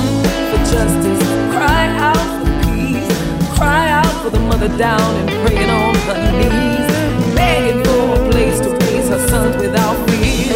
for 0.51 0.61
justice. 0.73 1.23
Cry 1.55 1.87
out 2.09 2.27
for 2.39 2.49
peace. 2.65 3.59
Cry 3.59 3.91
out 3.91 4.15
for 4.23 4.31
the 4.31 4.41
mother 4.41 4.69
down 4.79 5.15
and 5.17 5.29
praying 5.47 5.71
on 5.71 5.95
her 6.09 6.21
knees. 6.39 7.35
Begging 7.35 7.85
for 7.85 8.15
a 8.15 8.31
place 8.31 8.61
to 8.61 8.71
raise 8.87 9.09
her 9.09 9.29
sons 9.29 9.57
without 9.57 9.97
fear. 10.09 10.55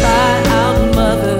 Cry 0.00 0.42
out, 0.48 0.94
mother. 0.94 1.35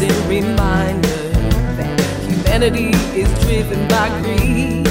Constant 0.00 0.28
reminder 0.28 1.28
that 1.76 2.00
humanity 2.26 2.90
is 3.20 3.28
driven 3.44 3.86
by 3.88 4.08
greed. 4.22 4.88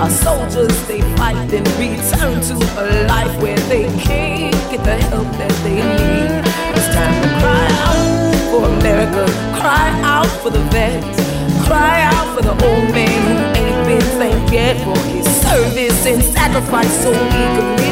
Our 0.00 0.08
soldiers 0.08 0.74
they 0.88 1.02
fight 1.16 1.52
and 1.52 1.68
return 1.76 2.40
to 2.48 2.54
a 2.80 3.06
life 3.06 3.42
where 3.42 3.58
they 3.68 3.84
can't 4.00 4.54
get 4.70 4.82
the 4.84 4.96
help 5.10 5.28
that 5.36 5.52
they 5.62 5.76
need. 5.76 6.30
It's 6.74 6.88
time 6.94 7.16
to 7.22 7.28
cry 7.42 7.66
out 7.84 8.34
for 8.50 8.64
America, 8.78 9.26
cry 9.60 10.00
out 10.02 10.32
for 10.40 10.48
the 10.48 10.64
vets, 10.72 11.66
cry 11.66 12.02
out 12.02 12.34
for 12.34 12.42
the 12.42 12.52
old 12.52 12.94
man 12.96 13.20
who 13.28 13.60
ain't 13.60 13.86
been 13.86 14.08
thanked 14.18 14.52
yet 14.52 14.76
for 14.84 14.98
his 15.10 15.26
service 15.42 16.06
and 16.06 16.22
sacrifice 16.22 17.02
so 17.02 17.10
we 17.10 17.91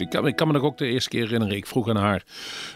Ik 0.00 0.10
kan, 0.10 0.26
ik 0.26 0.36
kan 0.36 0.46
me 0.46 0.52
nog 0.52 0.62
ook 0.62 0.78
de 0.78 0.86
eerste 0.86 1.08
keer 1.10 1.22
herinneren. 1.22 1.56
Ik 1.56 1.66
vroeg 1.66 1.88
aan 1.88 1.96
haar 1.96 2.22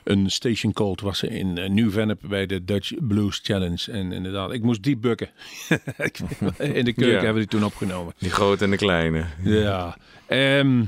een 0.05 0.31
station 0.31 0.73
cold. 0.73 1.01
Was 1.01 1.19
ze 1.19 1.27
in 1.29 1.59
eh, 1.59 1.69
New 1.71 1.91
Vennep 1.91 2.21
bij 2.29 2.47
de 2.47 2.64
Dutch 2.64 2.93
Blues 3.01 3.41
Challenge. 3.43 3.93
En 3.93 4.12
inderdaad, 4.12 4.53
ik 4.53 4.62
moest 4.62 4.83
diep 4.83 5.01
bukken. 5.01 5.29
In 6.59 6.85
de 6.85 6.93
keuken 6.93 7.07
Ja. 7.07 7.12
hebben 7.12 7.33
we 7.35 7.39
die 7.39 7.47
toen 7.49 7.64
opgenomen. 7.64 8.14
Die 8.19 8.31
grote 8.31 8.64
en 8.64 8.71
de 8.71 8.77
kleine. 8.77 9.25
Ja. 9.43 9.97
Ehm, 10.27 10.85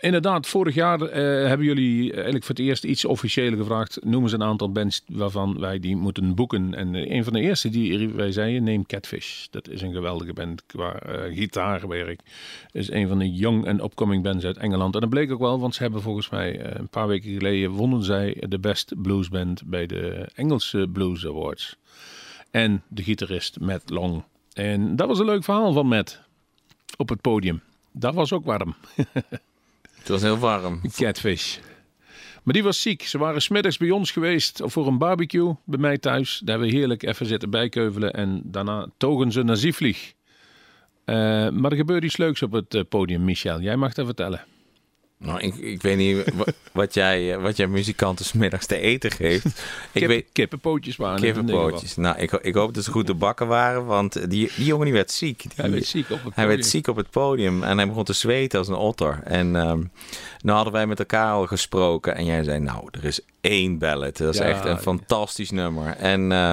inderdaad, 0.00 0.46
vorig 0.46 0.74
jaar 0.74 1.00
eh, 1.00 1.48
hebben 1.48 1.66
jullie 1.66 2.12
eigenlijk 2.12 2.44
voor 2.44 2.54
het 2.54 2.64
eerst 2.64 2.84
iets 2.84 3.04
officiëler 3.04 3.58
gevraagd. 3.58 3.98
Noem 4.04 4.22
eens 4.22 4.32
een 4.32 4.42
aantal 4.42 4.72
bands 4.72 5.02
waarvan 5.06 5.60
wij 5.60 5.78
die 5.78 5.96
moeten 5.96 6.34
boeken. 6.34 6.74
En 6.74 6.94
eh, 6.94 7.10
een 7.10 7.24
van 7.24 7.32
de 7.32 7.40
eerste 7.40 7.68
die 7.68 8.08
wij 8.08 8.32
zeiden, 8.32 8.62
neem 8.62 8.86
Catfish. 8.86 9.46
Dat 9.50 9.68
is 9.68 9.82
een 9.82 9.92
geweldige 9.92 10.32
band 10.32 10.66
qua 10.66 10.94
eh, 10.94 11.36
gitaarwerk. 11.36 12.20
is 12.72 12.90
een 12.90 13.08
van 13.08 13.18
de 13.18 13.32
young 13.32 13.64
en 13.64 13.84
upcoming 13.84 14.22
bands 14.22 14.44
uit 14.44 14.56
Engeland. 14.56 14.94
En 14.94 15.00
dat 15.00 15.10
bleek 15.10 15.32
ook 15.32 15.40
wel, 15.40 15.60
want 15.60 15.74
ze 15.74 15.82
hebben 15.82 16.02
volgens 16.02 16.28
mij 16.28 16.60
eh, 16.60 16.78
een 16.78 16.88
paar 16.88 17.06
weken 17.06 17.32
geleden 17.32 17.70
wonnen 17.70 18.02
zij 18.02 18.44
de 18.48 18.58
best 18.58 19.02
bluesband 19.02 19.62
bij 19.64 19.86
de 19.86 20.28
Engelse 20.34 20.88
Blues 20.92 21.26
Awards. 21.26 21.76
En 22.50 22.82
de 22.88 23.02
gitarist 23.02 23.60
Matt 23.60 23.90
Long. 23.90 24.22
En 24.52 24.96
dat 24.96 25.08
was 25.08 25.18
een 25.18 25.24
leuk 25.24 25.44
verhaal 25.44 25.72
van 25.72 25.86
Matt 25.86 26.20
op 26.96 27.08
het 27.08 27.20
podium. 27.20 27.60
Dat 27.92 28.14
was 28.14 28.32
ook 28.32 28.44
warm. 28.44 28.74
Het 30.00 30.08
was 30.08 30.22
heel 30.22 30.38
warm. 30.38 30.80
Catfish. 30.96 31.58
Maar 32.42 32.54
die 32.54 32.62
was 32.62 32.82
ziek. 32.82 33.02
Ze 33.02 33.18
waren 33.18 33.42
smiddags 33.42 33.76
bij 33.76 33.90
ons 33.90 34.10
geweest 34.10 34.60
voor 34.64 34.86
een 34.86 34.98
barbecue 34.98 35.54
bij 35.64 35.78
mij 35.78 35.98
thuis. 35.98 36.40
Daar 36.44 36.58
hebben 36.58 36.74
we 36.74 36.78
heerlijk 36.78 37.02
even 37.02 37.26
zitten 37.26 37.50
bijkeuvelen. 37.50 38.12
En 38.12 38.40
daarna 38.44 38.86
togen 38.96 39.32
ze 39.32 39.42
naar 39.42 39.56
Zieflieg. 39.56 40.12
Eh, 41.04 41.14
maar 41.48 41.70
er 41.70 41.76
gebeurde 41.76 42.06
iets 42.06 42.16
leuks 42.16 42.42
op 42.42 42.52
het 42.52 42.74
eh, 42.74 42.82
podium, 42.88 43.24
Michel. 43.24 43.60
Jij 43.60 43.76
mag 43.76 43.94
dat 43.94 44.06
vertellen. 44.06 44.44
Nou, 45.22 45.40
ik, 45.40 45.54
ik 45.56 45.82
weet 45.82 45.96
niet 45.96 46.30
wa- 46.34 46.44
wat 46.72 46.94
jij, 46.94 47.34
eh, 47.34 47.42
wat 47.42 47.56
jij 47.56 47.66
muzikanten 47.66 48.24
's 48.24 48.32
middags 48.32 48.66
te 48.66 48.78
eten 48.78 49.10
geeft. 49.10 49.44
Ik 49.46 49.52
Kip, 49.92 50.08
weet 50.08 50.26
kippenpootjes 50.32 50.96
waren 50.96 51.20
kippenpootjes. 51.20 51.96
Nou, 51.96 52.18
ik, 52.18 52.32
ik 52.32 52.54
hoop 52.54 52.74
dat 52.74 52.84
ze 52.84 52.90
goed 52.90 53.06
te 53.06 53.14
bakken 53.14 53.46
waren, 53.46 53.84
want 53.86 54.30
die, 54.30 54.50
die 54.56 54.64
jongen 54.64 54.84
die 54.84 54.94
werd 54.94 55.10
ziek. 55.10 55.42
Die, 55.42 55.50
Hij 55.56 55.70
werd 55.70 55.86
ziek 55.86 56.10
op 56.10 56.10
het 56.10 56.22
Hij 56.22 56.30
podium. 56.32 56.48
werd 56.48 56.66
ziek 56.66 56.86
op 56.86 56.96
het 56.96 57.10
podium 57.10 57.62
en 57.62 57.76
hij 57.78 57.86
begon 57.88 58.04
te 58.04 58.12
zweten 58.12 58.58
als 58.58 58.68
een 58.68 58.74
otter. 58.74 59.20
En 59.24 59.56
ehm 59.56 59.82
nou 60.42 60.54
hadden 60.56 60.72
wij 60.72 60.86
met 60.86 60.98
elkaar 60.98 61.32
al 61.32 61.46
gesproken 61.46 62.14
en 62.14 62.24
jij 62.24 62.44
zei, 62.44 62.58
nou, 62.58 62.88
er 62.90 63.04
is 63.04 63.20
één 63.40 63.78
ballad. 63.78 64.16
Dat 64.16 64.34
is 64.34 64.40
Ja. 64.40 64.46
echt 64.46 64.64
een 64.64 64.78
fantastisch 64.78 65.50
nummer. 65.50 65.96
En, 65.96 66.32
eh, 66.32 66.50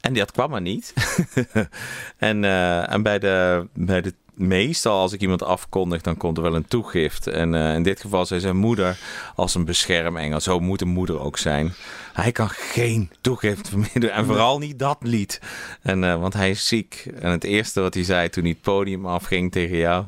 en 0.00 0.14
dat 0.14 0.32
kwam 0.32 0.50
maar 0.50 0.60
niet. 0.60 0.92
en 2.18 2.44
eh, 2.44 2.92
en 2.92 3.02
bij, 3.02 3.18
de, 3.18 3.66
bij 3.74 4.00
de 4.00 4.14
meestal 4.36 5.00
als 5.00 5.12
ik 5.12 5.20
iemand 5.20 5.42
afkondig, 5.42 6.02
dan 6.02 6.16
komt 6.16 6.36
er 6.36 6.42
wel 6.42 6.54
een 6.54 6.68
toegift. 6.68 7.26
En 7.26 7.54
eh, 7.54 7.74
in 7.74 7.82
dit 7.82 8.00
geval 8.00 8.26
zei 8.26 8.40
zijn 8.40 8.56
moeder 8.56 8.98
als 9.34 9.54
een 9.54 9.64
beschermengel. 9.64 10.40
Zo 10.40 10.60
moet 10.60 10.80
een 10.80 10.88
moeder 10.88 11.20
ook 11.20 11.38
zijn. 11.38 11.74
Hij 12.12 12.32
kan 12.32 12.48
geen 12.48 13.10
toegift 13.20 13.68
verminderen. 13.68 14.12
En 14.12 14.26
vooral 14.26 14.58
niet 14.58 14.78
dat 14.78 14.98
lied. 15.00 15.40
En, 15.82 16.04
eh, 16.04 16.20
want 16.20 16.32
hij 16.32 16.50
is 16.50 16.66
ziek. 16.66 17.08
En 17.20 17.30
het 17.30 17.44
eerste 17.44 17.80
wat 17.80 17.94
hij 17.94 18.04
zei 18.04 18.28
toen 18.28 18.42
hij 18.42 18.52
het 18.52 18.62
podium 18.62 19.06
afging 19.06 19.52
tegen 19.52 19.76
jou... 19.76 20.04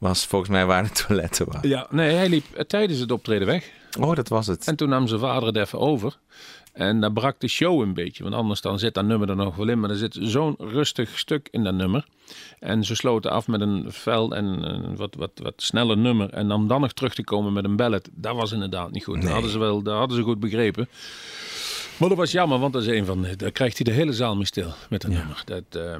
was 0.00 0.26
volgens 0.26 0.50
mij 0.50 0.66
waar 0.66 0.82
de 0.82 0.90
toiletten 1.06 1.46
waren. 1.52 1.68
Ja, 1.68 1.86
nee, 1.90 2.14
hij 2.14 2.28
liep 2.28 2.54
eh, 2.54 2.64
tijdens 2.64 2.98
het 3.00 3.12
optreden 3.12 3.46
weg. 3.46 3.70
Oh, 4.00 4.14
dat 4.14 4.28
was 4.28 4.46
het. 4.46 4.66
En 4.66 4.76
toen 4.76 4.88
nam 4.88 5.06
zijn 5.06 5.20
vader 5.20 5.46
het 5.46 5.56
even 5.56 5.78
over. 5.78 6.16
En 6.72 7.00
dat 7.00 7.14
brak 7.14 7.40
de 7.40 7.48
show 7.48 7.80
een 7.80 7.94
beetje. 7.94 8.22
Want 8.22 8.34
anders 8.34 8.60
dan 8.60 8.78
zit 8.78 8.94
dat 8.94 9.04
nummer 9.04 9.28
er 9.28 9.36
nog 9.36 9.56
wel 9.56 9.68
in. 9.68 9.80
Maar 9.80 9.90
er 9.90 9.96
zit 9.96 10.16
zo'n 10.20 10.54
rustig 10.58 11.18
stuk 11.18 11.48
in 11.50 11.64
dat 11.64 11.74
nummer. 11.74 12.06
En 12.58 12.84
ze 12.84 12.94
sloten 12.94 13.30
af 13.30 13.46
met 13.48 13.60
een 13.60 13.92
fel 13.92 14.34
en 14.34 14.44
een 14.44 14.96
wat, 14.96 15.14
wat, 15.14 15.30
wat 15.42 15.54
sneller 15.56 15.96
nummer. 15.98 16.30
En 16.30 16.52
om 16.52 16.68
dan 16.68 16.80
nog 16.80 16.92
terug 16.92 17.14
te 17.14 17.24
komen 17.24 17.52
met 17.52 17.64
een 17.64 17.76
ballad. 17.76 18.08
Dat 18.12 18.34
was 18.36 18.52
inderdaad 18.52 18.90
niet 18.90 19.04
goed. 19.04 19.14
Dat, 19.14 19.24
Nee. 19.24 19.32
hadden 19.32 19.50
ze 19.50 19.58
wel, 19.58 19.82
dat 19.82 19.96
hadden 19.98 20.16
ze 20.16 20.22
goed 20.22 20.40
begrepen. 20.40 20.88
Maar 21.96 22.08
dat 22.08 22.18
was 22.18 22.32
jammer. 22.32 22.58
Want 22.58 22.72
dat 22.72 22.82
is 22.82 22.88
een 22.88 23.04
van... 23.06 23.26
Daar 23.36 23.50
krijgt 23.50 23.76
hij 23.76 23.84
de 23.94 23.98
hele 24.00 24.12
zaal 24.12 24.36
mee 24.36 24.46
stil. 24.46 24.72
Met 24.88 25.04
een 25.04 25.10
nummer. 25.12 25.42
Dat... 25.44 25.62
eh, 25.82 25.96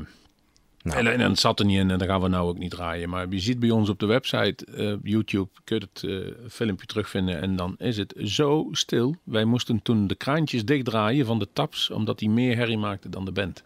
Nou. 0.83 0.99
en, 0.99 1.07
en 1.21 1.31
het 1.31 1.39
zat 1.39 1.59
er 1.61 1.65
niet 1.67 1.79
in 1.79 1.91
en 1.91 1.99
dat 1.99 2.09
gaan 2.09 2.21
we 2.21 2.29
nou 2.29 2.49
ook 2.49 2.59
niet 2.59 2.71
draaien. 2.71 3.09
Maar 3.09 3.27
je 3.31 3.39
ziet 3.41 3.59
bij 3.61 3.71
ons 3.71 3.89
op 3.89 3.99
de 3.99 4.07
website, 4.07 4.65
eh, 4.65 4.95
YouTube, 5.03 5.49
kun 5.65 5.77
je 5.81 5.89
het 5.93 6.05
eh, 6.05 6.35
filmpje 6.51 6.87
terugvinden. 6.87 7.41
En 7.41 7.57
dan 7.57 7.75
is 7.79 7.97
het 7.97 8.15
zo 8.25 8.69
stil. 8.73 9.15
Wij 9.25 9.45
moesten 9.45 9.83
toen 9.83 10.07
de 10.07 10.15
kraantjes 10.15 10.65
dichtdraaien 10.65 11.27
van 11.27 11.39
de 11.39 11.49
taps, 11.53 11.91
omdat 11.91 12.19
die 12.19 12.31
meer 12.31 12.57
herrie 12.57 12.79
maakte 12.79 13.09
dan 13.09 13.25
de 13.25 13.33
band. 13.33 13.63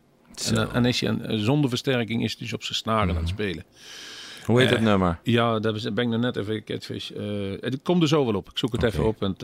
En, 0.48 0.54
dan- 0.54 0.72
en 0.72 0.84
is 0.84 1.00
je 1.00 1.06
een, 1.06 1.38
zonder 1.38 1.70
versterking 1.70 2.22
is 2.24 2.30
hij 2.32 2.40
dus 2.42 2.52
op 2.52 2.62
zijn 2.62 2.76
snaren 2.78 3.08
aan 3.10 3.16
het 3.20 3.28
spelen. 3.28 3.64
Hoe 4.44 4.60
heet 4.60 4.70
het 4.70 4.78
Eh, 4.78 4.84
nummer? 4.84 5.18
Ja, 5.22 5.58
daar 5.58 5.72
ben 5.94 6.04
ik 6.04 6.10
nog 6.10 6.20
net 6.20 6.36
even 6.36 6.64
catfish. 6.64 7.10
eh 7.10 7.24
het 7.60 7.82
komt 7.82 8.02
er 8.02 8.08
zo 8.08 8.24
wel 8.24 8.34
op. 8.34 8.48
Ik 8.50 8.58
zoek 8.58 8.72
het 8.72 8.82
even 8.82 9.06
op. 9.06 9.22
En, 9.22 9.36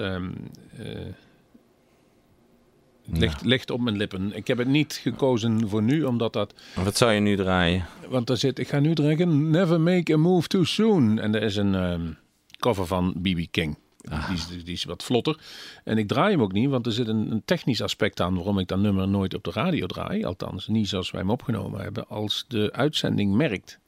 ligt, 3.43 3.71
op 3.71 3.81
mijn 3.81 3.97
lippen. 3.97 4.37
Ik 4.37 4.47
heb 4.47 4.59
het 4.59 4.69
niet 4.69 5.01
gekozen 5.03 5.69
voor 5.69 5.83
nu, 5.83 6.05
omdat 6.05 6.33
dat 6.33 6.55
Wat 6.75 6.97
zou 6.97 7.13
je 7.13 7.21
nu 7.21 7.37
draaien? 7.37 7.87
want 8.09 8.27
daar 8.27 8.37
zit, 8.37 8.59
ik 8.59 8.69
ga 8.69 8.81
nu 8.81 8.95
dragen, 8.95 9.51
Never 9.51 9.81
Make 9.81 10.13
a 10.13 10.17
Move 10.17 10.49
Too 10.49 10.65
Soon. 10.65 11.19
En 11.19 11.35
er 11.35 11.43
is 11.43 11.57
een 11.57 11.75
ehm, 11.75 12.13
cover 12.59 12.87
van 12.87 13.13
B.B. 13.23 13.47
King. 13.51 13.79
Die, 14.01 14.35
is, 14.35 14.65
die 14.65 14.75
is 14.75 14.85
wat 14.85 15.03
vlotter. 15.03 15.39
En 15.85 15.99
ik 15.99 16.09
draai 16.09 16.31
hem 16.31 16.43
ook 16.43 16.53
niet, 16.53 16.71
want 16.71 16.87
er 16.87 16.93
zit 16.93 17.09
een, 17.09 17.31
een 17.31 17.43
technisch 17.45 17.83
aspect 17.83 18.21
aan 18.21 18.35
waarom 18.35 18.59
ik 18.59 18.69
dat 18.69 18.79
nummer 18.79 19.09
nooit 19.09 19.35
op 19.35 19.45
de 19.45 19.51
radio 19.51 19.87
draai. 19.87 20.25
Althans, 20.25 20.69
niet 20.69 20.89
zoals 20.89 21.11
wij 21.11 21.21
hem 21.21 21.31
opgenomen 21.31 21.81
hebben. 21.81 22.09
Als 22.09 22.45
de 22.49 22.73
uitzending 22.73 23.35
merkt 23.35 23.79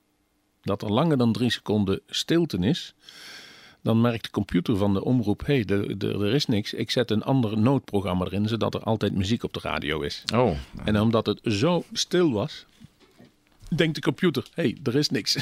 dat 0.63 0.83
er 0.83 0.93
langer 0.93 1.19
dan 1.19 1.33
drie 1.33 1.51
seconden 1.51 2.01
stilte 2.07 2.59
is, 2.59 2.95
dan 3.83 4.01
merkt 4.01 4.25
de 4.25 4.31
computer 4.31 4.77
van 4.77 4.95
de 4.95 5.05
omroep: 5.05 5.47
hé, 5.47 5.65
hey, 5.67 5.97
er, 5.99 6.35
is 6.35 6.47
niks. 6.47 6.73
Ik 6.73 6.91
zet 6.91 7.11
een 7.11 7.23
ander 7.23 7.59
noodprogramma 7.59 8.25
erin, 8.25 8.49
zodat 8.49 8.75
er 8.75 8.83
altijd 8.83 9.15
muziek 9.15 9.43
op 9.43 9.53
de 9.53 9.61
radio 9.63 10.01
is. 10.01 10.25
Oh, 10.35 10.57
En 10.85 11.01
omdat 11.01 11.27
het 11.27 11.41
zo 11.43 11.85
stil 11.93 12.33
was, 12.33 12.67
denkt 13.69 13.95
de 13.95 14.01
computer: 14.01 14.47
hé, 14.55 14.63
hey, 14.63 14.79
er 14.83 14.95
is 14.95 15.09
niks. 15.09 15.37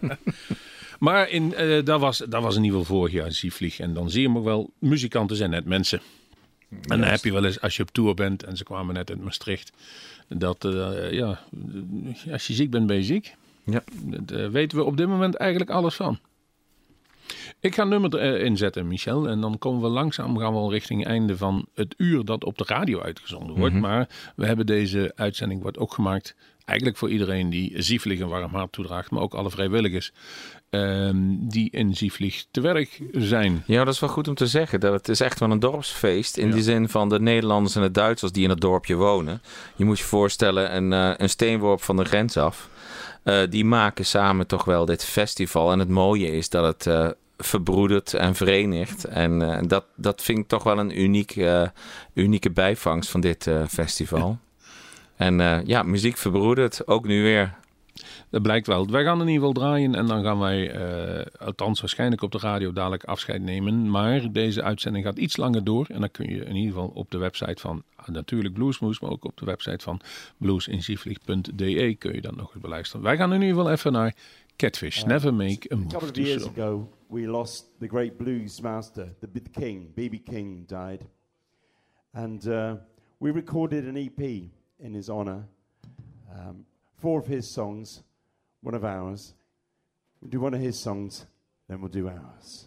maar 0.98 1.28
in, 1.28 1.54
eh, 1.54 1.84
dat, 1.84 2.00
was, 2.00 2.18
dat 2.18 2.42
was 2.42 2.56
in 2.56 2.64
ieder 2.64 2.78
geval 2.78 2.96
vorig 2.96 3.12
jaar 3.12 3.32
Zievlieg. 3.32 3.78
En 3.78 3.94
dan 3.94 4.10
zie 4.10 4.22
je 4.22 4.36
ook 4.36 4.44
wel: 4.44 4.70
muzikanten 4.78 5.36
zijn 5.36 5.50
net 5.50 5.64
mensen. 5.64 6.00
En 6.70 7.00
dan 7.00 7.02
heb 7.02 7.24
je 7.24 7.32
wel 7.32 7.44
eens, 7.44 7.60
als 7.60 7.76
je 7.76 7.82
op 7.82 7.90
tour 7.90 8.14
bent, 8.14 8.42
en 8.42 8.56
ze 8.56 8.64
kwamen 8.64 8.94
net 8.94 9.10
uit 9.10 9.24
Maastricht, 9.24 9.72
dat 10.28 10.64
eh, 10.64 11.12
ja, 11.12 11.40
als 12.30 12.46
je 12.46 12.54
ziek 12.54 12.70
bent, 12.70 12.86
ben 12.86 12.96
je 12.96 13.02
ziek. 13.02 13.34
Ja. 13.64 13.82
Daar 14.02 14.50
weten 14.50 14.78
we 14.78 14.84
op 14.84 14.96
dit 14.96 15.06
moment 15.06 15.34
eigenlijk 15.34 15.70
alles 15.70 15.94
van. 15.94 16.18
Ik 17.60 17.74
ga 17.74 17.82
een 17.82 17.88
nummer 17.88 18.20
erin 18.20 18.56
zetten, 18.56 18.88
Michel. 18.88 19.28
En 19.28 19.40
dan 19.40 19.58
komen 19.58 19.82
we 19.82 19.88
langzaam 19.88 20.38
gaan 20.38 20.52
we 20.52 20.58
al 20.58 20.70
richting 20.70 21.00
het 21.00 21.08
einde 21.08 21.36
van 21.36 21.66
het 21.74 21.94
uur 21.96 22.24
dat 22.24 22.44
op 22.44 22.58
de 22.58 22.64
radio 22.66 23.00
uitgezonden 23.00 23.56
wordt. 23.56 23.74
Maar 23.74 24.08
we 24.36 24.46
hebben 24.46 24.66
deze 24.66 25.12
uitzending 25.14 25.62
wordt 25.62 25.78
ook 25.78 25.94
gemaakt 25.94 26.34
eigenlijk 26.66 26.98
voor 26.98 27.10
iedereen 27.10 27.50
die 27.50 27.82
Zieflig 27.82 28.20
een 28.20 28.28
warm 28.28 28.54
hart 28.54 28.72
toedraagt. 28.72 29.10
Maar 29.10 29.22
ook 29.22 29.34
alle 29.34 29.50
vrijwilligers 29.50 30.12
ehm, 30.70 31.16
die 31.40 31.70
in 31.70 31.94
Zieflig 31.94 32.44
te 32.50 32.60
werk 32.60 33.02
zijn. 33.12 33.62
Ja, 33.66 33.84
dat 33.84 33.94
is 33.94 34.00
wel 34.00 34.08
goed 34.08 34.28
om 34.28 34.34
te 34.34 34.46
zeggen. 34.46 34.80
Dat 34.80 34.92
het 34.92 35.08
is 35.08 35.20
echt 35.20 35.40
wel 35.40 35.50
een 35.50 35.58
dorpsfeest. 35.58 36.36
In 36.36 36.50
die 36.50 36.62
zin 36.62 36.88
van 36.88 37.08
de 37.08 37.20
Nederlanders 37.20 37.76
en 37.76 37.82
de 37.82 37.90
Duitsers 37.90 38.32
die 38.32 38.44
in 38.44 38.50
het 38.50 38.60
dorpje 38.60 38.94
wonen. 38.94 39.42
Je 39.76 39.84
moet 39.84 39.98
je 39.98 40.04
voorstellen, 40.04 40.76
een, 40.76 40.92
eh, 40.92 41.12
een 41.16 41.28
steenworp 41.28 41.82
van 41.82 41.96
de 41.96 42.04
grens 42.04 42.36
af. 42.36 42.68
Eh, 43.26 43.42
die 43.50 43.64
maken 43.64 44.06
samen 44.06 44.46
toch 44.46 44.64
wel 44.64 44.84
dit 44.84 45.04
festival. 45.04 45.72
En 45.72 45.78
het 45.78 45.88
mooie 45.88 46.30
is 46.30 46.48
dat 46.48 46.64
het 46.64 46.86
eh, 46.86 47.08
verbroedert 47.36 48.14
en 48.14 48.34
verenigt. 48.34 49.04
En 49.04 49.42
eh, 49.42 49.62
dat, 49.68 49.84
dat 49.96 50.22
vind 50.22 50.38
ik 50.38 50.48
toch 50.48 50.62
wel 50.62 50.78
een 50.78 51.00
uniek, 51.00 51.36
unieke 52.14 52.50
bijvangst 52.50 53.10
van 53.10 53.20
dit 53.20 53.50
festival. 53.68 54.38
En 55.16 55.62
ja, 55.66 55.82
muziek 55.82 56.16
verbroedert, 56.16 56.86
ook 56.86 57.06
nu 57.06 57.22
weer. 57.22 57.54
Dat 58.30 58.42
blijkt 58.42 58.66
wel. 58.66 58.90
Wij 58.90 59.04
gaan 59.04 59.20
in 59.20 59.28
ieder 59.28 59.46
geval 59.46 59.62
draaien 59.62 59.94
en 59.94 60.06
dan 60.06 60.22
gaan 60.22 60.38
wij, 60.38 60.74
althans 61.38 61.80
waarschijnlijk 61.80 62.22
op 62.22 62.32
de 62.32 62.38
radio, 62.38 62.72
dadelijk 62.72 63.04
afscheid 63.04 63.42
nemen. 63.42 63.90
Maar 63.90 64.32
deze 64.32 64.62
uitzending 64.62 65.04
gaat 65.04 65.18
iets 65.18 65.36
langer 65.36 65.64
door. 65.64 65.86
En 65.88 66.00
dan 66.00 66.10
kun 66.10 66.28
je 66.28 66.44
in 66.44 66.56
ieder 66.56 66.72
geval 66.72 66.90
op 66.94 67.10
de 67.10 67.18
website 67.18 67.60
van 67.60 67.82
natuurlijk 68.12 68.54
Bluesmoes, 68.54 69.00
maar 69.00 69.10
ook 69.10 69.24
op 69.24 69.36
de 69.36 69.44
website 69.44 69.84
van 69.84 70.00
bluesinzieflieg.de 70.38 71.94
kun 71.94 72.14
je 72.14 72.20
dat 72.20 72.36
nog 72.36 72.54
eens 72.54 72.62
beluisteren. 72.62 73.04
Wij 73.04 73.16
gaan 73.16 73.32
in 73.32 73.40
ieder 73.40 73.56
geval 73.56 73.72
even 73.72 73.92
naar 73.92 74.14
Catfish. 74.56 75.02
Never 75.02 75.34
make 75.34 75.72
a 75.72 75.74
A 75.74 75.76
move 75.76 75.88
couple 75.88 76.08
of 76.08 76.16
years 76.16 76.46
ago, 76.46 76.88
we 77.08 77.26
lost 77.26 77.70
the 77.78 77.88
great 77.88 78.16
blues 78.16 78.60
master, 78.60 79.14
the, 79.20 79.28
the 79.32 79.50
king, 79.50 79.94
B.B. 79.94 80.30
King 80.30 80.66
died. 80.66 81.06
And 82.12 82.46
uh, 82.46 82.74
we 83.18 83.30
recorded 83.30 83.84
an 83.84 83.96
EP 83.96 84.50
in 84.78 84.94
his 84.94 85.08
honor. 85.08 85.46
Um, 86.32 86.64
four 86.94 87.18
of 87.18 87.26
his 87.26 87.48
songs, 87.48 88.02
one 88.62 88.74
of 88.74 88.84
ours. 88.84 89.34
We'll 90.20 90.30
do 90.30 90.40
one 90.40 90.54
of 90.54 90.60
his 90.60 90.78
songs, 90.78 91.26
then 91.68 91.80
we'll 91.80 91.90
do 91.90 92.08
ours. 92.08 92.66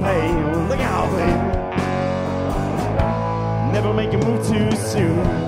Bills. 0.00 0.68
Look 0.68 0.80
out, 0.80 1.10
baby. 1.16 1.60
Never 3.72 3.94
make 3.94 4.12
a 4.12 4.18
move 4.18 4.46
too 4.46 4.70
soon. 4.76 5.39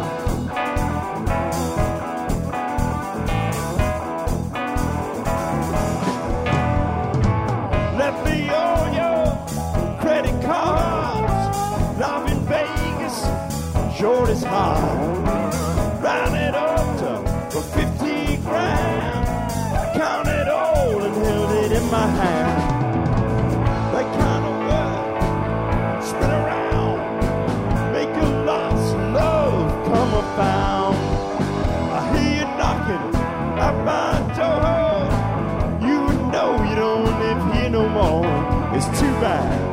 It's 38.85 39.01
too 39.01 39.12
bad. 39.20 39.70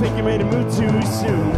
Think 0.00 0.16
you 0.16 0.24
made 0.24 0.40
a 0.40 0.44
move 0.44 0.64
too 0.74 1.02
soon. 1.06 1.52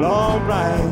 Well, 0.00 0.12
alright. 0.12 0.91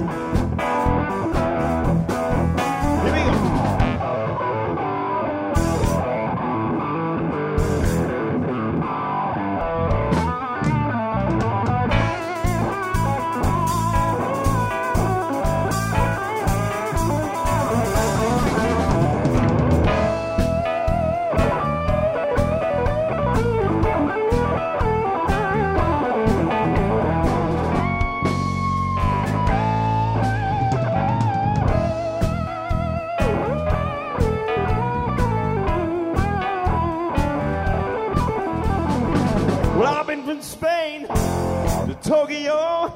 Tokyo, 42.11 42.91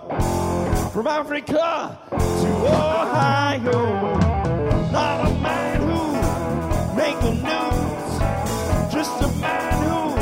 from 0.93 1.07
Africa 1.07 1.97
to 2.11 2.49
Ohio. 2.67 3.79
Not 4.91 5.29
a 5.29 5.35
man 5.39 5.81
who 5.83 6.97
make 6.97 7.17
the 7.21 7.31
news, 7.31 8.93
just 8.93 9.23
a 9.23 9.29
man 9.39 9.73
who 9.87 10.17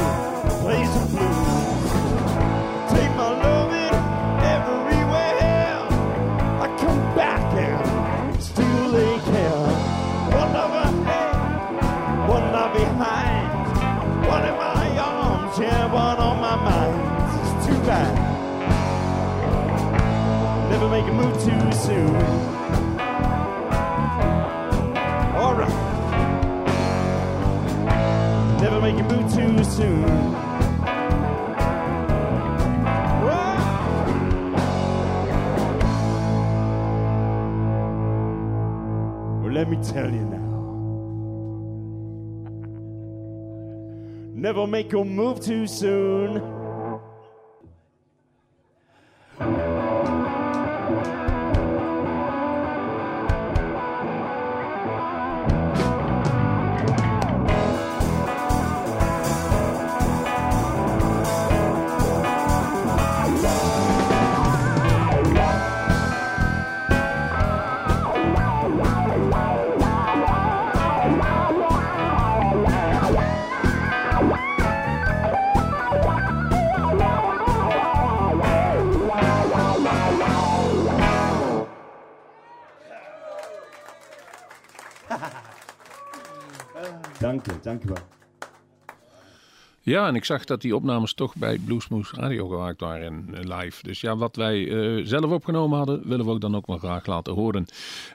plays 0.61 0.93
the 0.93 1.01
blues. 1.09 1.91
Take 2.93 3.17
my 3.17 3.31
loving 3.41 3.97
everywhere. 4.57 5.89
I 6.61 6.77
come 6.79 7.17
back 7.17 7.41
and 7.55 8.43
still 8.43 8.91
they 8.93 9.15
care. 9.33 9.69
One 10.37 10.55
of 10.55 10.71
ahead, 10.85 12.29
one 12.29 12.53
not 12.53 12.75
behind. 12.75 13.49
One 14.29 14.45
in 14.45 14.55
my 14.55 14.99
arms, 14.99 15.59
yeah, 15.59 15.91
one 15.91 16.19
on 16.19 16.41
my 16.43 16.57
mind. 16.57 17.57
It's 17.57 17.67
too 17.67 17.87
bad. 17.87 18.32
Never 20.83 20.97
make 20.97 21.07
a 21.07 21.13
move 21.13 21.35
too 21.35 21.73
soon. 21.73 22.17
Alright. 25.37 25.71
Never 28.61 28.81
make 28.81 28.99
a 28.99 29.03
move 29.05 29.33
too 29.33 29.63
soon. 29.63 30.33
Well, 39.41 39.53
let 39.53 39.71
me 39.71 39.77
tell 39.85 40.11
you 40.11 40.25
now. 40.25 40.49
Never 44.35 44.67
make 44.67 44.93
a 44.93 45.05
move 45.05 45.41
too 45.41 45.69
soon. 45.69 46.52
Dank 87.63 87.83
je, 87.83 87.89
wel. 87.89 87.97
Ja, 89.85 90.07
en 90.07 90.15
ik 90.15 90.25
zag 90.25 90.45
dat 90.45 90.61
die 90.61 90.77
opnames 90.77 91.15
toch 91.15 91.37
bij 91.37 91.59
Bluesmoose 91.59 92.17
Radio 92.17 92.49
gemaakt 92.49 92.81
waren 92.81 93.29
eh, 93.33 93.59
live. 93.59 93.83
Dus 93.83 94.01
ja, 94.01 94.17
wat 94.17 94.37
wij 94.37 94.69
eh, 94.69 95.07
zelf 95.07 95.31
opgenomen 95.31 95.79
hadden, 95.79 96.09
willen 96.09 96.25
we 96.25 96.31
ook 96.31 96.41
dan 96.41 96.57
ook 96.57 96.67
wel 96.67 96.79
graag 96.79 97.07
laten 97.07 97.33
horen. 97.33 97.67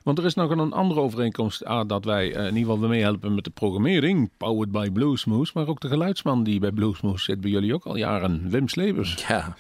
Want 0.03 0.17
er 0.17 0.25
is 0.25 0.33
nog 0.33 0.49
een 0.49 0.73
andere 0.73 0.99
overeenkomst. 0.99 1.65
Ah, 1.65 1.87
dat 1.87 2.05
wij 2.05 2.33
eh, 2.33 2.47
in 2.47 2.55
ieder 2.55 2.73
geval 2.73 2.89
meehelpen 2.89 3.35
met 3.35 3.43
de 3.43 3.49
programmering, 3.49 4.29
powered 4.37 4.71
by 4.71 4.89
Bluesmoose. 4.89 5.51
Maar 5.55 5.67
ook 5.67 5.79
de 5.79 5.87
geluidsman 5.87 6.43
die 6.43 6.59
bij 6.59 6.71
Bluesmoose 6.71 7.23
zit 7.23 7.41
bij 7.41 7.51
jullie 7.51 7.73
ook 7.73 7.85
al 7.85 7.97
jaren, 7.97 8.49
Wim 8.49 8.67
Slebers. 8.67 9.25
Ja. 9.27 9.55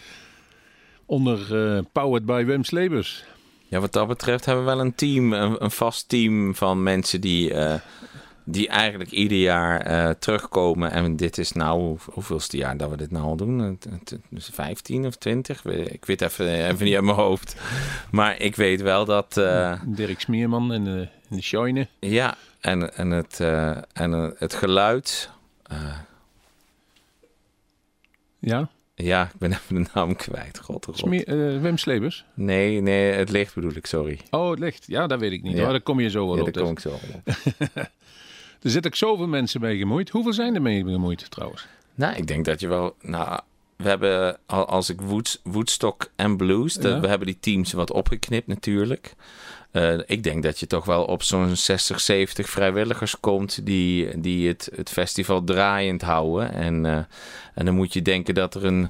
Onder 1.05 1.65
eh, 1.75 1.83
powered 1.91 2.25
by 2.25 2.43
Wim 2.45 2.63
Slebers. 2.63 3.23
Ja, 3.69 3.79
wat 3.79 3.93
dat 3.93 4.07
betreft 4.07 4.45
hebben 4.45 4.65
we 4.65 4.71
wel 4.71 4.79
een 4.79 4.95
team, 4.95 5.33
een, 5.33 5.63
een 5.63 5.71
vast 5.71 6.09
team 6.09 6.55
van 6.55 6.83
mensen 6.83 7.21
die, 7.21 7.53
eh, 7.53 7.79
die 8.49 8.67
eigenlijk 8.67 9.11
ieder 9.11 9.37
jaar 9.37 9.81
eh, 9.81 10.09
terugkomen. 10.19 10.91
En 10.91 11.15
dit 11.15 11.37
is 11.37 11.51
nou, 11.51 11.79
hoe- 11.79 11.97
hoeveelste 12.11 12.57
jaar 12.57 12.77
dat 12.77 12.89
we 12.89 12.97
dit 12.97 13.11
nou 13.11 13.25
al 13.25 13.35
doen? 13.35 13.59
Het- 13.59 13.87
het- 13.89 14.17
het- 14.29 14.49
15 14.53 15.05
of 15.05 15.15
20? 15.15 15.65
Ik 15.65 16.05
weet 16.05 16.21
even, 16.21 16.67
even 16.67 16.85
niet 16.85 16.95
uit 16.95 17.03
mijn 17.03 17.17
hoofd. 17.17 17.55
Maar 18.11 18.39
ik 18.41 18.55
weet 18.55 18.81
wel 18.81 19.05
dat... 19.05 19.37
eh, 19.37 19.81
Dirk 19.85 20.19
Smeerman 20.19 20.73
in 20.73 20.83
de, 20.83 21.07
de 21.29 21.41
Shine. 21.41 21.87
ja, 21.99 22.35
en, 22.59 22.93
en, 22.95 23.09
het, 23.11 23.39
eh, 23.39 23.69
en 23.93 24.13
eh, 24.13 24.27
het 24.37 24.53
geluid... 24.53 25.29
eh, 25.63 25.97
Ja, 28.39 28.69
ja, 28.95 29.23
ik 29.25 29.39
ben 29.39 29.51
even 29.57 29.83
de 29.83 29.89
naam 29.93 30.15
kwijt. 30.15 30.59
God, 30.59 30.85
god. 30.85 30.97
Smeer, 30.97 31.27
eh, 31.55 31.61
Wim 31.61 31.77
Slebers. 31.77 32.25
Nee, 32.33 32.81
nee, 32.81 33.11
het 33.11 33.29
licht 33.29 33.53
bedoel 33.55 33.75
ik, 33.75 33.85
sorry. 33.85 34.19
Oh, 34.31 34.49
het 34.49 34.59
licht. 34.59 34.83
Ja, 34.87 35.07
dat 35.07 35.19
weet 35.19 35.31
ik 35.31 35.43
niet. 35.43 35.55
Ja. 35.55 35.61
hoor. 35.61 35.71
Daar 35.71 35.81
kom 35.81 35.99
je 35.99 36.09
zo 36.09 36.25
wel 36.27 36.35
Ja, 36.35 36.41
op. 36.43 36.53
daar 36.53 36.63
kom 36.63 36.75
dus. 36.75 36.85
ik 36.85 36.91
zo 36.91 36.97
op. 37.17 37.85
Er 38.67 38.73
zitten 38.73 38.91
ook 38.91 38.97
zoveel 38.97 39.27
mensen 39.27 39.61
mee 39.61 39.77
gemoeid. 39.77 40.09
Hoeveel 40.09 40.33
zijn 40.33 40.55
er 40.55 40.61
mee 40.61 40.83
gemoeid 40.83 41.31
trouwens? 41.31 41.67
Nou, 41.95 42.15
ik 42.15 42.27
denk 42.27 42.45
dat 42.45 42.59
je 42.59 42.67
wel... 42.67 42.95
Nou, 43.01 43.39
we 43.75 43.87
hebben, 43.89 44.37
al- 44.45 44.65
als 44.67 44.89
ik 44.89 45.01
Woods, 45.01 45.39
Woodstock 45.43 46.09
en 46.15 46.37
Blues, 46.37 46.73
de- 46.73 46.87
Ja. 46.87 46.99
we 46.99 47.07
hebben 47.07 47.27
die 47.27 47.37
teams 47.39 47.73
wat 47.73 47.91
opgeknipt 47.91 48.47
natuurlijk. 48.47 49.13
Eh, 49.71 49.93
ik 50.05 50.23
denk 50.23 50.43
dat 50.43 50.59
je 50.59 50.67
toch 50.67 50.85
wel 50.85 51.03
op 51.03 51.23
zo'n 51.23 51.55
60, 51.55 51.99
70 51.99 52.49
vrijwilligers 52.49 53.19
komt 53.19 53.65
die, 53.65 54.19
die 54.19 54.47
het, 54.47 54.69
het 54.75 54.89
festival 54.89 55.43
draaiend 55.43 56.01
houden. 56.01 56.51
En, 56.53 56.85
eh, 56.85 56.97
en 57.53 57.65
dan 57.65 57.75
moet 57.75 57.93
je 57.93 58.01
denken 58.01 58.33
dat 58.33 58.55
er 58.55 58.65
een 58.65 58.89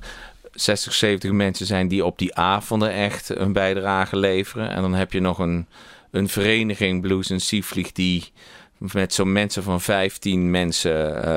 60, 0.52 0.94
70 0.94 1.32
mensen 1.32 1.66
zijn 1.66 1.88
die 1.88 2.06
op 2.06 2.18
die 2.20 2.36
avonden 2.36 2.92
echt 2.92 3.30
een 3.30 3.54
bijdrage 3.54 4.18
leveren. 4.18 4.70
En 4.70 4.82
dan 4.82 4.94
heb 4.94 5.12
je 5.14 5.20
nog 5.20 5.40
een, 5.40 5.66
een 6.12 6.30
vereniging 6.30 7.02
Blues 7.02 7.30
en 7.30 7.40
Seavlieg 7.42 7.92
die 7.92 8.32
met 8.78 9.14
zo'n 9.14 9.32
mensen 9.32 9.64
van 9.64 9.82
15 9.82 10.52
mensen, 10.52 11.24
eh, 11.24 11.32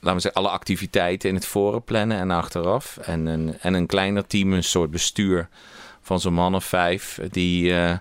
laten 0.00 0.14
we 0.14 0.20
zeggen, 0.20 0.32
alle 0.32 0.48
activiteiten 0.48 1.28
in 1.28 1.34
het 1.34 1.46
forum 1.46 1.82
plannen 1.82 2.18
en 2.18 2.30
achteraf. 2.30 2.96
En 2.96 3.26
een, 3.26 3.58
en 3.60 3.74
een 3.74 3.86
kleiner 3.86 4.26
team, 4.26 4.52
een 4.52 4.64
soort 4.64 4.90
bestuur 4.90 5.48
van 6.02 6.20
zo'n 6.20 6.34
man 6.34 6.54
of 6.54 6.64
vijf, 6.64 7.18
die, 7.30 7.76
eh, 7.76 7.96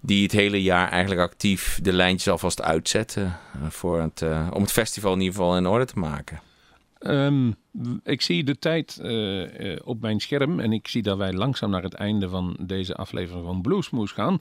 die 0.00 0.22
het 0.22 0.32
hele 0.32 0.62
jaar 0.62 0.88
eigenlijk 0.90 1.20
actief 1.20 1.78
de 1.82 1.92
lijntjes 1.92 2.32
alvast 2.32 2.62
uitzetten 2.62 3.38
eh, 3.54 3.70
voor 3.70 4.00
het, 4.00 4.24
om 4.52 4.62
het 4.62 4.72
festival 4.72 5.12
in 5.12 5.20
ieder 5.20 5.34
geval 5.34 5.56
in 5.56 5.66
orde 5.66 5.84
te 5.84 5.98
maken. 5.98 6.40
Ehm, 7.02 7.50
ik 8.02 8.22
zie 8.22 8.44
de 8.44 8.58
tijd 8.58 8.98
eh, 9.02 9.72
eh, 9.72 9.78
op 9.84 10.00
mijn 10.00 10.20
scherm 10.20 10.60
en 10.60 10.72
ik 10.72 10.88
zie 10.88 11.02
dat 11.02 11.16
wij 11.16 11.32
langzaam 11.32 11.70
naar 11.70 11.82
het 11.82 11.94
einde 11.94 12.28
van 12.28 12.56
deze 12.60 12.94
aflevering 12.94 13.44
van 13.46 13.62
Bluesmoes 13.62 14.10
gaan. 14.12 14.38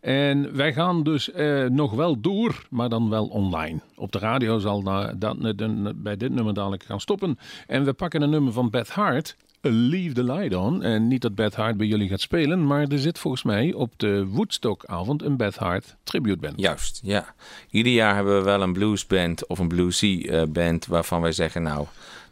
En 0.00 0.56
wij 0.56 0.72
gaan 0.72 1.02
dus 1.02 1.30
eh, 1.30 1.64
nog 1.64 1.92
wel 1.92 2.20
door, 2.20 2.66
maar 2.70 2.88
dan 2.88 3.08
wel 3.08 3.26
online. 3.26 3.80
Op 3.96 4.12
de 4.12 4.18
radio 4.18 4.58
zal 4.58 4.82
dat, 4.82 5.20
dat- 5.20 6.02
bij 6.02 6.16
dit 6.16 6.32
nummer 6.32 6.54
dadelijk 6.54 6.82
gaan 6.82 7.00
stoppen. 7.00 7.38
En 7.66 7.84
we 7.84 7.92
pakken 7.92 8.22
een 8.22 8.30
nummer 8.30 8.52
van 8.52 8.70
Beth 8.70 8.88
Hart. 8.90 9.36
Leave 9.60 10.14
the 10.14 10.24
Light 10.24 10.54
On. 10.54 10.82
En 10.82 11.08
niet 11.08 11.22
dat 11.22 11.34
Beth 11.34 11.54
Hart 11.54 11.76
bij 11.76 11.86
jullie 11.86 12.08
gaat 12.08 12.20
spelen, 12.20 12.66
maar 12.66 12.86
er 12.86 12.98
zit 12.98 13.18
volgens 13.18 13.42
mij 13.42 13.72
op 13.72 13.92
de 13.96 14.26
Woodstock-avond 14.26 15.22
een 15.22 15.36
Beth 15.36 15.56
Hart 15.56 15.96
tributeband. 16.02 16.60
Juist, 16.60 17.00
ja. 17.02 17.34
Ieder 17.70 17.92
jaar 17.92 18.14
hebben 18.14 18.36
we 18.38 18.44
wel 18.44 18.62
een 18.62 18.72
bluesband 18.72 19.46
of 19.46 19.58
een 19.58 19.68
bluesy 19.68 20.26
eh, 20.28 20.42
band 20.48 20.86
waarvan 20.86 21.20
wij 21.20 21.32
zeggen, 21.32 21.62
nou, 21.62 21.86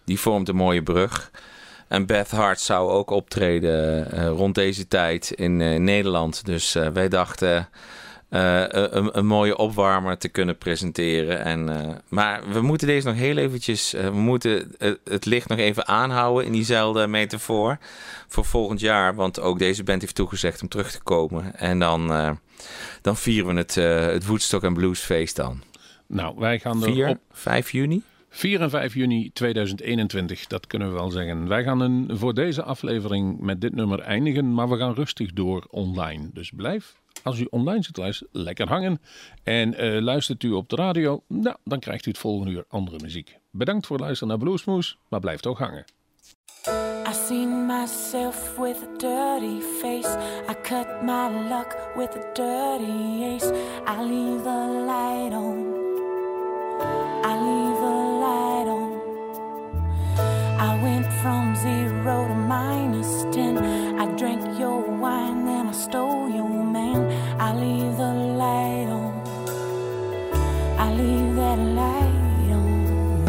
die 0.04 0.20
vormt 0.20 0.48
een 0.48 0.56
mooie 0.56 0.82
brug. 0.82 1.30
En 1.88 2.06
Beth 2.06 2.30
Hart 2.30 2.60
zou 2.60 2.90
ook 2.90 3.10
optreden 3.10 4.10
eh, 4.12 4.28
rond 4.28 4.54
deze 4.54 4.88
tijd 4.88 5.30
in 5.30 5.60
eh, 5.60 5.78
Nederland. 5.78 6.44
Dus 6.44 6.72
wij 6.72 7.08
dachten 7.08 7.68
eh, 8.28 8.64
een, 8.68 9.18
een 9.18 9.26
mooie 9.26 9.56
opwarmer 9.56 10.18
te 10.18 10.28
kunnen 10.28 10.58
presenteren. 10.58 11.44
En, 11.44 11.68
eh, 11.68 11.94
maar 12.08 12.42
we 12.52 12.60
moeten 12.60 12.86
deze 12.86 13.06
nog 13.06 13.16
heel 13.16 13.36
eventjes, 13.36 13.94
eh, 13.94 14.04
we 14.04 14.20
moeten 14.20 14.74
het, 14.78 15.00
het 15.04 15.24
licht 15.24 15.48
nog 15.48 15.58
even 15.58 15.86
aanhouden 15.86 16.44
in 16.46 16.52
diezelfde 16.52 17.06
metafoor 17.06 17.78
voor 18.28 18.44
volgend 18.44 18.80
jaar. 18.80 19.14
Want 19.14 19.40
ook 19.40 19.58
deze 19.58 19.84
band 19.84 20.00
heeft 20.00 20.14
toegezegd 20.14 20.62
om 20.62 20.68
terug 20.68 20.90
te 20.90 21.02
komen. 21.02 21.54
En 21.56 21.78
dan, 21.78 22.12
eh, 22.12 22.30
dan 23.02 23.16
vieren 23.16 23.54
we 23.54 23.60
het, 23.60 23.76
eh, 23.76 24.06
het 24.06 24.26
Woodstock 24.26 24.62
en 24.62 24.74
Bluesfeest 24.74 25.36
dan. 25.36 25.62
Nou, 26.06 26.34
wij 26.38 26.58
gaan 26.58 26.82
er 26.82 26.92
4, 26.92 27.08
op 27.08 27.18
5 27.30 27.70
juni? 27.70 28.02
4 28.30 28.60
en 28.60 28.70
5 28.70 28.94
juni 28.94 29.30
2021, 29.32 30.46
dat 30.46 30.66
kunnen 30.66 30.88
we 30.88 30.94
wel 30.94 31.10
zeggen. 31.10 31.48
Wij 31.48 31.62
gaan 31.62 31.80
een, 31.80 32.10
voor 32.12 32.34
deze 32.34 32.62
aflevering 32.62 33.40
met 33.40 33.60
dit 33.60 33.74
nummer 33.74 34.00
eindigen, 34.00 34.54
maar 34.54 34.68
we 34.68 34.76
gaan 34.76 34.94
rustig 34.94 35.32
door 35.32 35.66
online. 35.70 36.30
Dus 36.32 36.50
blijf, 36.56 36.94
als 37.28 37.38
u 37.38 37.46
online 37.50 37.82
zit 37.82 37.96
luisteren, 37.96 38.42
lekker 38.42 38.68
hangen. 38.68 39.00
En 39.42 39.74
eh, 39.74 40.00
luistert 40.00 40.42
u 40.42 40.50
op 40.50 40.68
de 40.68 40.76
radio, 40.76 41.22
nou, 41.26 41.56
dan 41.64 41.78
krijgt 41.78 42.06
u 42.06 42.10
het 42.10 42.20
volgende 42.20 42.52
uur 42.52 42.64
andere 42.68 42.98
muziek. 43.02 43.38
Bedankt 43.50 43.86
voor 43.86 43.96
het 43.96 44.04
luisteren 44.04 44.34
naar 44.34 44.44
Bluesmoes, 44.44 44.98
maar 45.08 45.20
blijf 45.20 45.40
toch 45.40 45.58
hangen. 45.58 45.84
I 47.08 47.12
seen 47.12 47.66
myself 47.66 48.58
with 48.58 48.82
a 48.82 48.98
dirty 48.98 49.60
face. 49.80 50.16
I 50.48 50.54
cut 50.62 51.02
my 51.02 51.48
luck 51.48 51.76
with 51.96 52.16
a 52.16 52.32
dirty 52.34 53.24
ace. 53.24 53.50
I 53.86 54.02
leave 54.02 54.42
the 54.42 54.84
light 54.86 55.32
on. 55.32 55.56
I 57.24 57.32
leave 57.46 57.78
the 57.86 57.96
light 58.24 58.68
on. 58.68 58.90
I 60.68 60.82
went 60.82 61.06
from 61.22 61.56
zero 61.56 62.28
to 62.28 62.34
minus 62.34 63.24
ten. 63.34 63.56
I 63.98 64.04
drank 64.16 64.58
your 64.58 64.82
wine, 65.00 65.46
then 65.46 65.68
I 65.68 65.72
stole. 65.72 66.27
I 67.48 67.54
leave 67.54 67.96
the 67.96 68.12
light 68.42 68.88
on. 68.90 69.12
I 70.84 70.92
leave 70.92 71.34
that 71.36 71.58
light 71.78 72.50
on. 72.58 73.24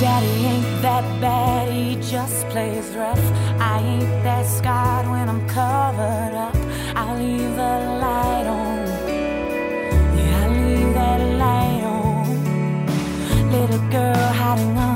Daddy 0.00 0.26
ain't 0.44 0.82
that 0.82 1.20
bad, 1.22 1.72
he 1.72 1.94
just 1.96 2.46
plays 2.50 2.94
rough. 2.94 3.24
I 3.58 3.78
ain't 3.78 4.22
that 4.22 4.44
scarred 4.44 5.08
when 5.08 5.30
I'm 5.30 5.48
covered 5.48 6.34
up. 6.46 6.56
I 6.94 7.16
leave 7.16 7.56
the 7.56 7.93
girl 13.94 14.32
hiding 14.32 14.76
underneath 14.76 14.93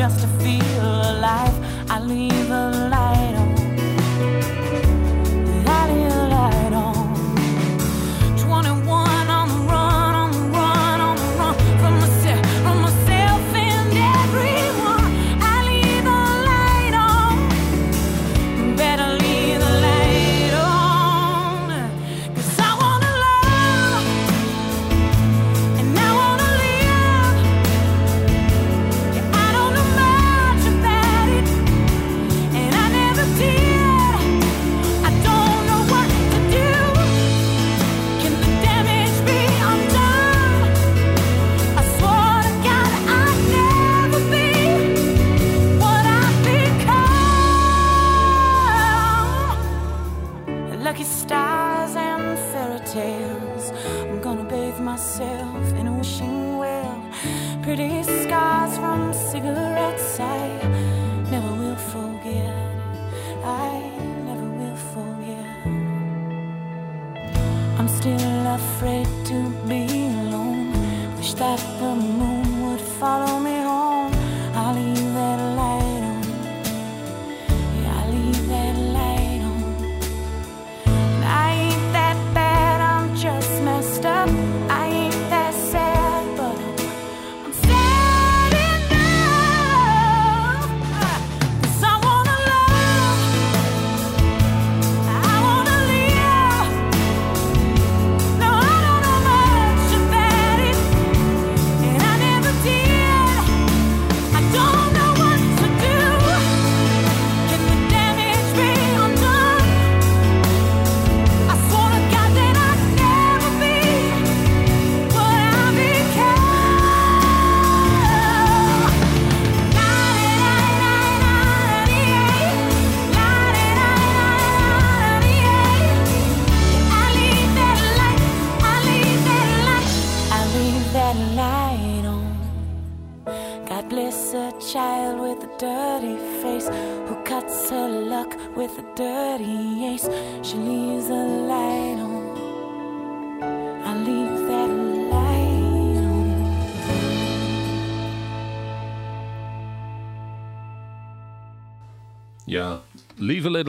just 0.00 0.20
to 0.20 0.26
feel 0.42 0.82
alive. 1.12 1.54
I 1.90 2.00
leave 2.00 2.48
the 2.48 2.79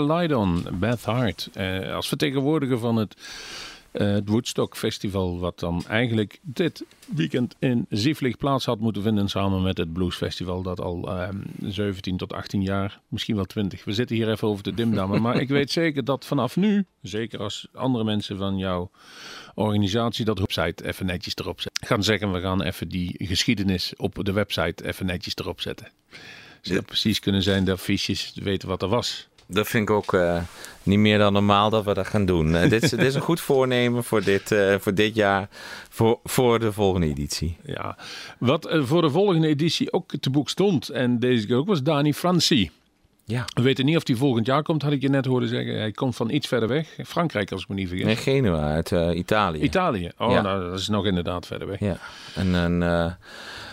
Light 0.06 0.34
On, 0.34 0.66
Beth 0.80 1.04
Hart. 1.04 1.50
Eh, 1.54 1.94
als 1.94 2.08
vertegenwoordiger 2.08 2.80
van 2.80 2.96
het, 2.96 3.16
eh, 3.92 4.12
het 4.12 4.30
Woodstock 4.30 4.78
Festival, 4.78 5.40
wat 5.40 5.60
dan 5.60 5.84
eigenlijk 5.88 6.40
dit 6.42 6.86
weekend 7.08 7.56
in 7.60 7.86
Zieflig 7.90 8.38
plaats 8.38 8.66
had 8.66 8.80
moeten 8.80 9.02
vinden, 9.02 9.30
samen 9.30 9.62
met 9.62 9.78
het 9.78 9.94
Blues 9.94 10.16
Festival, 10.16 10.62
dat 10.62 10.80
al 10.82 11.10
ehm 11.10 11.38
17 11.60 12.18
tot 12.18 12.34
18 12.34 12.62
jaar, 12.62 13.00
misschien 13.08 13.36
wel 13.36 13.46
20. 13.46 13.84
We 13.84 13.94
zitten 13.94 14.16
hier 14.16 14.30
even 14.30 14.48
over 14.48 14.64
te 14.64 14.74
dimdammen, 14.74 15.22
maar 15.22 15.42
ik 15.42 15.50
weet 15.50 15.72
zeker 15.72 16.04
dat 16.04 16.26
vanaf 16.26 16.56
nu, 16.56 16.86
zeker 17.02 17.40
als 17.40 17.68
andere 17.74 18.04
mensen 18.04 18.38
van 18.38 18.58
jouw 18.58 18.92
organisatie 19.56 20.26
dat 20.26 20.40
website 20.40 20.86
even 20.86 21.06
netjes 21.06 21.36
erop 21.36 21.62
zetten, 21.62 21.88
gaan 21.88 22.04
zeggen, 22.04 22.32
we 22.32 22.40
gaan 22.42 22.62
even 22.62 22.90
die 22.90 23.16
geschiedenis 23.18 23.94
op 23.98 24.26
de 24.26 24.32
website 24.32 24.86
even 24.86 25.06
netjes 25.06 25.36
erop 25.36 25.62
zetten. 25.62 25.88
Zou 26.62 26.78
Ja. 26.78 26.82
precies 26.86 27.20
kunnen 27.20 27.44
zijn 27.44 27.66
dat 27.66 27.80
fiches 27.80 28.32
weten 28.36 28.68
wat 28.68 28.82
er 28.82 28.88
was. 28.88 29.28
Dat 29.52 29.68
vind 29.68 29.90
ik 29.90 29.96
ook 29.96 30.14
eh, 30.14 30.42
niet 30.84 31.00
meer 31.00 31.18
dan 31.18 31.34
normaal 31.34 31.70
dat 31.70 31.86
we 31.86 31.94
dat 31.94 32.08
gaan 32.08 32.26
doen. 32.26 32.56
Eh, 32.56 32.70
dit, 32.70 32.84
is, 32.84 32.90
dit 32.90 33.00
is 33.00 33.16
een 33.16 33.22
goed 33.22 33.40
voornemen 33.40 34.04
voor 34.04 34.24
dit, 34.24 34.52
eh, 34.52 34.76
voor 34.80 34.94
dit 34.94 35.16
jaar, 35.16 35.48
voor, 35.90 36.20
voor 36.24 36.60
de 36.60 36.72
volgende 36.72 37.08
editie. 37.08 37.58
Ja, 37.66 37.98
wat 38.38 38.68
voor 38.82 39.02
de 39.02 39.10
volgende 39.10 39.48
editie 39.48 39.94
ook 39.94 40.12
te 40.20 40.30
boek 40.30 40.50
stond 40.50 40.90
en 40.90 41.20
deze 41.20 41.48
keer 41.48 41.56
ook 41.56 41.68
was 41.68 41.84
Dani 41.84 42.14
Franci. 42.14 42.72
Ja. 43.26 43.46
We 43.54 43.62
weten 43.62 43.86
niet 43.86 43.96
of 43.96 44.08
hij 44.08 44.16
volgend 44.16 44.46
jaar 44.46 44.64
komt, 44.64 44.82
had 44.82 44.92
ik 44.92 45.02
je 45.02 45.10
net 45.10 45.26
horen 45.26 45.48
zeggen. 45.48 45.80
Hij 45.80 45.92
komt 45.92 46.16
van 46.16 46.30
iets 46.30 46.48
verder 46.48 46.70
weg. 46.70 46.88
Frankrijk, 47.06 47.52
als 47.52 47.62
ik 47.62 47.68
me 47.68 47.76
niet 47.76 47.88
vergis. 47.88 48.06
Nee, 48.06 48.16
Genua 48.16 48.74
uit 48.74 48.92
Italië. 49.16 49.62
Italië. 49.62 50.12
Oh, 50.18 50.32
Ja. 50.32 50.42
nou, 50.42 50.70
dat 50.70 50.80
is 50.80 50.88
nog 50.88 51.06
inderdaad 51.06 51.46
verder 51.46 51.68
weg. 51.68 51.80
Ja, 51.80 51.98
en 52.36 52.54
een, 52.54 53.16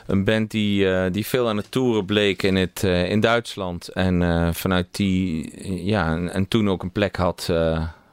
een 0.08 0.24
band 0.24 0.50
die, 0.50 0.90
eh, 0.90 1.12
die 1.12 1.26
veel 1.26 1.48
aan 1.48 1.56
het 1.56 1.70
toeren 1.70 2.04
bleek 2.04 2.42
in, 2.42 2.56
het, 2.56 2.84
eh, 2.84 3.10
in 3.10 3.20
Duitsland. 3.20 3.88
En 3.88 4.22
eh, 4.22 4.48
vanuit 4.52 4.86
die, 4.90 5.52
ja, 5.84 6.06
en, 6.06 6.32
en 6.32 6.48
toen 6.48 6.70
ook 6.70 6.82
een 6.82 6.92
plek 6.92 7.16
had 7.16 7.52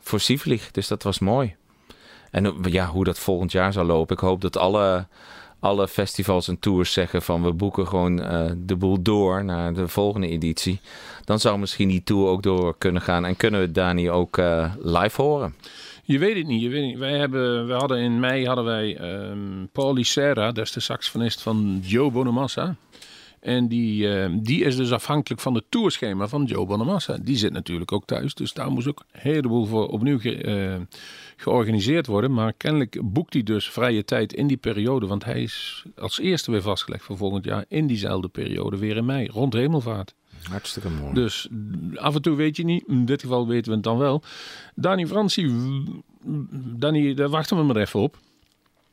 voor 0.02 0.20
Sievlieg. 0.20 0.72
Dus 0.72 0.88
dat 0.88 1.04
was 1.04 1.20
mooi. 1.20 1.56
En 2.32 2.56
ja, 2.62 2.88
hoe 2.88 3.04
dat 3.04 3.20
volgend 3.20 3.52
jaar 3.52 3.74
zal 3.74 3.86
lopen. 3.86 4.16
Ik 4.16 4.22
hoop 4.22 4.42
dat 4.42 4.58
alle, 4.58 5.08
alle 5.60 5.88
festivals 5.88 6.48
en 6.48 6.60
tours 6.60 6.94
zeggen 6.94 7.22
van 7.22 7.44
we 7.44 7.54
boeken 7.54 7.88
gewoon 7.88 8.16
de 8.58 8.76
boel 8.76 9.02
door 9.02 9.44
naar 9.44 9.74
de 9.74 9.88
volgende 9.88 10.28
editie. 10.28 10.80
Dan 11.24 11.40
zou 11.40 11.60
misschien 11.60 11.88
die 11.88 12.04
tour 12.04 12.28
ook 12.28 12.44
door 12.44 12.76
kunnen 12.78 13.02
gaan. 13.02 13.26
En 13.26 13.38
kunnen 13.38 13.60
we 13.60 13.72
Dani 13.72 14.10
ook 14.10 14.38
live 14.82 15.22
horen. 15.22 15.56
Je 16.08 16.20
weet 16.20 16.36
het 16.38 16.48
niet. 16.48 16.62
Je 16.62 16.70
weet 16.70 16.84
niet. 16.86 16.98
Wij, 16.98 17.18
hebben, 17.18 17.68
we 17.68 17.74
hadden 17.74 17.98
in 18.00 18.20
mei 18.20 18.46
hadden 18.48 18.66
wij 18.66 18.98
ehm 18.98 19.66
Paul 19.72 19.96
dat 20.34 20.58
is 20.58 20.72
de 20.72 20.80
saxofonist 20.80 21.42
van 21.42 21.80
Joe 21.84 22.12
Bonamassa. 22.12 22.76
En 23.40 23.68
die, 23.68 24.10
ehm, 24.18 24.40
die 24.40 24.64
is 24.64 24.76
dus 24.76 24.92
afhankelijk 24.92 25.42
van 25.42 25.54
het 25.56 25.64
tourschema 25.70 26.28
van 26.28 26.44
Joe 26.44 26.66
Bonamassa. 26.66 27.18
Die 27.22 27.38
zit 27.38 27.52
natuurlijk 27.54 27.92
ook 27.92 28.06
thuis, 28.06 28.34
dus 28.34 28.54
daar 28.54 28.72
moest 28.72 28.88
ook 28.88 29.04
een 29.12 29.20
heleboel 29.22 29.66
voor 29.66 29.88
opnieuw 29.88 30.20
ge- 30.20 30.42
eh, 30.42 30.82
georganiseerd 31.36 32.08
worden. 32.08 32.34
Maar 32.34 32.54
kennelijk 32.54 33.00
boekt 33.04 33.34
hij 33.34 33.44
dus 33.44 33.70
vrije 33.70 34.06
tijd 34.06 34.34
in 34.34 34.48
die 34.48 34.58
periode, 34.58 35.08
want 35.08 35.26
hij 35.26 35.42
is 35.44 35.84
als 35.98 36.20
eerste 36.20 36.52
weer 36.52 36.62
vastgelegd 36.62 37.04
voor 37.04 37.18
volgend 37.18 37.46
jaar 37.46 37.66
in 37.68 37.88
diezelfde 37.88 38.28
periode 38.28 38.78
weer 38.78 38.98
in 38.98 39.06
mei, 39.06 39.28
rond 39.28 39.54
Hemelvaart. 39.54 40.14
Hartstikke 40.50 40.90
mooi. 40.90 41.14
Dus 41.14 41.48
af 41.96 42.16
en 42.16 42.22
toe 42.22 42.36
weet 42.36 42.56
je 42.56 42.66
niet. 42.66 42.84
In 42.88 43.06
dit 43.06 43.22
geval 43.22 43.48
weten 43.48 43.70
we 43.70 43.76
het 43.76 43.84
dan 43.84 43.98
wel. 43.98 44.22
Dani 44.76 45.08
Franci, 45.08 45.52
Dani, 46.76 47.14
daar 47.14 47.30
wachten 47.30 47.58
we 47.58 47.64
maar 47.64 47.76
even 47.76 48.00
op. 48.00 48.18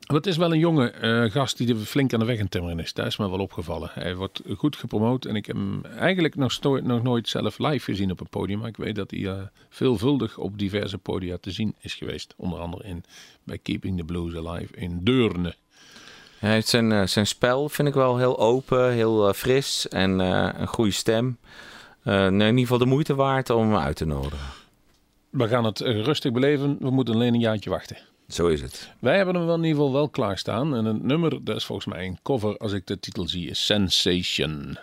Het 0.03 0.27
is 0.27 0.37
wel 0.37 0.53
een 0.53 0.59
jonge 0.59 0.89
eh, 0.89 1.31
gast 1.31 1.57
die 1.57 1.75
flink 1.75 2.13
aan 2.13 2.19
de 2.19 2.25
weg 2.25 2.37
in 2.37 2.49
timmeren 2.49 2.79
is. 2.79 2.93
Daar 2.93 3.05
is 3.05 3.17
me 3.17 3.29
wel 3.29 3.39
opgevallen. 3.39 3.89
Hij 3.93 4.15
wordt 4.15 4.41
goed 4.57 4.75
gepromoot. 4.75 5.25
En 5.25 5.35
ik 5.35 5.45
heb 5.45 5.55
hem 5.55 5.85
eigenlijk 5.85 6.35
nog, 6.35 6.59
nog 6.61 7.03
nooit 7.03 7.29
zelf 7.29 7.57
live 7.57 7.85
gezien 7.85 8.11
op 8.11 8.19
een 8.19 8.29
podium. 8.29 8.59
Maar 8.59 8.69
ik 8.69 8.77
weet 8.77 8.95
dat 8.95 9.11
hij 9.11 9.27
eh, 9.27 9.41
veelvuldig 9.69 10.37
op 10.37 10.57
diverse 10.57 10.97
podia 10.97 11.37
te 11.37 11.51
zien 11.51 11.75
is 11.79 11.93
geweest. 11.93 12.33
Onder 12.37 12.59
andere 12.59 12.83
in, 12.83 13.03
bij 13.43 13.57
Keeping 13.57 13.97
the 13.97 14.03
Blues 14.03 14.35
Alive 14.35 14.75
in 14.75 14.99
Deurne. 15.03 15.55
Hij 16.43 16.53
heeft 16.53 16.67
zijn, 16.67 16.91
eh, 16.91 17.05
zijn 17.05 17.27
spel, 17.27 17.69
vind 17.69 17.87
ik 17.87 17.93
wel 17.93 18.17
heel 18.17 18.39
open, 18.39 18.91
heel 18.91 19.27
eh, 19.27 19.33
fris 19.33 19.87
en 19.87 20.21
eh, 20.21 20.49
een 20.57 20.67
goede 20.67 20.91
stem. 20.91 21.37
In 22.03 22.33
ieder 22.33 22.57
geval 22.57 22.77
de 22.77 22.85
moeite 22.85 23.15
waard 23.15 23.49
om 23.49 23.71
hem 23.71 23.81
uit 23.81 23.95
te 23.95 24.05
nodigen. 24.05 24.37
We 25.29 25.47
gaan 25.47 25.65
het 25.65 25.79
rustig 25.79 26.31
beleven. 26.31 26.77
We 26.79 26.89
moeten 26.89 27.13
alleen 27.13 27.33
een 27.33 27.39
jaartje 27.39 27.69
wachten. 27.69 27.97
Zo 28.27 28.47
is 28.47 28.61
het. 28.61 28.91
Wij 28.99 29.15
hebben 29.15 29.35
hem 29.35 29.45
wel 29.45 29.55
in 29.55 29.63
ieder 29.63 29.77
geval 29.77 29.93
wel 29.93 30.09
klaarstaan. 30.09 30.75
En 30.75 30.85
het 30.85 31.03
nummer, 31.03 31.43
dat 31.43 31.55
is 31.55 31.65
volgens 31.65 31.87
mij 31.87 32.05
een 32.05 32.19
cover, 32.23 32.57
als 32.57 32.71
ik 32.71 32.87
de 32.87 32.99
titel 32.99 33.27
zie, 33.27 33.49
is 33.49 33.65
Sensation. 33.65 34.77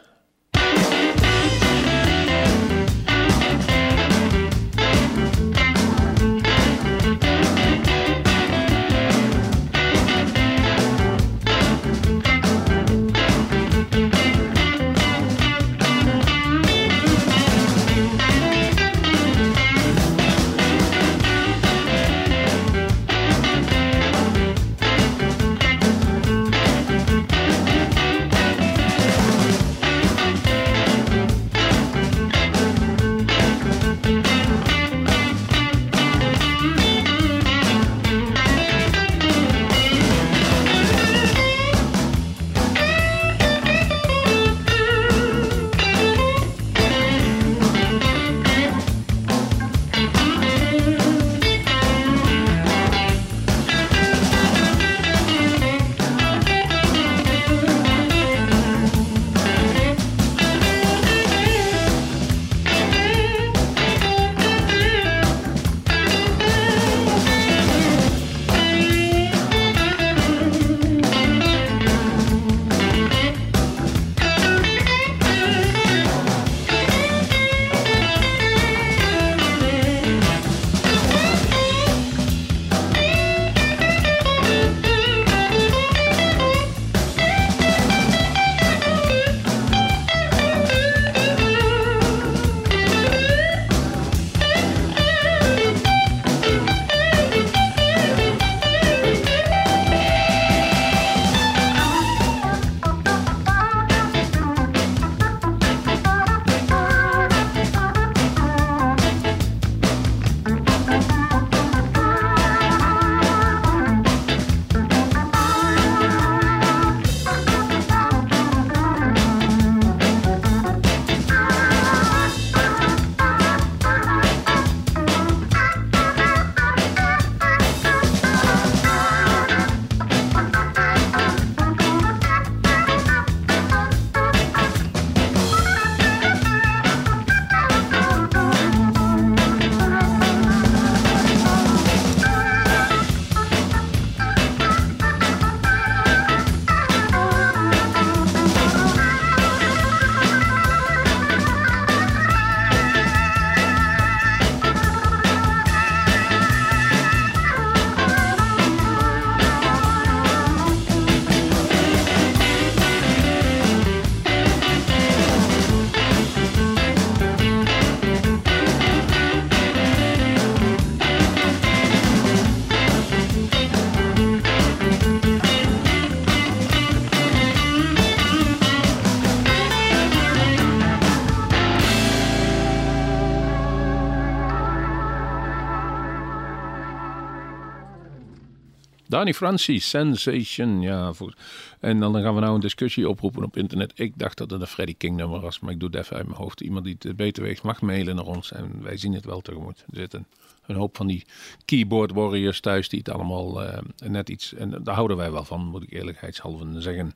Danny 189.21 189.35
Francis, 189.35 189.89
Sensation. 189.89 190.81
Ja, 190.81 191.13
voor, 191.13 191.35
en 191.81 192.01
dan 192.01 192.23
gaan 192.23 192.35
we 192.35 192.41
nou 192.41 192.55
een 192.55 192.61
discussie 192.61 193.09
oproepen 193.09 193.45
op 193.45 193.57
internet. 193.57 193.93
Ik 193.95 194.13
dacht 194.17 194.39
dat 194.39 194.51
het 194.51 194.61
een 194.61 194.67
Freddie 194.67 194.95
King 194.95 195.17
nummer 195.17 195.41
was, 195.41 195.61
maar 195.61 195.73
ik 195.73 195.81
doe 195.81 195.89
het 195.89 195.99
even 195.99 196.17
uit 196.17 196.27
mijn 196.27 196.39
hoofd. 196.39 196.61
Iemand 196.61 196.85
die 196.85 196.97
het 196.99 197.17
beter 197.17 197.43
weet 197.43 197.63
mag 197.63 197.81
mailen 197.81 198.17
naar 198.17 198.27
ons 198.27 198.53
en 198.53 198.83
wij 198.83 198.97
zien 198.97 199.15
het 199.15 199.25
wel 199.25 199.41
tegemoet. 199.41 199.85
Er 199.91 199.97
zitten 199.97 200.27
een 200.67 200.77
hoop 200.77 200.97
van 200.97 201.07
die 201.07 201.25
keyboard 201.65 202.13
warriors 202.13 202.61
thuis 202.61 202.89
die 202.89 202.99
het 202.99 203.11
allemaal 203.11 203.63
eh, 203.65 203.79
net 204.07 204.29
iets... 204.29 204.55
En 204.55 204.81
daar 204.83 204.95
houden 204.95 205.17
wij 205.17 205.33
wel 205.33 205.45
van, 205.45 205.67
moet 205.67 205.83
ik 205.83 205.93
eerlijkheidshalve 205.93 206.81
zeggen. 206.81 207.13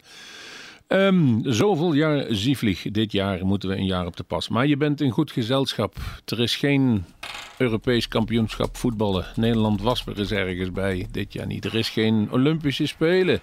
Ehm, 0.87 1.39
zoveel 1.43 1.93
jaar 1.93 2.27
Zievlieg. 2.29 2.83
Dit 2.83 3.13
jaar 3.13 3.47
moeten 3.47 3.69
we 3.69 3.77
een 3.77 3.87
jaar 3.87 4.07
op 4.07 4.17
de 4.17 4.25
pas. 4.25 4.49
Maar 4.49 4.67
je 4.67 4.77
bent 4.77 5.01
in 5.01 5.11
goed 5.11 5.33
gezelschap. 5.33 5.97
Er 6.25 6.41
is 6.41 6.57
geen 6.57 7.05
Europees 7.59 8.09
kampioenschap 8.09 8.77
voetballen. 8.77 9.27
Nederland 9.35 9.83
was 9.83 10.07
er 10.07 10.19
eens 10.19 10.31
ergens 10.31 10.73
bij. 10.73 11.07
Dit 11.11 11.33
jaar 11.33 11.47
niet. 11.47 11.65
Er 11.65 11.75
is 11.75 11.89
geen 11.89 12.29
Olympische 12.31 12.87
Spelen. 12.87 13.41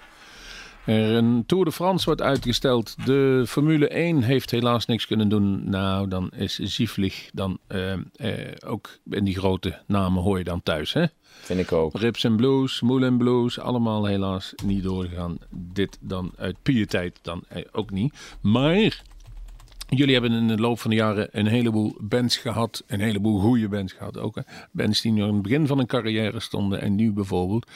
Er 0.84 1.10
een 1.10 1.46
Tour 1.46 1.64
de 1.64 1.72
France 1.72 2.04
wordt 2.04 2.22
uitgesteld. 2.22 3.06
De 3.06 3.44
Formule 3.46 3.88
1 3.88 4.22
heeft 4.22 4.50
helaas 4.50 4.86
niks 4.86 5.06
kunnen 5.06 5.28
doen. 5.28 5.70
Nou, 5.70 6.08
dan 6.08 6.30
is 6.30 6.58
Zievlieg 6.58 7.30
dan 7.32 7.58
eh, 7.66 7.92
eh, 7.92 7.98
ook 8.66 8.98
in 9.10 9.24
die 9.24 9.38
grote 9.38 9.82
namen 9.86 10.22
hoor 10.22 10.38
je 10.38 10.44
dan 10.44 10.62
thuis. 10.62 10.92
Hè? 10.92 11.04
Vind 11.22 11.60
ik 11.60 11.72
ook. 11.72 11.98
Rips 11.98 12.24
en 12.24 12.36
Blues, 12.36 12.80
Moulin 12.80 13.16
Blues, 13.16 13.58
allemaal 13.58 14.04
helaas 14.04 14.52
niet 14.64 14.82
doorgegaan. 14.82 15.38
Dit 15.50 15.98
dan 16.00 16.32
uit 16.36 16.56
pietijd 16.62 17.18
dan 17.22 17.42
eh, 17.48 17.62
ook 17.72 17.90
niet. 17.90 18.14
Maar 18.40 19.02
jullie 19.96 20.12
hebben 20.12 20.32
in 20.32 20.48
de 20.48 20.56
loop 20.58 20.78
van 20.80 20.90
de 20.90 20.96
jaren 20.96 21.28
een 21.32 21.46
heleboel 21.46 21.96
bands 22.00 22.36
gehad. 22.36 22.82
Een 22.86 23.00
heleboel 23.00 23.38
goede 23.40 23.68
bands 23.68 23.92
gehad 23.92 24.18
ook. 24.18 24.34
Hè. 24.34 24.42
Bands 24.70 25.00
die 25.00 25.12
nog 25.12 25.28
in 25.28 25.34
het 25.34 25.42
begin 25.42 25.66
van 25.66 25.78
een 25.78 25.86
carrière 25.86 26.40
stonden 26.40 26.80
en 26.80 26.94
nu 26.94 27.12
bijvoorbeeld 27.12 27.66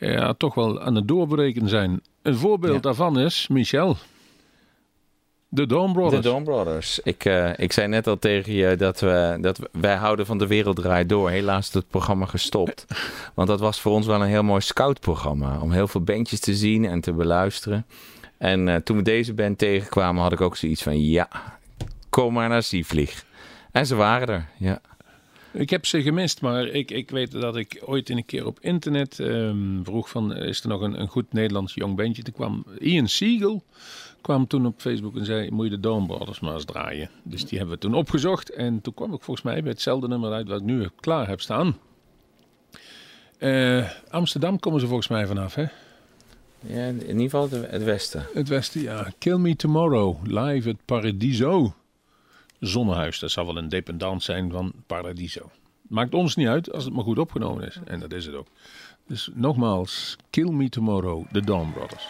ja, 0.00 0.32
toch 0.32 0.54
wel 0.54 0.80
aan 0.80 0.94
het 0.94 1.08
doorbreken 1.08 1.68
zijn. 1.68 2.00
Een 2.22 2.36
voorbeeld 2.36 2.82
daarvan 2.82 3.18
is 3.18 3.48
Michel. 3.48 3.96
De 5.48 5.66
Dawn 5.66 5.92
Brothers. 5.92 6.22
De 6.22 6.28
Dawn 6.28 6.42
Brothers. 6.44 6.98
Ik, 7.02 7.24
eh, 7.24 7.50
ik 7.58 7.72
zei 7.72 7.88
net 7.88 8.06
al 8.06 8.18
tegen 8.18 8.52
je 8.52 8.76
dat, 8.76 9.00
we, 9.00 9.38
dat 9.40 9.58
we- 9.58 9.68
wij 9.72 9.94
houden 9.94 10.26
van 10.26 10.38
de 10.38 10.46
wereld 10.46 10.76
draait 10.76 11.08
door. 11.08 11.30
Helaas 11.30 11.68
is 11.68 11.74
het 11.74 11.88
programma 11.88 12.26
gestopt. 12.26 12.84
Want 13.34 13.48
dat 13.48 13.60
was 13.60 13.80
voor 13.80 13.92
ons 13.92 14.06
wel 14.06 14.20
een 14.22 14.28
heel 14.28 14.42
mooi 14.42 14.60
scoutprogramma. 14.60 15.58
Om 15.60 15.70
heel 15.72 15.88
veel 15.88 16.00
bandjes 16.00 16.40
te 16.40 16.54
zien 16.54 16.84
en 16.84 17.00
te 17.00 17.12
beluisteren. 17.12 17.86
En 18.38 18.68
eh, 18.68 18.76
toen 18.76 18.96
we 18.96 19.02
deze 19.02 19.34
band 19.34 19.58
tegenkwamen 19.58 20.22
had 20.22 20.32
ik 20.32 20.40
ook 20.40 20.56
zoiets 20.56 20.82
van... 20.82 21.00
Ja, 21.00 21.28
kom 22.10 22.32
maar 22.32 22.48
naar 22.48 22.62
Zievlieg. 22.62 23.24
En 23.72 23.86
ze 23.86 23.94
waren 23.94 24.28
er, 24.28 24.48
ja. 24.58 24.80
Ik 25.52 25.70
heb 25.70 25.86
ze 25.86 26.02
gemist, 26.02 26.40
maar 26.40 26.66
ik, 26.66 26.90
ik 26.90 27.10
weet 27.10 27.32
dat 27.32 27.56
ik 27.56 27.82
ooit 27.84 28.10
een 28.10 28.24
keer 28.24 28.46
op 28.46 28.58
internet 28.60 29.20
ehm, 29.20 29.82
vroeg 29.82 30.08
van... 30.08 30.36
is 30.36 30.62
er 30.62 30.68
nog 30.68 30.80
een, 30.80 31.00
een 31.00 31.08
goed 31.08 31.32
Nederlands 31.32 31.74
jong 31.74 31.96
bandje? 31.96 32.22
Toen 32.22 32.34
kwam 32.34 32.64
Ian 32.78 33.08
Siegel 33.08 33.62
kwam 34.20 34.46
toen 34.46 34.66
op 34.66 34.80
Facebook 34.80 35.16
en 35.16 35.24
zei... 35.24 35.50
moet 35.50 35.64
je 35.64 35.70
de 35.70 35.80
Dawn 35.80 36.06
maar 36.40 36.54
eens 36.54 36.64
draaien. 36.64 37.10
Dus 37.22 37.44
die 37.44 37.58
hebben 37.58 37.76
we 37.76 37.82
toen 37.82 37.94
opgezocht. 37.94 38.50
En 38.50 38.80
toen 38.80 38.94
kwam 38.94 39.14
ik 39.14 39.22
volgens 39.22 39.46
mij 39.46 39.62
bij 39.62 39.70
hetzelfde 39.70 40.08
nummer 40.08 40.32
uit 40.32 40.48
wat 40.48 40.60
ik 40.60 40.66
nu 40.66 40.88
klaar 41.00 41.28
heb 41.28 41.40
staan. 41.40 41.76
Eh, 43.38 43.90
Amsterdam 44.10 44.58
komen 44.58 44.80
ze 44.80 44.86
volgens 44.86 45.08
mij 45.08 45.26
vanaf, 45.26 45.54
hè? 45.54 45.64
Ja 46.60 46.84
in 46.86 47.00
ieder 47.00 47.20
geval 47.20 47.50
het, 47.50 47.82
westen. 47.82 48.26
Het 48.34 48.48
westen, 48.48 48.80
ja. 48.80 49.12
Kill 49.18 49.36
Me 49.36 49.56
Tomorrow, 49.56 50.26
live 50.26 50.68
at 50.68 50.76
Paradiso. 50.84 51.74
Zonnehuis, 52.60 53.18
dat 53.18 53.30
zal 53.30 53.46
wel 53.46 53.56
een 53.56 53.68
dependant 53.68 54.22
zijn 54.22 54.50
van 54.50 54.72
Paradiso. 54.86 55.50
Maakt 55.88 56.14
ons 56.14 56.36
niet 56.36 56.48
uit 56.48 56.72
als 56.72 56.84
het 56.84 56.94
maar 56.94 57.04
goed 57.04 57.18
opgenomen 57.18 57.66
is. 57.66 57.78
En 57.84 58.00
dat 58.00 58.12
is 58.12 58.26
het 58.26 58.34
ook. 58.34 58.46
Dus 59.06 59.30
nogmaals, 59.34 60.16
Kill 60.30 60.50
Me 60.50 60.68
Tomorrow, 60.68 61.24
The 61.32 61.40
Dawn 61.40 61.72
Brothers. 61.72 62.08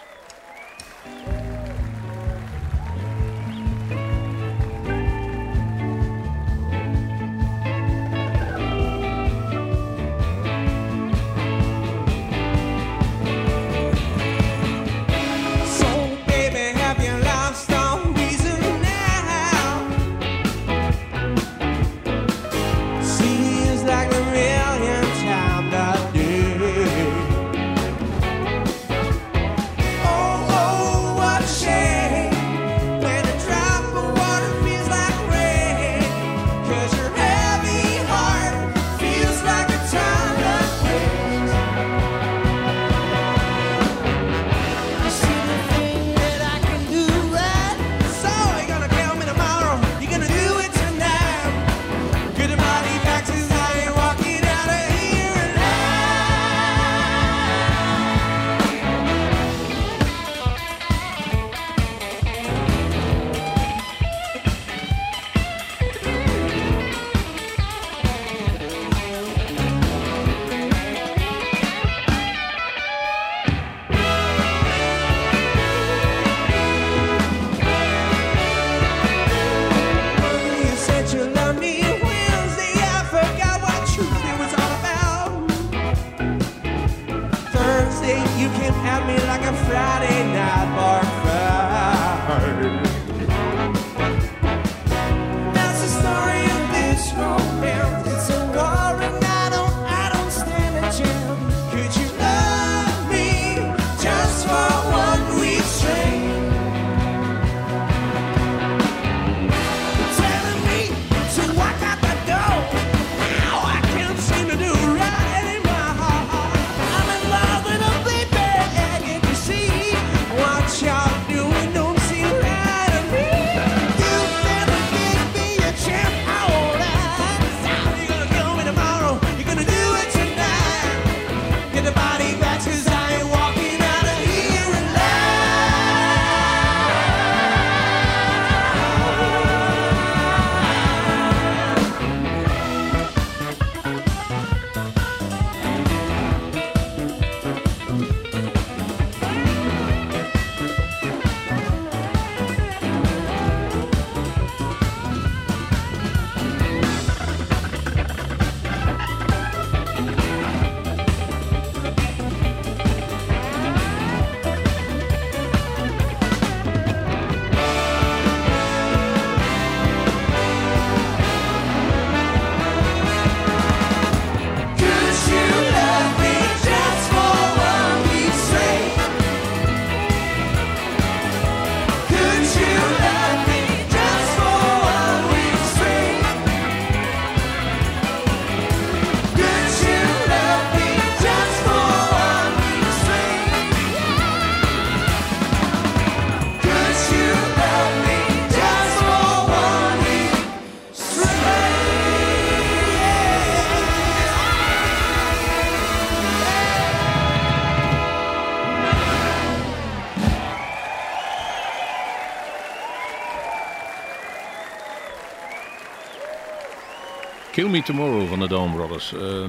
Me 217.76 217.82
Tomorrow 217.82 218.28
van 218.28 218.38
de 218.38 218.48
Dawn 218.48 218.72
Brothers. 218.74 219.12
Eh, 219.14 219.44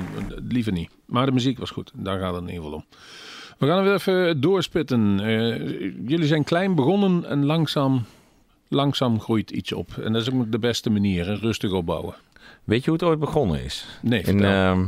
liever 0.49 0.71
niet. 0.71 0.89
Maar 1.05 1.25
de 1.25 1.31
muziek 1.31 1.59
was 1.59 1.69
goed. 1.69 1.91
Daar 1.95 2.19
gaat 2.19 2.33
het 2.33 2.41
in 2.43 2.47
ieder 2.49 2.63
geval 2.63 2.77
om. 2.77 2.85
We 3.57 3.67
gaan 3.67 3.83
weer 3.83 3.93
even 3.93 4.41
doorspitten. 4.41 5.19
Eh, 5.19 5.57
jullie 6.07 6.25
zijn 6.27 6.43
klein 6.43 6.75
begonnen 6.75 7.25
en 7.25 7.45
langzaam, 7.45 8.05
langzaam 8.67 9.19
groeit 9.19 9.51
iets 9.51 9.71
op. 9.73 9.97
En 10.03 10.13
dat 10.13 10.21
is 10.21 10.31
ook 10.31 10.51
de 10.51 10.59
beste 10.59 10.89
manier. 10.89 11.25
hè, 11.25 11.33
Rustig 11.33 11.71
opbouwen. 11.71 12.15
Weet 12.63 12.83
je 12.83 12.89
hoe 12.89 12.99
het 12.99 13.07
ooit 13.09 13.19
begonnen 13.19 13.63
is? 13.63 13.85
Nee, 14.01 14.21
In, 14.21 14.43
ehm, 14.43 14.85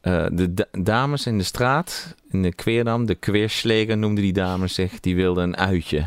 eh, 0.00 0.26
de 0.32 0.54
da- 0.54 0.68
dames 0.82 1.26
in 1.26 1.38
de 1.38 1.44
straat, 1.44 2.14
in 2.30 2.42
de 2.42 2.54
Kweerdam, 2.54 3.06
de 3.06 3.14
Kweersleger 3.14 3.98
noemden 3.98 4.24
die 4.24 4.32
dames 4.32 4.74
zich, 4.74 5.00
die 5.00 5.14
wilden 5.16 5.42
een 5.44 5.56
uitje. 5.56 5.98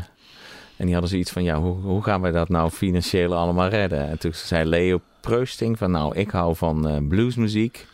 En 0.76 0.84
die 0.84 0.92
hadden 0.92 1.10
zoiets 1.10 1.30
van, 1.30 1.42
ja, 1.42 1.60
hoe, 1.60 1.76
hoe 1.76 2.02
gaan 2.02 2.20
wij 2.20 2.32
dat 2.32 2.48
nou 2.48 2.70
financieel 2.70 3.34
allemaal 3.34 3.68
redden? 3.68 4.08
En 4.08 4.18
toen 4.18 4.34
zei 4.34 4.64
Leo 4.68 5.00
Preusting 5.24 5.78
van, 5.78 5.90
nou, 5.90 6.16
ik 6.16 6.30
hou 6.30 6.56
van 6.56 6.88
eh, 6.88 6.96
bluesmuziek. 7.08 7.86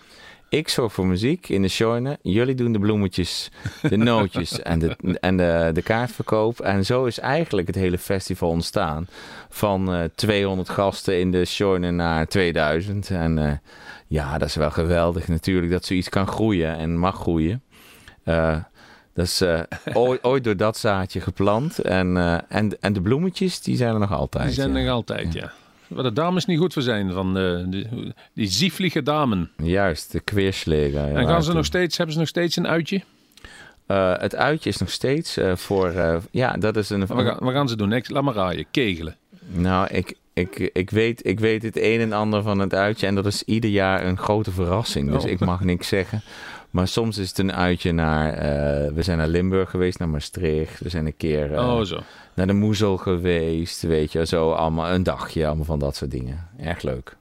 Ik 0.48 0.69
zorg 0.69 0.93
voor 0.93 1.07
muziek 1.07 1.48
in 1.48 1.62
de 1.62 1.69
Shorne. 1.69 2.19
Jullie 2.23 2.55
doen 2.55 2.73
de 2.73 2.78
bloemetjes, 2.78 3.51
de 3.82 3.97
nootjes 4.11 4.62
en, 4.62 4.78
de, 4.78 4.97
en 5.20 5.36
de, 5.36 5.70
de 5.73 5.82
kaartverkoop. 5.82 6.61
En 6.61 6.85
zo 6.85 7.05
is 7.05 7.19
eigenlijk 7.19 7.66
het 7.66 7.77
hele 7.77 7.98
festival 7.98 8.48
ontstaan. 8.48 9.09
Van 9.48 9.94
eh 9.94 10.05
200 10.15 10.69
gasten 10.69 11.20
in 11.20 11.31
de 11.31 11.44
Shorne 11.44 11.90
naar 11.90 12.27
2000. 12.27 13.11
En 13.11 13.39
eh, 13.39 13.52
ja, 14.07 14.39
dat 14.39 14.48
is 14.48 14.55
wel 14.55 14.70
geweldig 14.70 15.28
natuurlijk 15.28 15.73
dat 15.73 15.85
zoiets 15.85 16.09
kan 16.09 16.27
groeien 16.27 16.77
en 16.77 16.98
mag 16.98 17.16
groeien. 17.16 17.62
Eh, 18.24 18.57
dat 19.15 19.27
is 19.27 19.40
eh, 19.40 19.61
ooit, 19.93 20.24
ooit 20.31 20.44
door 20.44 20.57
dat 20.57 20.77
zaadje 20.77 21.20
geplant. 21.20 21.78
En, 21.78 22.16
eh, 22.16 22.39
en, 22.48 22.81
en 22.81 22.93
de 22.93 23.01
bloemetjes, 23.01 23.61
die 23.61 23.77
zijn 23.77 23.93
er 23.94 24.01
nog 24.01 24.12
altijd. 24.12 24.44
Die 24.44 24.55
zijn 24.55 24.70
ja. 24.70 24.77
er 24.77 24.82
nog 24.82 24.93
altijd, 24.93 25.32
ja. 25.32 25.52
Waar 25.91 26.03
de 26.03 26.12
dames 26.12 26.45
niet 26.45 26.59
goed 26.59 26.73
voor 26.73 26.83
zijn. 26.83 27.12
Van 27.12 27.39
eh, 27.39 27.65
die, 27.67 27.87
die 28.33 28.47
zieflige 28.47 29.03
damen. 29.03 29.51
Juist, 29.57 30.12
de 30.12 30.43
ja, 30.93 31.09
en 31.09 31.27
gaan 31.27 31.43
ze 31.43 31.53
nog 31.53 31.65
steeds, 31.65 31.97
hebben 31.97 32.15
ze 32.15 32.21
nog 32.21 32.29
steeds 32.29 32.57
een 32.57 32.67
uitje? 32.67 33.03
Eh, 33.91 34.12
het 34.17 34.35
uitje 34.37 34.71
is 34.71 34.77
nog 34.77 34.91
steeds 34.91 35.37
eh, 35.37 35.57
voor... 35.57 35.89
eh, 35.89 36.17
ja, 36.31 36.53
dat 36.53 36.77
is 36.77 36.91
een... 36.91 37.07
Wat 37.07 37.23
gaan, 37.25 37.37
wat 37.41 37.53
gaan 37.53 37.69
ze 37.69 37.77
doen? 37.77 37.89
Niks, 37.89 38.09
laat 38.09 38.23
maar 38.23 38.35
raaien. 38.35 38.65
Kegelen. 38.71 39.17
Nou, 39.53 39.87
ik, 39.91 40.15
ik, 40.33 40.71
ik, 40.73 40.91
weet, 40.91 41.27
ik 41.27 41.41
weet 41.41 41.62
het 41.62 41.77
een 41.77 42.01
en 42.01 42.12
ander 42.12 42.43
van 42.43 42.59
het 42.59 42.75
uitje. 42.75 43.07
En 43.07 43.15
dat 43.15 43.27
is 43.27 43.43
ieder 43.43 43.71
jaar 43.71 44.05
een 44.07 44.19
grote 44.19 44.51
verrassing. 44.51 45.11
Dus 45.11 45.25
Oh. 45.25 45.31
ik 45.31 45.41
mag 45.41 45.61
niks 45.65 45.89
zeggen. 45.89 46.23
Maar 46.71 46.89
soms 46.89 47.19
is 47.19 47.29
het 47.29 47.39
een 47.39 47.53
uitje 47.53 47.93
naar... 47.93 48.35
we 48.95 49.03
zijn 49.03 49.19
naar 49.19 49.29
Limburg 49.29 49.71
geweest, 49.71 49.99
naar 49.99 50.09
Maastricht. 50.09 50.81
We 50.81 50.89
zijn 50.89 51.07
een 51.07 51.17
keer 51.17 51.51
oh, 51.59 51.81
zo. 51.81 52.01
Naar 52.47 52.55
de 52.55 52.61
Moezel 52.61 52.97
geweest. 52.97 53.83
Weet 53.83 54.12
je, 54.12 54.27
zo 54.27 54.53
allemaal 54.53 54.91
een 54.91 55.03
dagje. 55.03 55.47
Allemaal 55.47 55.65
van 55.65 55.79
dat 55.79 55.97
soort 55.97 56.11
dingen. 56.11 56.49
Erg 56.59 56.83
leuk. 56.83 57.17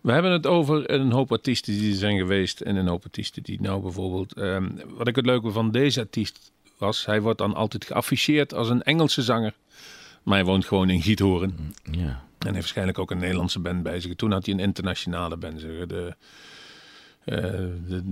We 0.00 0.12
hebben 0.12 0.32
het 0.32 0.46
over 0.46 0.90
een 0.90 1.12
hoop 1.12 1.32
artiesten 1.32 1.72
die 1.72 1.90
er 1.90 1.96
zijn 1.96 2.18
geweest. 2.18 2.60
En 2.60 2.76
een 2.76 2.86
hoop 2.86 3.04
artiesten 3.04 3.42
die 3.42 3.60
nou 3.60 3.82
bijvoorbeeld... 3.82 4.34
ehm, 4.34 4.68
wat 4.88 5.08
ik 5.08 5.16
het 5.16 5.26
leuke 5.26 5.50
van 5.50 5.70
deze 5.70 6.00
artiest 6.00 6.52
was... 6.78 7.06
Hij 7.06 7.20
wordt 7.20 7.38
dan 7.38 7.54
altijd 7.54 7.84
geafficheerd 7.84 8.54
als 8.54 8.68
een 8.68 8.82
Engelse 8.82 9.22
zanger. 9.22 9.54
Maar 10.22 10.36
hij 10.36 10.46
woont 10.46 10.64
gewoon 10.64 10.90
in 10.90 11.02
Giethoorn. 11.02 11.74
Ja. 11.90 12.24
En 12.38 12.46
heeft 12.46 12.54
waarschijnlijk 12.54 12.98
ook 12.98 13.10
een 13.10 13.18
Nederlandse 13.18 13.58
band 13.58 13.82
bij 13.82 14.00
zich. 14.00 14.14
Toen 14.14 14.32
had 14.32 14.46
hij 14.46 14.54
een 14.54 14.60
internationale 14.60 15.36
band. 15.36 15.60
Zeg. 15.60 15.86
De, 15.86 16.16
eh, 17.24 17.36
de, 17.88 18.02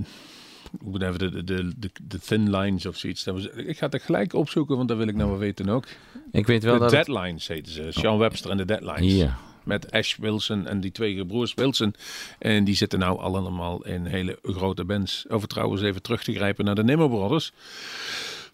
hoe 0.83 0.99
de, 0.99 1.45
de, 1.45 1.45
de, 1.45 1.91
de 2.03 2.19
Thin 2.19 2.51
Lines 2.57 2.87
of 2.87 2.97
zoiets. 2.97 3.25
Dat 3.25 3.35
was, 3.35 3.47
ik 3.49 3.79
ga 3.79 3.89
het 3.89 4.03
gelijk 4.03 4.33
opzoeken, 4.33 4.77
want 4.77 4.89
dat 4.89 4.97
wil 4.99 5.09
ik 5.09 5.15
nou 5.17 5.31
wel 5.31 5.39
weten 5.39 5.69
ook. 5.69 5.85
Ik 6.33 6.47
weet 6.47 6.63
wel 6.65 6.73
de 6.75 6.79
dat... 6.81 6.91
het- 6.93 7.07
Deadlines 7.07 7.47
heten 7.49 7.73
ze. 7.73 7.87
Sean 7.91 8.19
Webster 8.19 8.51
en 8.51 8.57
de 8.57 8.65
Deadlines. 8.65 9.15
Ja. 9.15 9.37
Met 9.65 9.91
Ash 9.93 10.17
Wilson 10.17 10.67
en 10.67 10.81
die 10.81 10.93
twee 10.93 11.27
broers 11.27 11.55
Wilson. 11.55 11.95
En 12.39 12.65
die 12.65 12.75
zitten 12.75 12.99
nou 12.99 13.19
allemaal 13.21 13.85
in 13.85 14.05
hele 14.05 14.39
grote 14.43 14.85
bands. 14.85 15.25
Over 15.29 15.49
trouwens 15.49 15.83
even 15.83 16.03
terug 16.03 16.25
te 16.25 16.33
grijpen 16.35 16.65
naar 16.65 16.75
de 16.75 16.85
Nimmo 16.85 17.09
Brothers. 17.09 17.53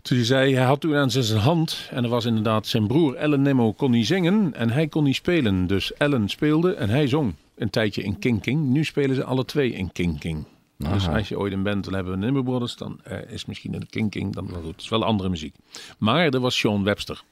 Toen 0.03 0.17
hij 0.17 0.27
zei, 0.27 0.55
hij 0.55 0.65
had 0.65 0.81
toen 0.81 0.95
aan 0.95 1.11
zijn 1.11 1.39
hand. 1.41 1.89
En 1.91 2.05
er 2.05 2.11
was 2.11 2.25
inderdaad 2.25 2.67
zijn 2.67 2.87
broer 2.87 3.15
Ellen 3.15 3.43
Nimmo 3.43 3.73
kon 3.73 3.91
niet 3.91 4.07
zingen. 4.07 4.55
En 4.55 4.71
hij 4.71 4.89
kon 4.89 5.05
niet 5.05 5.15
spelen. 5.15 5.67
Dus 5.67 5.93
Ellen 5.95 6.29
speelde 6.29 6.73
en 6.75 6.89
hij 6.89 7.07
zong. 7.07 7.35
Een 7.57 7.71
tijdje 7.71 8.03
in 8.03 8.19
King 8.19 8.43
King. 8.43 8.61
Nu 8.69 8.85
spelen 8.85 9.17
ze 9.17 9.25
alle 9.25 9.45
twee 9.45 9.73
in 9.73 9.93
King 9.93 10.19
King. 10.19 10.45
Dus 10.89 11.09
als 11.09 11.29
je 11.29 11.39
ooit 11.39 11.53
een 11.53 11.63
band 11.63 11.87
wil 11.87 11.95
hebben, 11.95 12.19
Nimmo 12.19 12.43
Brothers, 12.43 12.77
dan 12.77 13.01
eh, 13.05 13.31
is 13.31 13.45
misschien 13.45 13.75
een 13.75 13.89
King 13.89 14.11
King 14.11 14.35
dan 14.35 14.49
goed. 14.49 14.65
Het 14.65 14.81
is 14.81 14.89
wel 14.89 15.05
andere 15.05 15.29
muziek. 15.29 15.55
Maar 15.99 16.29
er 16.29 16.41
was 16.41 16.59
Sean 16.59 16.85
Webster. 16.85 17.23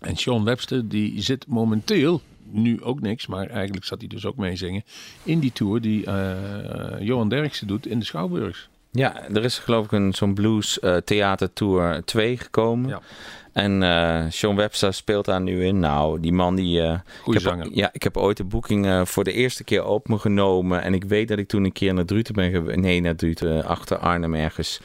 En 0.00 0.16
Sean 0.16 0.44
Webster 0.44 0.88
die 0.88 1.22
zit 1.22 1.46
momenteel, 1.46 2.22
nu 2.42 2.82
ook 2.82 3.00
niks, 3.00 3.26
maar 3.26 3.46
eigenlijk 3.46 3.84
zat 3.84 3.98
hij 3.98 4.08
dus 4.08 4.26
ook 4.26 4.36
mee 4.36 4.56
zingen, 4.56 4.84
in 5.22 5.38
die 5.38 5.52
tour 5.52 5.80
die 5.80 6.06
eh, 6.06 7.00
Johan 7.00 7.28
Derksen 7.28 7.66
doet 7.66 7.86
in 7.86 7.98
de 7.98 8.04
Schouwburgs. 8.04 8.68
Ja, 8.94 9.28
er 9.34 9.44
is 9.44 9.58
geloof 9.58 9.84
ik 9.84 9.92
een, 9.92 10.12
zo'n 10.14 10.34
blues 10.34 10.80
eh 10.80 10.96
theater 10.96 11.52
tour 11.52 12.04
2 12.04 12.36
gekomen. 12.38 12.88
Ja. 12.88 13.00
En 13.52 13.82
eh 13.82 14.24
Sean 14.28 14.56
Webster 14.56 14.94
speelt 14.94 15.24
daar 15.24 15.40
nu 15.40 15.64
in. 15.64 15.78
Nou, 15.78 16.20
die 16.20 16.32
man 16.32 16.54
die... 16.54 16.80
eh, 16.82 16.98
Goeie 17.22 17.38
ik 17.40 17.44
heb, 17.46 17.52
zanger. 17.54 17.68
Ja, 17.72 17.88
ik 17.92 18.02
heb 18.02 18.16
ooit 18.16 18.36
de 18.36 18.44
boeking 18.44 19.08
voor 19.08 19.24
de 19.24 19.32
eerste 19.32 19.64
keer 19.64 19.84
op 19.84 20.08
me 20.08 20.18
genomen. 20.18 20.82
En 20.82 20.94
ik 20.94 21.04
weet 21.04 21.28
dat 21.28 21.38
ik 21.38 21.48
toen 21.48 21.64
een 21.64 21.72
keer 21.72 21.94
naar 21.94 22.04
Druten 22.04 22.34
ben 22.34 22.50
geweest. 22.50 22.78
Nee, 22.78 23.00
naar 23.00 23.16
Druten, 23.16 23.64
achter 23.64 23.98
Arnhem 23.98 24.34
ergens. 24.34 24.80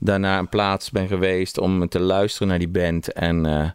Daarna 0.00 0.38
een 0.38 0.48
plaats 0.48 0.90
ben 0.90 1.08
geweest 1.08 1.58
om 1.58 1.88
te 1.88 2.00
luisteren 2.00 2.48
naar 2.48 2.58
die 2.58 2.68
band. 2.68 3.12
En 3.12 3.74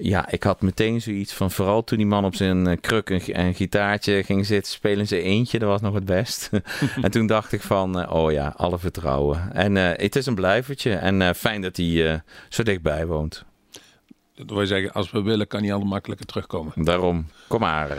ja, 0.00 0.30
ik 0.30 0.42
had 0.42 0.60
meteen 0.60 1.00
zoiets 1.00 1.32
van... 1.32 1.50
Vooral 1.50 1.84
toen 1.84 1.98
die 1.98 2.06
man 2.06 2.24
op 2.24 2.34
zijn 2.34 2.66
eh, 2.66 2.76
kruk 2.80 3.10
en, 3.10 3.54
gitaartje 3.54 4.22
ging 4.22 4.46
zitten 4.46 4.72
spelen. 4.72 5.06
Zijn 5.06 5.22
eentje, 5.22 5.58
dat 5.58 5.68
was 5.68 5.80
nog 5.80 5.94
het 5.94 6.04
best. 6.04 6.50
en 7.02 7.10
toen 7.10 7.26
dacht 7.26 7.52
ik 7.52 7.62
van, 7.62 8.00
eh, 8.00 8.12
oh 8.12 8.32
ja, 8.32 8.54
alle 8.56 8.78
vertrouwen. 8.78 9.52
En 9.52 9.76
eh, 9.76 10.02
het 10.04 10.16
is 10.16 10.26
een 10.26 10.34
blijvertje. 10.34 10.94
En 10.94 11.34
fijn 11.34 11.60
dat 11.60 11.76
hij 11.76 12.22
zo 12.48 12.62
dichtbij 12.62 13.06
woont. 13.06 13.44
Dat 14.38 14.56
wil 14.56 14.66
zeggen, 14.66 14.92
als 14.92 15.10
we 15.10 15.22
willen, 15.22 15.46
kan 15.46 15.62
hij 15.62 15.72
al 15.72 15.80
makkelijker 15.80 16.26
terugkomen. 16.26 16.72
Daarom, 16.76 17.26
kom 17.48 17.60
maar. 17.60 17.96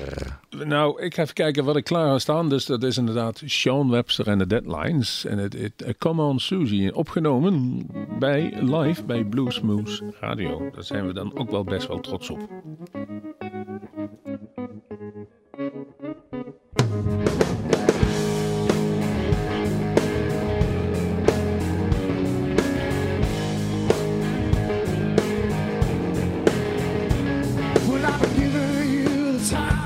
Nou, 0.50 1.02
ik 1.02 1.14
ga 1.14 1.22
even 1.22 1.34
kijken 1.34 1.64
wat 1.64 1.76
ik 1.76 1.84
klaar 1.84 2.12
heb 2.12 2.20
staan. 2.20 2.50
Dus 2.50 2.66
dat 2.66 2.84
is 2.84 2.98
inderdaad 2.98 3.42
Sean 3.46 3.90
Webster 3.90 4.28
en 4.28 4.38
de 4.38 4.48
Deadlines. 4.48 5.26
En 5.26 5.38
het, 5.38 5.54
het 5.54 5.82
eh, 5.82 5.94
Come 5.98 6.24
On 6.24 6.40
Susie, 6.40 6.96
opgenomen 6.96 7.86
bij 8.20 8.54
live 8.62 9.04
bij 9.04 9.24
Blues 9.24 9.62
Moose 9.62 10.14
Radio. 10.20 10.70
Daar 10.74 10.84
zijn 10.84 11.08
we 11.08 11.14
dan 11.14 11.38
ook 11.38 11.52
wel 11.52 11.64
best 11.64 11.88
wel 11.88 12.00
trots 12.00 12.30
op. 12.30 12.40
you 29.52 29.79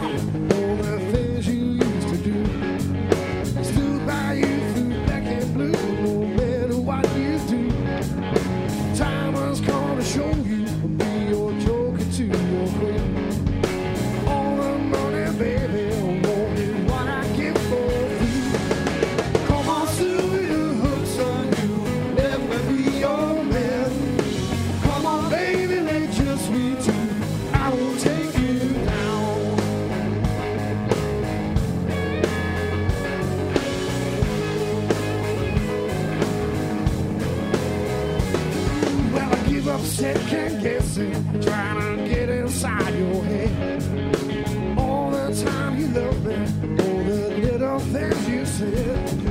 things 48.72 49.14
you 49.24 49.30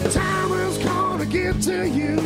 said. 0.00 0.12
Time 0.12 0.50
has 0.50 0.78
come 0.78 1.18
to 1.18 1.26
give 1.26 1.60
to 1.62 1.88
you, 1.88 2.16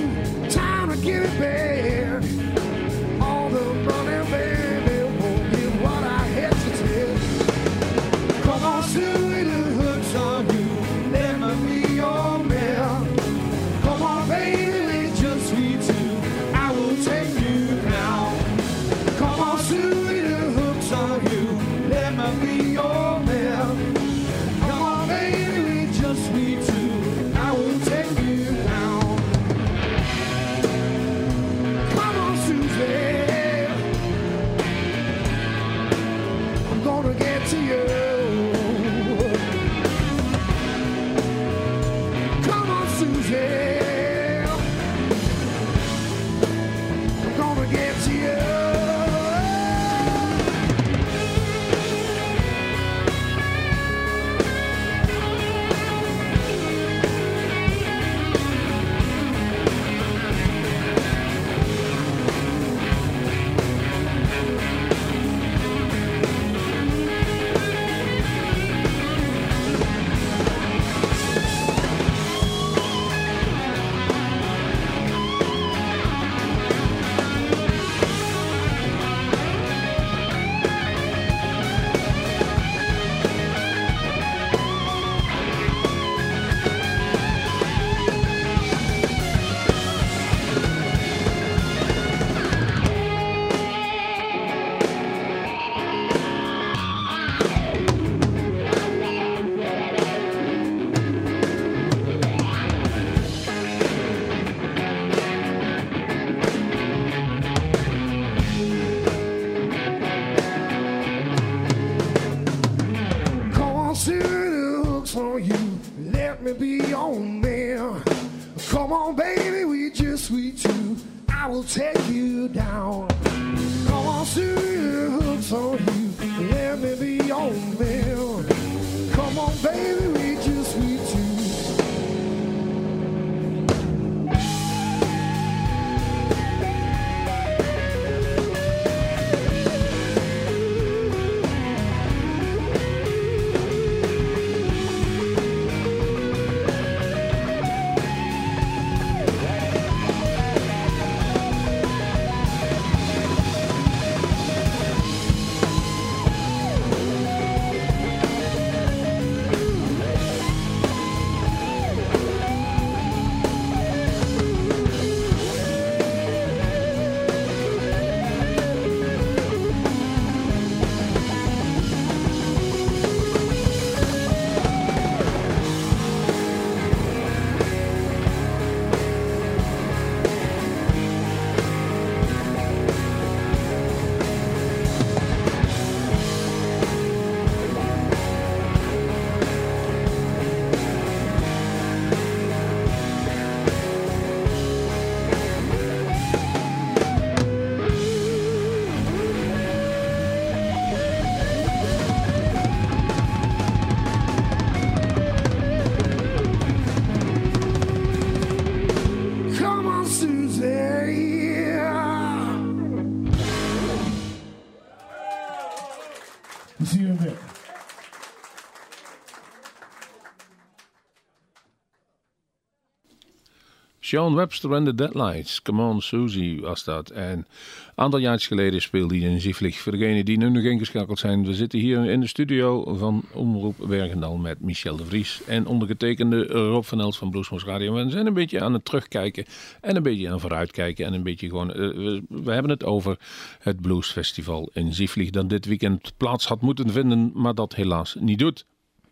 Sean 224.11 224.35
Webster 224.35 224.73
en 224.73 224.85
de 224.85 224.95
Deadlights. 224.95 225.62
Come 225.62 225.82
on, 225.82 226.03
Susie 226.03 226.61
was 226.61 226.85
dat. 226.85 227.11
En 227.11 227.39
een 227.39 227.47
aantal 227.95 228.19
jaar 228.19 228.41
geleden 228.41 228.82
speelde 228.82 229.19
hij 229.19 229.28
in 229.28 229.41
Zieflig. 229.41 229.78
Voor 229.78 229.93
degenen 229.93 230.24
die 230.24 230.39
nu 230.39 230.51
nog 230.51 230.62
ingeschakeld 230.62 231.19
zijn. 231.19 231.45
We 231.45 231.55
zitten 231.55 231.78
hier 231.78 232.05
in 232.05 232.20
de 232.20 232.27
studio 232.27 232.95
van 232.95 233.24
Omroep 233.32 233.77
Wergendal 233.78 234.37
met 234.37 234.61
Michel 234.61 234.97
de 234.97 235.05
Vries. 235.05 235.41
En 235.47 235.66
ondergetekende 235.66 236.47
Rob 236.47 236.85
van 236.85 237.01
Els 237.01 237.19
van 237.19 237.31
Bluesmoes 237.31 237.65
Radio. 237.65 237.95
We 237.95 238.11
zijn 238.11 238.27
een 238.27 238.35
beetje 238.35 238.61
aan 238.61 238.73
het 238.73 238.85
terugkijken. 238.85 239.45
En 239.81 239.97
een 239.97 240.03
beetje 240.03 240.27
aan 240.27 240.32
het 240.32 240.41
vooruitkijken. 240.41 241.07
En 241.07 241.12
een 241.12 241.23
beetje 241.23 241.49
gewoon... 241.49 241.73
eh, 241.73 241.77
we, 241.77 242.23
we 242.28 242.53
hebben 242.53 242.70
het 242.70 242.85
over 242.85 243.19
het 243.59 243.81
Bluesfestival 243.81 244.70
in 244.73 244.95
Zieflig. 244.95 245.31
Dat 245.31 245.49
dit 245.49 245.66
weekend 245.66 246.12
plaats 246.16 246.47
had 246.47 246.61
moeten 246.61 246.91
vinden. 246.91 247.32
Maar 247.35 247.55
dat 247.55 247.74
helaas 247.74 248.16
niet 248.19 248.39
doet. 248.39 248.66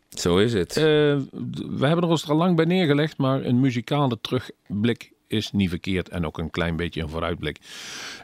Zo 0.09 0.39
is 0.39 0.53
het. 0.53 0.77
Eh, 0.77 0.83
we 0.83 1.87
hebben 1.87 2.05
er 2.05 2.09
ons 2.09 2.23
er 2.23 2.31
al 2.31 2.37
lang 2.37 2.57
bij 2.57 2.65
neergelegd, 2.65 3.17
maar 3.17 3.45
een 3.45 3.61
muzikale 3.61 4.19
terugblik 4.21 5.13
is 5.27 5.53
niet 5.53 5.69
verkeerd 5.69 6.09
en 6.09 6.27
ook 6.27 6.39
een 6.39 6.51
klein 6.51 6.77
beetje 6.77 7.03
een 7.03 7.09
vooruitblik. 7.09 7.59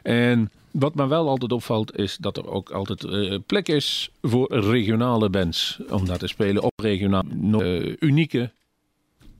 En 0.03 0.51
wat 0.71 0.95
me 0.95 1.07
wel 1.07 1.27
altijd 1.29 1.51
opvalt 1.51 1.97
is 1.97 2.17
dat 2.17 2.37
er 2.37 2.49
ook 2.49 2.71
altijd 2.71 3.03
eh, 3.03 3.37
plek 3.45 3.67
is 3.67 4.09
voor 4.21 4.53
regionale 4.53 5.29
bands 5.29 5.79
om 5.89 6.05
daar 6.05 6.17
te 6.17 6.27
spelen 6.27 6.63
op 6.63 6.79
regionaal 6.81 7.23
eh, 7.61 7.93
unieke 7.99 8.51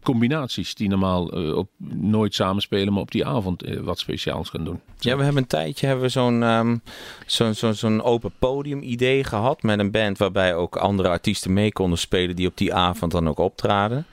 combinaties 0.05 0.75
die 0.75 0.89
normaal 0.89 1.31
eh, 1.31 1.57
op, 1.57 1.69
nooit 1.87 2.33
samenspelen, 2.33 2.93
maar 2.93 3.01
op 3.01 3.11
die 3.11 3.25
avond 3.25 3.63
eh, 3.63 3.79
wat 3.79 3.99
speciaals 3.99 4.49
gaan 4.49 4.63
doen. 4.63 4.79
Ja, 4.99 5.17
we 5.17 5.23
hebben 5.23 5.41
een 5.41 5.47
tijdje 5.47 5.87
hebben 5.87 6.05
we 6.05 6.11
zo'n 6.11 6.43
ehm, 6.43 6.77
zo'n 7.25 7.73
zo'n 7.73 8.01
open 8.01 8.31
podium 8.39 8.81
idee 8.81 9.23
gehad 9.23 9.63
met 9.63 9.79
een 9.79 9.91
band 9.91 10.17
waarbij 10.17 10.55
ook 10.55 10.75
andere 10.75 11.09
artiesten 11.09 11.53
mee 11.53 11.71
konden 11.71 11.99
spelen 11.99 12.35
die 12.35 12.47
op 12.47 12.57
die 12.57 12.73
avond 12.73 13.11
dan 13.11 13.29
ook 13.29 13.39
optraden. 13.39 14.05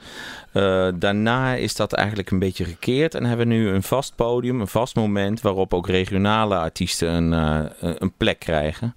Eh, 0.51 0.87
daarna 0.95 1.55
is 1.55 1.75
dat 1.75 1.93
eigenlijk 1.93 2.31
een 2.31 2.39
beetje 2.39 2.65
gekeerd 2.65 3.15
en 3.15 3.25
hebben 3.25 3.47
we 3.47 3.53
nu 3.53 3.69
een 3.69 3.83
vast 3.83 4.15
podium, 4.15 4.61
een 4.61 4.67
vast 4.67 4.95
moment 4.95 5.41
waarop 5.41 5.73
ook 5.73 5.87
regionale 5.87 6.55
artiesten 6.57 7.13
een, 7.13 7.69
een 7.79 8.13
plek 8.17 8.39
krijgen. 8.39 8.95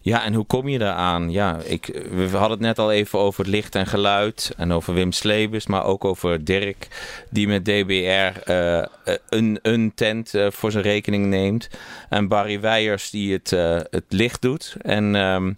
Ja, 0.00 0.24
en 0.24 0.34
hoe 0.34 0.44
kom 0.44 0.68
je 0.68 0.78
daaraan? 0.78 1.30
Ja, 1.30 1.58
ik, 1.64 1.86
we 2.10 2.28
hadden 2.30 2.50
het 2.50 2.66
net 2.66 2.78
al 2.78 2.92
even 2.92 3.18
over 3.18 3.44
het 3.44 3.52
licht 3.52 3.74
en 3.74 3.86
geluid 3.86 4.52
en 4.56 4.72
over 4.72 4.94
Wim 4.94 5.12
Slebus, 5.12 5.66
maar 5.66 5.84
ook 5.84 6.04
over 6.04 6.44
Dirk, 6.44 6.88
die 7.30 7.48
met 7.48 7.64
DBR 7.64 8.50
eh, 8.50 8.84
een, 9.28 9.58
een 9.62 9.92
tent 9.94 10.34
eh, 10.34 10.46
voor 10.50 10.70
zijn 10.70 10.84
rekening 10.84 11.26
neemt. 11.26 11.68
En 12.08 12.28
Barry 12.28 12.60
Weijers 12.60 13.10
die 13.10 13.32
het, 13.32 13.52
eh, 13.52 13.78
het 13.90 14.04
licht 14.08 14.42
doet. 14.42 14.76
En, 14.82 15.14
ehm, 15.14 15.52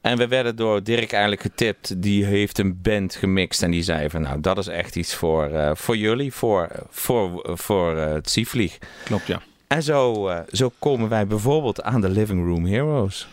en 0.00 0.16
we 0.16 0.28
werden 0.28 0.56
door 0.56 0.82
Dirk 0.82 1.12
eigenlijk 1.12 1.42
getipt, 1.42 2.02
die 2.02 2.24
heeft 2.24 2.58
een 2.58 2.78
band 2.82 3.14
gemixt 3.14 3.62
en 3.62 3.70
die 3.70 3.82
zei 3.82 4.10
van 4.10 4.22
nou, 4.22 4.40
dat 4.40 4.58
is 4.58 4.66
echt 4.66 4.96
iets 4.96 5.14
voor, 5.14 5.44
eh, 5.44 5.70
voor 5.74 5.96
jullie, 5.96 6.32
voor, 6.32 6.68
voor, 6.90 7.50
voor 7.52 7.96
eh, 7.96 8.12
het 8.12 8.30
Zievlieg. 8.30 8.78
Klopt, 9.04 9.26
ja. 9.26 9.42
En 9.66 9.82
zo, 9.82 10.28
eh, 10.28 10.38
zo 10.52 10.72
komen 10.78 11.08
wij 11.08 11.26
bijvoorbeeld 11.26 11.82
aan 11.82 12.00
de 12.00 12.08
Living 12.08 12.46
Room 12.46 12.66
Heroes. 12.66 13.28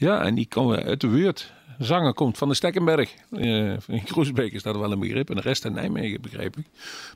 Ja, 0.00 0.22
en 0.22 0.34
die 0.34 0.46
komen 0.46 0.82
uit 0.82 1.00
de 1.00 1.06
buurt. 1.06 1.52
Zanger 1.78 2.14
komt 2.14 2.38
van 2.38 2.48
de 2.48 2.54
Stekkenberg. 2.54 3.14
Eh, 3.30 3.70
in 3.72 4.02
Groesbeek 4.06 4.52
is 4.52 4.62
dat 4.62 4.76
wel 4.76 4.92
een 4.92 4.98
begrip. 4.98 5.30
En 5.30 5.36
de 5.36 5.42
rest 5.42 5.64
in 5.64 5.72
Nijmegen, 5.72 6.20
begreep 6.20 6.56
ik. 6.56 6.66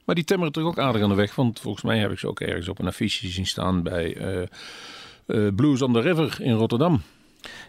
Maar 0.04 0.14
die 0.14 0.24
timmeren 0.24 0.52
toch 0.52 0.64
ook 0.64 0.78
aardig 0.78 1.02
aan 1.02 1.08
de 1.08 1.14
weg. 1.14 1.34
Want 1.34 1.60
volgens 1.60 1.84
mij 1.84 1.98
heb 1.98 2.10
ik 2.10 2.18
ze 2.18 2.28
ook 2.28 2.40
ergens 2.40 2.68
op 2.68 2.78
een 2.78 2.86
affiche 2.86 3.28
zien 3.28 3.46
staan 3.46 3.82
bij 3.82 4.16
eh, 4.16 4.42
eh, 5.26 5.54
Blues 5.54 5.82
on 5.82 5.92
the 5.92 6.00
River 6.00 6.36
in 6.40 6.52
Rotterdam. 6.52 7.02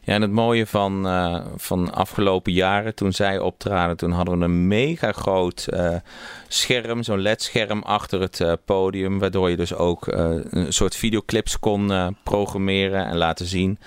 Ja, 0.04 0.14
en 0.14 0.22
het 0.22 0.32
mooie 0.32 0.66
van, 0.66 1.08
eh, 1.08 1.46
van 1.56 1.94
afgelopen 1.94 2.52
jaren, 2.52 2.96
toen 2.96 3.14
zij 3.14 3.40
optraden, 3.40 3.98
toen 3.98 4.12
hadden 4.12 4.40
we 4.40 4.46
een 4.46 4.68
mega 4.68 5.12
groot 5.12 5.68
scherm, 6.48 7.04
zo'n 7.04 7.22
LED-scherm 7.22 7.82
achter 7.82 8.22
het 8.22 8.58
podium, 8.66 9.20
waardoor 9.20 9.50
je 9.50 9.56
dus 9.56 9.74
ook 9.74 10.08
een 10.08 10.74
soort 10.74 10.96
videoclips 10.96 11.60
kon 11.60 12.16
programmeren 12.24 13.06
en 13.06 13.18
laten 13.18 13.46
zien. 13.46 13.80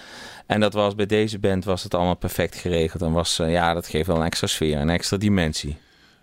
En 0.49 0.61
dat 0.61 0.73
was 0.73 0.95
bij 0.95 1.07
deze 1.07 1.39
band 1.39 1.65
was 1.65 1.83
het 1.83 1.95
allemaal 1.95 2.16
perfect 2.16 2.57
geregeld. 2.57 3.03
En 3.03 3.12
was, 3.12 3.39
eh, 3.39 3.53
ja, 3.53 3.75
dat 3.75 3.87
geeft 3.87 4.07
wel 4.07 4.16
een 4.16 4.23
extra 4.23 4.47
sfeer, 4.47 4.79
een 4.79 4.91
extra 4.91 5.16
dimensie. 5.16 5.77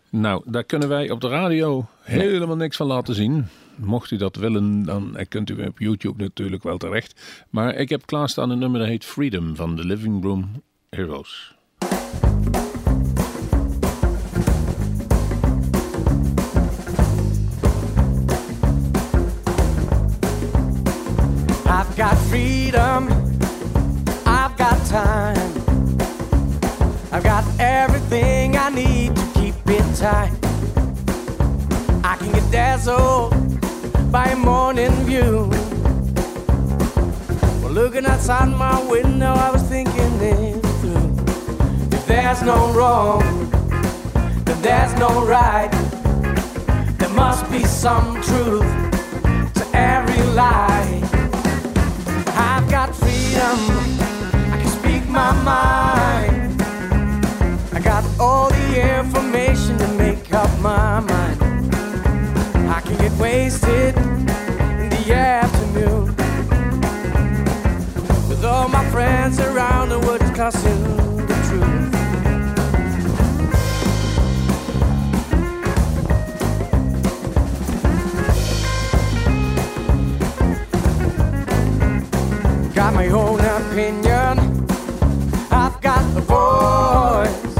Nou, 0.09 0.41
daar 0.45 0.63
kunnen 0.63 0.89
wij 0.89 1.09
op 1.11 1.21
de 1.21 1.27
radio 1.27 1.87
helemaal 2.01 2.55
niks 2.55 2.77
van 2.77 2.87
laten 2.87 3.15
zien. 3.15 3.47
Mocht 3.75 4.11
u 4.11 4.17
dat 4.17 4.35
willen, 4.35 4.83
dan 4.83 5.17
kunt 5.29 5.49
u 5.49 5.65
op 5.65 5.79
YouTube 5.79 6.23
natuurlijk 6.23 6.63
wel 6.63 6.77
terecht. 6.77 7.21
Maar 7.49 7.75
ik 7.75 7.89
heb 7.89 8.05
klaarstaan 8.05 8.49
een 8.49 8.59
nummer 8.59 8.79
dat 8.79 8.89
heet 8.89 9.05
Freedom 9.05 9.55
van 9.55 9.75
de 9.75 9.85
Living 9.85 10.23
Room 10.23 10.63
Heroes. 10.89 11.55
I 32.03 32.15
can 32.17 32.31
get 32.31 32.49
dazzled 32.51 33.33
by 34.11 34.25
a 34.27 34.35
morning 34.35 34.91
view. 35.03 35.49
Well, 37.61 37.73
looking 37.73 38.05
outside 38.05 38.45
my 38.45 38.81
window, 38.89 39.33
I 39.33 39.51
was 39.51 39.63
thinking 39.63 40.13
it 40.21 40.61
through. 40.79 41.17
If 41.91 42.05
there's 42.07 42.41
no 42.43 42.71
wrong, 42.71 43.23
then 44.45 44.61
there's 44.61 44.93
no 44.97 45.25
right. 45.25 45.71
There 46.97 47.09
must 47.09 47.51
be 47.51 47.63
some 47.65 48.21
truth 48.21 48.71
to 49.57 49.63
every 49.73 50.23
lie. 50.33 51.01
I've 52.37 52.69
got 52.69 52.95
freedom. 52.95 53.57
I 54.53 54.57
can 54.61 54.71
speak 54.79 55.09
my 55.09 55.31
mind. 55.43 56.61
I 57.73 57.79
got 57.81 58.05
all 58.17 58.49
the 58.49 58.99
information 58.99 59.77
to 59.79 59.87
make 59.89 60.04
up 60.35 60.59
my 60.59 60.99
mind. 60.99 61.41
I 62.69 62.81
can 62.81 62.97
get 62.97 63.13
wasted 63.13 63.95
in 63.95 64.89
the 64.89 65.13
afternoon 65.13 66.07
with 68.27 68.43
all 68.43 68.67
my 68.67 68.83
friends 68.89 69.39
around 69.39 69.89
the 69.89 69.99
world 69.99 70.19
discussing 70.19 70.83
the 71.25 71.35
truth. 71.47 71.91
Got 82.75 82.93
my 82.93 83.07
own 83.07 83.39
opinion. 83.39 84.39
I've 85.49 85.79
got 85.79 86.03
the 86.13 86.21
voice. 86.21 87.57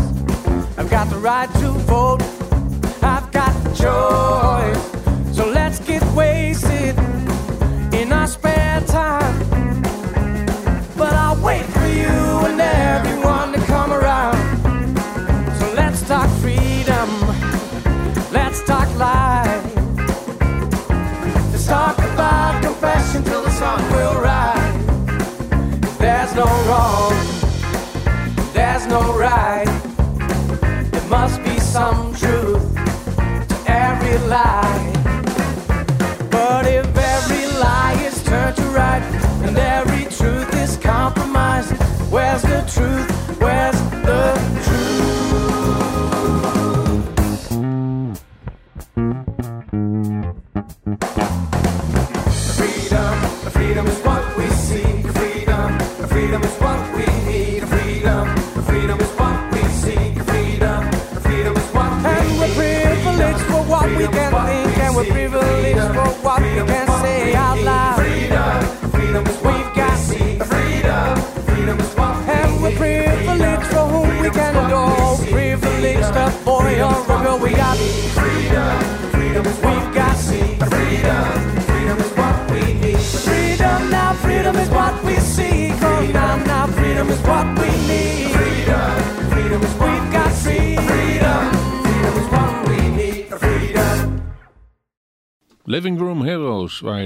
I've 0.78 0.90
got 0.90 1.10
the 1.10 1.20
right 1.20 1.50
to 1.62 1.70
vote 1.70 2.25
Choice. 3.86 5.36
So 5.38 5.46
let's 5.48 5.78
get 5.78 6.02
wasted 6.16 6.98
in 7.94 8.12
our 8.12 8.26
spare 8.26 8.82
time. 8.88 9.36
But 10.98 11.14
I'll 11.14 11.40
wait 11.44 11.66
for 11.66 11.86
you 11.86 12.18
and 12.50 12.60
everyone 12.60 13.54
to 13.54 13.60
come 13.68 13.92
around. 13.94 14.38
So 15.60 15.72
let's 15.76 16.02
talk 16.08 16.28
freedom. 16.42 17.10
Let's 18.32 18.64
talk 18.66 18.90
life. 18.98 19.66
Let's 21.52 21.68
talk 21.68 21.98
about 22.00 22.64
confession 22.64 23.24
till 23.24 23.44
the 23.44 23.52
sun 23.52 23.80
will 23.92 24.20
rise. 24.20 25.98
There's 26.00 26.34
no 26.34 26.46
wrong. 26.68 27.25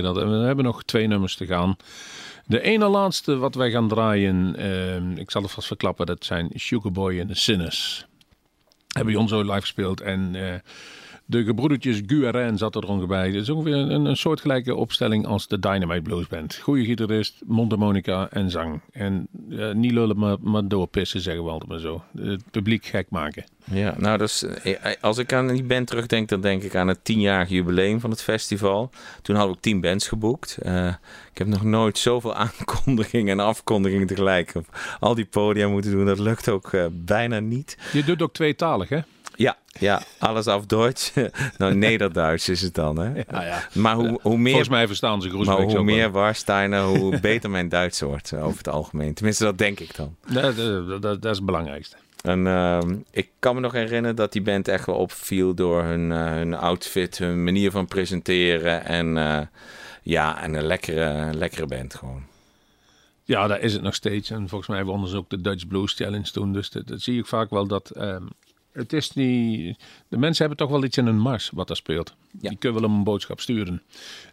Dat. 0.03 0.17
En 0.17 0.39
we 0.39 0.45
hebben 0.45 0.65
nog 0.65 0.83
twee 0.83 1.07
nummers 1.07 1.35
te 1.35 1.45
gaan. 1.45 1.77
De 2.45 2.61
ene 2.61 2.87
laatste 2.87 3.37
wat 3.37 3.55
wij 3.55 3.71
gaan 3.71 3.87
draaien, 3.87 4.55
ehm, 4.55 5.17
ik 5.17 5.31
zal 5.31 5.41
het 5.41 5.51
vast 5.51 5.67
verklappen, 5.67 6.05
dat 6.05 6.25
zijn 6.25 6.49
Sugar 6.53 6.91
Boy 6.91 7.19
en 7.19 7.27
The 7.27 7.35
Sinners. 7.35 8.05
Hebben 8.87 9.13
bij 9.13 9.21
ons 9.21 9.31
zo 9.31 9.41
live 9.41 9.61
gespeeld 9.61 10.01
en 10.01 10.35
eh, 10.35 10.59
de 11.29 11.43
gebroedertjes 11.43 12.01
Guerin 12.05 12.57
zat 12.57 12.75
er 12.75 12.87
ongeveer 12.87 13.07
bij. 13.07 13.25
Het 13.25 13.35
is 13.35 13.49
ongeveer 13.49 13.73
een, 13.73 14.05
een 14.05 14.17
soortgelijke 14.17 14.75
opstelling 14.75 15.25
als 15.25 15.47
de 15.47 15.59
Dynamite 15.59 16.01
Blues 16.01 16.27
Band. 16.27 16.55
Goede 16.55 16.85
gitarist, 16.85 17.41
mondharmonica 17.45 18.27
en 18.29 18.49
zang. 18.49 18.81
En 18.91 19.27
eh, 19.49 19.71
niet 19.71 19.91
lullen, 19.91 20.17
maar, 20.17 20.37
maar 20.41 20.67
doorpissen 20.67 21.21
zeggen 21.21 21.43
we 21.43 21.49
altijd 21.49 21.69
maar 21.69 21.79
zo. 21.79 22.03
Het 22.17 22.43
publiek 22.51 22.85
gek 22.85 23.09
maken. 23.09 23.43
Ja, 23.71 23.95
nou, 23.97 24.17
dus, 24.17 24.45
als 25.01 25.17
ik 25.17 25.33
aan 25.33 25.47
die 25.47 25.63
band 25.63 25.87
terugdenk, 25.87 26.29
dan 26.29 26.41
denk 26.41 26.63
ik 26.63 26.75
aan 26.75 26.87
het 26.87 27.03
tienjarig 27.03 27.49
jubileum 27.49 27.99
van 27.99 28.09
het 28.09 28.21
festival. 28.21 28.89
Toen 29.21 29.35
hadden 29.35 29.53
we 29.53 29.57
ook 29.57 29.63
tien 29.63 29.81
bands 29.81 30.07
geboekt. 30.07 30.57
Ik 31.31 31.37
heb 31.37 31.47
nog 31.47 31.63
nooit 31.63 31.97
zoveel 31.97 32.35
aankondigingen 32.45 33.39
en 33.39 33.45
afkondigingen 33.45 34.07
tegelijk 34.07 34.55
op 34.55 34.77
al 34.99 35.15
die 35.15 35.25
podia 35.25 35.67
moeten 35.67 35.91
doen. 35.91 36.05
Dat 36.05 36.19
lukt 36.19 36.49
ook 36.49 36.71
bijna 36.91 37.39
niet. 37.39 37.77
Je 37.93 38.03
doet 38.03 38.21
ook 38.21 38.33
tweetalig, 38.33 38.89
hè? 38.89 38.99
Ja, 39.39 39.57
ja, 39.79 40.01
alles 40.17 40.47
af 40.47 40.65
Duits. 40.65 41.13
nou, 41.57 41.75
Nederduits 41.75 42.49
is 42.49 42.61
het 42.61 42.73
dan, 42.73 42.99
hè? 42.99 43.13
Ja, 43.29 43.43
ja. 43.43 43.67
Maar 43.73 43.95
hoe, 43.95 44.19
hoe 44.21 44.37
meer... 44.37 44.49
Volgens 44.49 44.69
mij 44.69 44.87
verstaan 44.87 45.21
ze 45.21 45.29
Groesbeek 45.29 45.55
Maar 45.55 45.65
ook 45.65 45.71
hoe 45.71 45.83
meer 45.83 46.11
Warsteiner, 46.11 46.83
hoe 46.83 47.19
beter 47.29 47.49
mijn 47.49 47.69
Duits 47.69 48.01
wordt 48.01 48.31
eh, 48.31 48.45
over 48.45 48.57
het 48.57 48.69
algemeen. 48.69 49.13
Tenminste, 49.13 49.43
dat 49.43 49.57
denk 49.57 49.79
ik 49.79 49.95
dan. 49.95 50.15
Dat, 50.27 50.55
dat, 50.55 51.01
dat, 51.01 51.25
is 51.25 51.37
het 51.37 51.45
belangrijkste. 51.45 51.95
En 52.21 52.47
ehm, 52.47 52.95
ik 53.11 53.29
kan 53.39 53.55
me 53.55 53.61
nog 53.61 53.71
herinneren 53.71 54.15
dat 54.15 54.31
die 54.31 54.41
band 54.41 54.67
echt 54.67 54.85
wel 54.85 54.95
opviel 54.95 55.53
door 55.53 55.83
hun, 55.83 56.11
eh, 56.11 56.25
hun 56.25 56.53
outfit, 56.53 57.17
hun 57.17 57.43
manier 57.43 57.71
van 57.71 57.87
presenteren. 57.87 58.85
En 58.85 59.17
eh, 59.17 59.41
ja, 60.01 60.41
en 60.41 60.53
een 60.53 60.65
lekkere, 60.65 61.33
lekkere 61.33 61.65
band 61.65 61.95
gewoon. 61.95 62.23
Ja, 63.23 63.47
daar 63.47 63.59
is 63.59 63.73
het 63.73 63.81
nog 63.81 63.95
steeds. 63.95 64.29
En 64.29 64.49
volgens 64.49 64.69
mij 64.69 64.83
wonnen 64.83 65.09
ze 65.09 65.17
ook 65.17 65.29
de 65.29 65.41
Dutch 65.41 65.67
Blues 65.67 65.93
Challenge 65.93 66.31
toen. 66.31 66.53
Dus 66.53 66.69
dat, 66.69 66.87
dat 66.87 67.01
zie 67.01 67.19
ik 67.19 67.25
vaak 67.25 67.49
wel 67.49 67.67
dat... 67.67 67.89
ehm, 67.89 68.23
het 68.71 68.93
is 68.93 69.11
niet... 69.11 69.77
De 70.07 70.17
mensen 70.17 70.47
hebben 70.47 70.67
toch 70.67 70.75
wel 70.75 70.83
iets 70.83 70.97
in 70.97 71.05
hun 71.05 71.19
mars 71.19 71.49
wat 71.53 71.69
er 71.69 71.75
speelt. 71.75 72.15
Die 72.31 72.57
kunnen 72.57 72.81
wel 72.81 72.89
een 72.89 73.03
boodschap 73.03 73.39
sturen. 73.39 73.81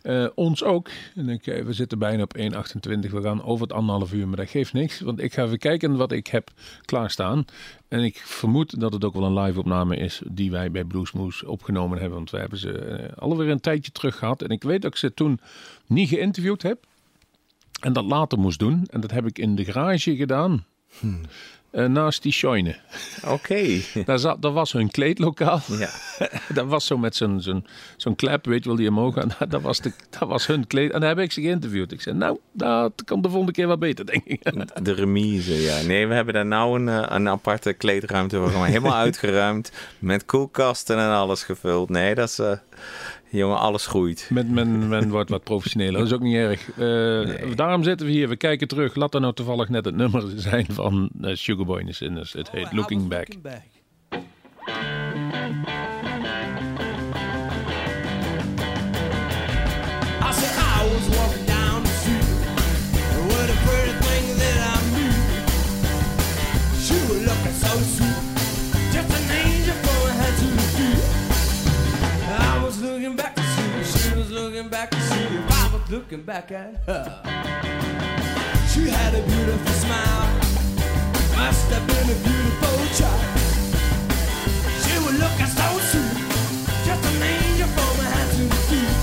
Eh, 0.03 0.27
ons 0.35 0.65
ook. 0.65 0.91
En 1.15 1.29
ik, 1.29 1.47
eh, 1.47 1.65
we 1.65 1.73
zitten 1.73 1.99
bijna 1.99 2.23
op 2.23 2.37
1,28. 2.37 3.13
We 3.13 3.23
gaan 3.23 3.45
over 3.45 3.67
het 3.67 3.77
anderhalf 3.77 4.13
uur, 4.13 4.29
maar 4.29 4.37
dat 4.37 4.51
geeft 4.51 4.73
niks. 4.73 5.01
Want 5.01 5.21
ik 5.21 5.33
ga 5.33 5.45
even 5.45 5.59
kijken 5.59 5.97
wat 5.97 6.13
ik 6.13 6.27
heb 6.27 6.51
klaarstaan. 6.85 7.45
En 7.89 8.01
ik 8.01 8.17
vermoed 8.17 8.81
dat 8.81 8.93
het 8.93 9.05
ook 9.05 9.15
wel 9.15 9.25
een 9.25 9.41
live 9.41 9.59
opname 9.59 9.97
is 9.97 10.21
die 10.25 10.51
wij 10.51 10.71
bij 10.71 10.85
Bluesmoose 10.85 11.49
opgenomen 11.49 11.99
hebben. 11.99 12.17
Want 12.17 12.31
we 12.31 12.39
hebben 12.39 12.59
ze 12.59 12.79
eh, 12.79 13.17
alweer 13.17 13.49
een 13.49 13.61
tijdje 13.61 13.93
terug 13.93 14.17
gehad. 14.17 14.43
En 14.43 14.49
ik 14.49 14.63
weet 14.63 14.83
dat 14.83 14.91
ik 14.91 14.97
ze 14.97 15.15
toen 15.15 15.41
niet 15.87 16.09
geïnterviewd 16.09 16.63
heb. 16.63 16.87
En 17.81 17.93
dat 17.93 18.05
later 18.05 18.39
moest 18.39 18.59
doen. 18.59 18.87
En 18.91 19.01
dat 19.01 19.11
heb 19.11 19.27
ik 19.27 19.39
in 19.39 19.55
de 19.55 19.65
garage 19.65 20.17
gedaan. 20.17 20.65
Eh, 21.71 21.85
naast 21.85 22.23
die 22.23 22.33
Scheune. 22.33 22.77
Oké. 23.27 23.81
daar, 24.05 24.19
zat, 24.19 24.43
daar 24.43 24.53
was 24.53 24.73
hun 24.73 24.91
kleedlokaal. 24.91 25.61
Ja. 25.79 25.89
dat 26.55 26.67
was 26.67 26.87
zo 26.87 26.99
met 26.99 27.17
zo'n 27.17 27.41
zo'n 27.41 27.67
zo'n 27.97 28.15
klep, 28.17 28.45
weet 28.45 28.63
je 28.63 28.69
wel, 28.69 28.79
die 28.79 28.89
omhoog 28.89 29.15
gaat. 29.15 29.37
Dat 29.51 29.63
was, 29.63 29.81
de, 29.81 29.93
dat 30.19 30.29
was 30.29 30.47
hun 30.47 30.67
kleed. 30.67 30.93
En 30.93 31.01
daar 31.01 31.09
heb 31.09 31.19
ik 31.19 31.33
ze 31.33 31.41
geïnterviewd. 31.41 31.93
Ik 31.93 32.01
zei, 32.01 32.17
nou, 32.17 32.39
dat 32.53 32.93
kan 33.05 33.23
de 33.23 33.29
volgende 33.29 33.53
keer 33.53 33.67
wat 33.67 33.79
beter, 33.79 34.07
denk 34.07 34.25
ik. 34.25 34.43
De 34.85 34.93
remise, 34.93 35.63
ja. 35.63 35.81
Nee, 35.83 36.07
we 36.07 36.15
hebben 36.15 36.35
daar 36.35 36.47
nou 36.47 36.81
een, 36.81 36.89
eh, 36.89 37.17
een 37.17 37.29
aparte 37.29 37.73
kleedruimte 37.73 38.37
voor 38.37 38.51
gemaakt. 38.51 38.73
Helemaal 38.73 38.95
uitgeruimd. 38.95 39.73
Met 39.99 40.25
koelkasten 40.25 40.99
en 40.99 41.11
alles 41.11 41.43
gevuld. 41.43 41.89
Nee, 41.89 42.15
dat 42.15 42.29
is... 42.29 42.39
eh, 42.39 42.53
jongen, 43.29 43.59
alles 43.59 43.87
groeit. 43.87 44.29
Men, 44.33 44.55
men, 44.55 44.89
men 44.89 45.11
wordt 45.11 45.31
wat 45.31 45.45
professioneler. 45.45 45.99
Dat 45.99 46.07
is 46.07 46.13
ook 46.13 46.21
niet 46.21 46.35
erg. 46.35 46.71
Eh, 46.71 47.55
Daarom 47.57 47.83
zitten 47.83 48.07
we 48.07 48.13
hier. 48.13 48.29
We 48.29 48.37
kijken 48.37 48.69
terug. 48.69 48.95
Laat 48.95 49.15
er 49.15 49.21
nou 49.21 49.35
toevallig 49.35 49.69
net 49.69 49.85
het 49.85 49.95
nummer 49.95 50.23
zijn 50.37 50.67
van 50.69 51.11
uh, 51.21 51.35
Sugarboy 51.35 51.79
and 51.79 51.87
the 51.87 51.95
Sinners. 51.95 52.33
Het 52.33 52.51
heet 52.51 52.73
Looking 52.73 53.09
Back. 53.09 53.29
Looking 76.09 76.25
back 76.25 76.53
at 76.53 76.77
her. 76.87 77.05
She 78.69 78.89
had 78.89 79.13
a 79.13 79.23
beautiful 79.23 79.73
smile, 79.73 80.29
must 81.35 81.69
have 81.73 81.85
been 81.85 82.11
a 82.11 82.19
beautiful 82.23 82.87
child. 82.95 83.39
She 84.85 84.95
was 85.03 85.19
looking 85.19 85.51
so 85.51 85.67
sweet, 85.91 86.19
just 86.87 87.05
an 87.11 87.23
angel 87.23 87.67
from 87.67 88.05
head 88.07 88.31
to 88.37 88.43
the 88.45 88.55
feet. 88.69 88.95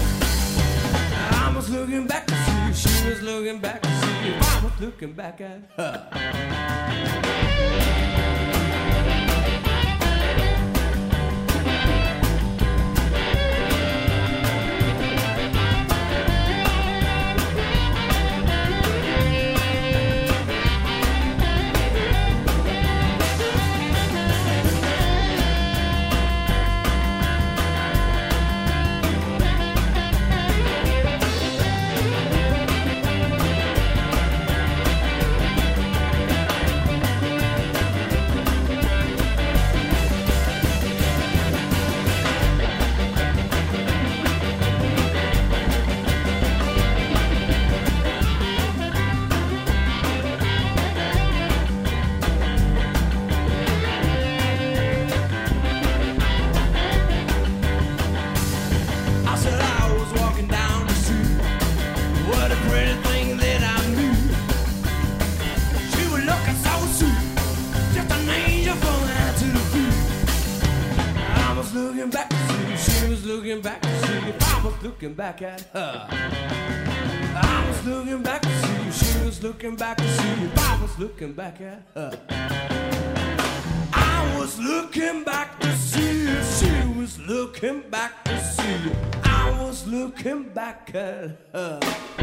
I 1.33 1.53
was 1.53 1.69
looking 1.69 2.07
back 2.07 2.25
to 2.27 2.35
see, 2.73 2.87
she 2.87 3.09
was 3.09 3.21
looking 3.21 3.59
back 3.59 3.81
to 3.81 3.89
see 3.89 4.33
I 4.35 4.61
was 4.63 4.79
looking 4.79 5.11
back 5.11 5.41
at 5.41 5.59
her. 5.75 6.73
Looking 75.03 75.15
back 75.17 75.41
at 75.41 75.61
her. 75.73 76.07
I 76.09 77.65
was 77.67 77.85
looking 77.85 78.23
back 78.23 78.41
to 78.41 78.61
see 78.61 78.85
you. 78.85 78.91
She 78.91 79.25
was 79.25 79.43
looking 79.43 79.75
back 79.75 79.97
to 79.97 80.07
see 80.07 80.41
you. 80.41 80.49
I 80.55 80.79
was 80.81 80.97
looking 80.97 81.33
back 81.33 81.59
at 81.59 81.81
her. 81.93 82.17
I 83.91 84.35
was 84.39 84.57
looking 84.59 85.25
back 85.25 85.59
to 85.59 85.75
see 85.75 86.21
you. 86.21 86.43
She 86.43 86.97
was 86.97 87.19
looking 87.19 87.81
back 87.89 88.23
to 88.23 88.39
see 88.45 88.71
you. 88.85 88.95
I 89.25 89.51
was 89.61 89.85
looking 89.85 90.43
back 90.43 90.95
at 90.95 91.37
her. 91.51 92.22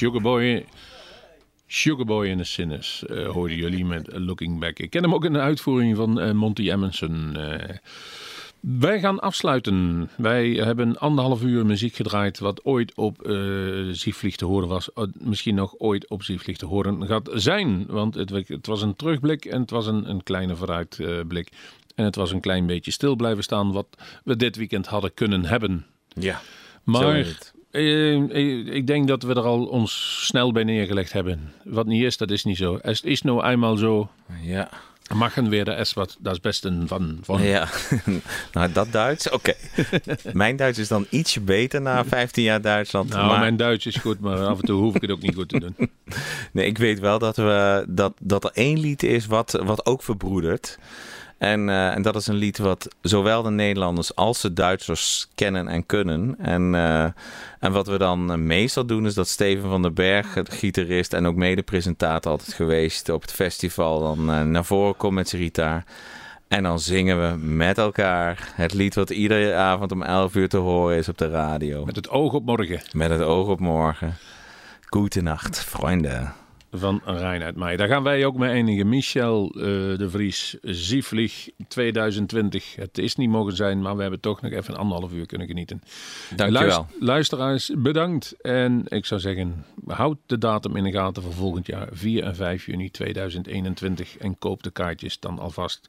Sugarboy, 0.00 0.64
Sugarboy 1.66 2.28
in 2.28 2.36
the 2.38 2.44
Sinners 2.44 3.06
eh 3.06 3.26
hoorden 3.26 3.56
jullie 3.56 3.84
met 3.84 4.08
Looking 4.12 4.60
Back. 4.60 4.78
Ik 4.78 4.90
ken 4.90 5.02
hem 5.02 5.14
ook 5.14 5.24
in 5.24 5.32
de 5.32 5.38
uitvoering 5.38 5.96
van 5.96 6.20
eh, 6.20 6.32
Monty 6.32 6.70
Emerson. 6.70 7.36
eh. 7.36 7.76
wij 8.60 9.00
gaan 9.00 9.20
afsluiten. 9.20 10.08
Wij 10.16 10.50
hebben 10.50 10.98
anderhalf 10.98 11.42
uur 11.42 11.66
muziek 11.66 11.94
gedraaid 11.94 12.38
wat 12.38 12.64
ooit 12.64 12.94
op 12.94 13.22
eh 13.22 13.36
Ziefvlieg 13.90 14.36
te 14.36 14.44
horen 14.44 14.68
was. 14.68 14.88
Misschien 15.18 15.54
nog 15.54 15.74
ooit 15.78 16.08
op 16.08 16.22
Ziefvlieg 16.22 16.56
te 16.56 16.66
horen 16.66 17.06
gaat 17.06 17.30
zijn. 17.34 17.86
Want 17.86 18.14
het, 18.14 18.30
het 18.30 18.66
was 18.66 18.82
een 18.82 18.96
terugblik 18.96 19.44
en 19.44 19.60
het 19.60 19.70
was 19.70 19.86
een, 19.86 20.10
een 20.10 20.22
kleine 20.22 20.56
vooruitblik. 20.56 21.48
en 21.94 22.04
het 22.04 22.14
was 22.14 22.32
een 22.32 22.40
klein 22.40 22.66
beetje 22.66 22.90
stil 22.90 23.16
blijven 23.16 23.42
staan 23.42 23.72
wat 23.72 23.86
we 24.24 24.36
dit 24.36 24.56
weekend 24.56 24.86
hadden 24.86 25.14
kunnen 25.14 25.44
hebben. 25.44 25.86
Ja, 26.14 26.40
Maar 26.84 27.49
het. 27.70 28.30
eh, 28.30 28.74
ik 28.74 28.86
denk 28.86 29.08
dat 29.08 29.22
we 29.22 29.34
er 29.34 29.44
al 29.44 29.64
ons 29.66 30.20
snel 30.26 30.52
bij 30.52 30.64
neergelegd 30.64 31.12
hebben. 31.12 31.52
Wat 31.64 31.86
niet 31.86 32.02
is, 32.02 32.16
dat 32.16 32.30
is 32.30 32.44
niet 32.44 32.56
zo. 32.56 32.78
Het 32.82 33.04
is 33.04 33.22
nou 33.22 33.44
eenmaal 33.44 33.76
zo. 33.76 34.08
Ja. 34.42 34.68
Machen 35.14 35.48
we 35.48 35.64
er 35.64 35.78
eens 35.78 35.92
wat, 35.92 36.16
dat 36.20 36.32
is 36.32 36.40
best 36.40 36.64
een 36.64 36.88
van. 36.88 37.18
van. 37.22 37.42
Ja, 37.42 37.68
nou 38.52 38.72
dat 38.72 38.92
Duits, 38.92 39.30
oké. 39.30 39.54
Mijn 40.32 40.56
Duits 40.56 40.78
is 40.78 40.88
dan 40.88 41.06
ietsje 41.10 41.40
beter 41.40 41.80
na 41.80 42.04
15 42.04 42.42
jaar 42.42 42.60
Duitsland. 42.60 43.08
Nou, 43.08 43.26
maar... 43.26 43.38
mijn 43.38 43.56
Duits 43.56 43.86
is 43.86 43.96
goed, 43.96 44.20
maar 44.20 44.38
af 44.38 44.60
en 44.60 44.64
toe 44.64 44.80
hoef 44.80 44.94
ik 44.94 45.00
het 45.00 45.10
ook 45.10 45.20
niet 45.20 45.34
goed 45.34 45.48
te 45.48 45.60
doen. 45.60 45.76
Nee, 46.52 46.66
ik 46.66 46.78
weet 46.78 47.00
wel 47.00 47.18
dat, 47.18 47.36
we, 47.36 47.84
dat, 47.88 48.12
dat 48.20 48.44
er 48.44 48.50
één 48.54 48.78
lied 48.78 49.02
is 49.02 49.26
wat, 49.26 49.60
wat 49.64 49.86
ook 49.86 50.02
verbroedert. 50.02 50.78
En, 51.40 51.68
eh, 51.68 51.94
en 51.94 52.02
dat 52.02 52.16
is 52.16 52.26
een 52.26 52.34
lied 52.34 52.58
wat 52.58 52.88
zowel 53.02 53.42
de 53.42 53.50
Nederlanders 53.50 54.14
als 54.14 54.40
de 54.40 54.52
Duitsers 54.52 55.28
kennen 55.34 55.68
en 55.68 55.86
kunnen. 55.86 56.34
En, 56.38 56.74
eh, 56.74 57.04
en 57.58 57.72
wat 57.72 57.86
we 57.86 57.98
dan 57.98 58.32
eh, 58.32 58.38
meestal 58.38 58.86
doen 58.86 59.06
is 59.06 59.14
dat 59.14 59.28
Steven 59.28 59.70
van 59.70 59.82
den 59.82 59.94
Berg, 59.94 60.32
de 60.32 60.50
gitarist 60.50 61.12
en 61.12 61.26
ook 61.26 61.34
mede-presentator 61.34 62.30
altijd 62.30 62.52
geweest 62.52 63.08
op 63.08 63.20
het 63.20 63.32
festival, 63.32 64.00
dan 64.00 64.50
naar 64.50 64.64
voren 64.64 64.96
komt 64.96 65.14
met 65.14 65.28
zijn 65.28 65.42
gitaar. 65.42 65.84
En 66.48 66.62
dan 66.62 66.80
zingen 66.80 67.20
we 67.20 67.36
met 67.36 67.78
elkaar 67.78 68.52
het 68.54 68.72
lied 68.72 68.94
wat 68.94 69.10
iedere 69.10 69.54
avond 69.54 69.92
om 69.92 70.02
11 70.02 70.34
uur 70.34 70.48
te 70.48 70.56
horen 70.56 70.96
is 70.96 71.08
op 71.08 71.18
de 71.18 71.28
radio. 71.28 71.84
Met 71.84 71.96
het 71.96 72.10
oog 72.10 72.32
op 72.32 72.44
morgen. 72.44 72.80
Met 72.92 73.10
het 73.10 73.22
oog 73.22 73.48
op 73.48 73.60
morgen. 73.60 74.14
Goedenacht, 74.86 75.64
vrienden. 75.64 76.39
Van 76.72 77.00
Reinhard 77.04 77.56
Meij. 77.56 77.76
Daar 77.76 77.88
gaan 77.88 78.02
wij 78.02 78.24
ook 78.24 78.36
mee 78.36 78.50
eindigen. 78.50 78.88
Michel 78.88 79.50
eh, 79.54 79.62
de 79.98 80.06
Vries, 80.10 80.56
Ziefvlieg 80.62 81.48
2020. 81.68 82.74
Het 82.76 82.98
is 82.98 83.16
niet 83.16 83.28
mogen 83.30 83.56
zijn, 83.56 83.82
maar 83.82 83.96
we 83.96 84.02
hebben 84.02 84.20
toch 84.20 84.40
nog 84.40 84.52
even 84.52 84.76
anderhalf 84.76 85.12
uur 85.12 85.26
kunnen 85.26 85.46
genieten. 85.46 85.82
Dankjewel. 86.36 86.66
Luister- 86.68 86.86
luisteraars, 87.06 87.70
bedankt. 87.76 88.34
En 88.40 88.84
ik 88.88 89.04
zou 89.06 89.20
zeggen, 89.20 89.64
houd 89.86 90.18
de 90.26 90.38
datum 90.38 90.76
in 90.76 90.84
de 90.84 90.92
gaten 90.92 91.22
voor 91.22 91.32
volgend 91.32 91.66
jaar. 91.66 91.88
4 91.92 92.24
en 92.24 92.34
5 92.34 92.66
juni 92.66 92.90
2021. 92.90 94.16
En 94.16 94.38
koop 94.38 94.62
de 94.62 94.70
kaartjes 94.70 95.20
dan 95.20 95.38
alvast. 95.38 95.88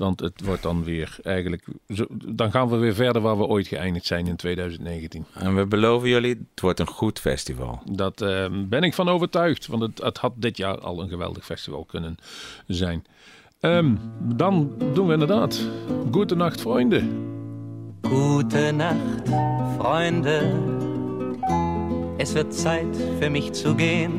Want 0.00 0.20
het 0.20 0.44
wordt 0.44 0.62
dan 0.62 0.84
weer 0.84 1.16
eigenlijk... 1.22 1.64
Zo, 1.88 2.06
dan 2.08 2.50
gaan 2.50 2.68
we 2.68 2.76
weer 2.76 2.94
verder 2.94 3.22
waar 3.22 3.38
we 3.38 3.46
ooit 3.46 3.66
geëindigd 3.66 4.06
zijn 4.06 4.26
in 4.26 4.36
2019. 4.36 5.24
En 5.34 5.54
we 5.56 5.66
beloven 5.66 6.08
jullie, 6.08 6.34
het 6.50 6.60
wordt 6.60 6.80
een 6.80 6.86
goed 6.86 7.18
festival. 7.18 7.82
Dat 7.90 8.20
eh, 8.20 8.46
ben 8.50 8.82
ik 8.82 8.94
van 8.94 9.08
overtuigd. 9.08 9.66
Want 9.66 9.82
het, 9.82 10.02
het 10.02 10.18
had 10.18 10.32
dit 10.36 10.56
jaar 10.56 10.78
al 10.78 11.00
een 11.02 11.08
geweldig 11.08 11.44
festival 11.44 11.84
kunnen 11.84 12.16
zijn. 12.66 13.04
Ehm, 13.60 13.94
dan 14.18 14.72
doen 14.94 15.06
we 15.06 15.12
inderdaad. 15.12 15.68
Goedenacht, 16.10 16.60
vrienden. 16.60 17.28
Gute 18.02 18.70
Nacht, 18.70 19.28
Freunde. 19.78 20.52
Es 22.16 22.32
wird 22.32 22.54
Zeit 22.54 22.96
für 23.18 23.30
mich 23.30 23.52
zu 23.52 23.74
gehen. 23.74 24.12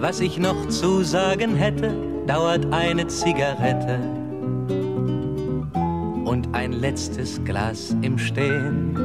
Was 0.00 0.20
ich 0.20 0.38
noch 0.38 0.68
zu 0.68 1.04
sagen 1.04 1.56
hätte, 1.56 2.13
dauert 2.26 2.66
eine 2.72 3.06
Zigarette 3.06 3.98
und 6.24 6.48
ein 6.52 6.72
letztes 6.72 7.42
Glas 7.44 7.94
im 8.02 8.18
Stehen. 8.18 8.96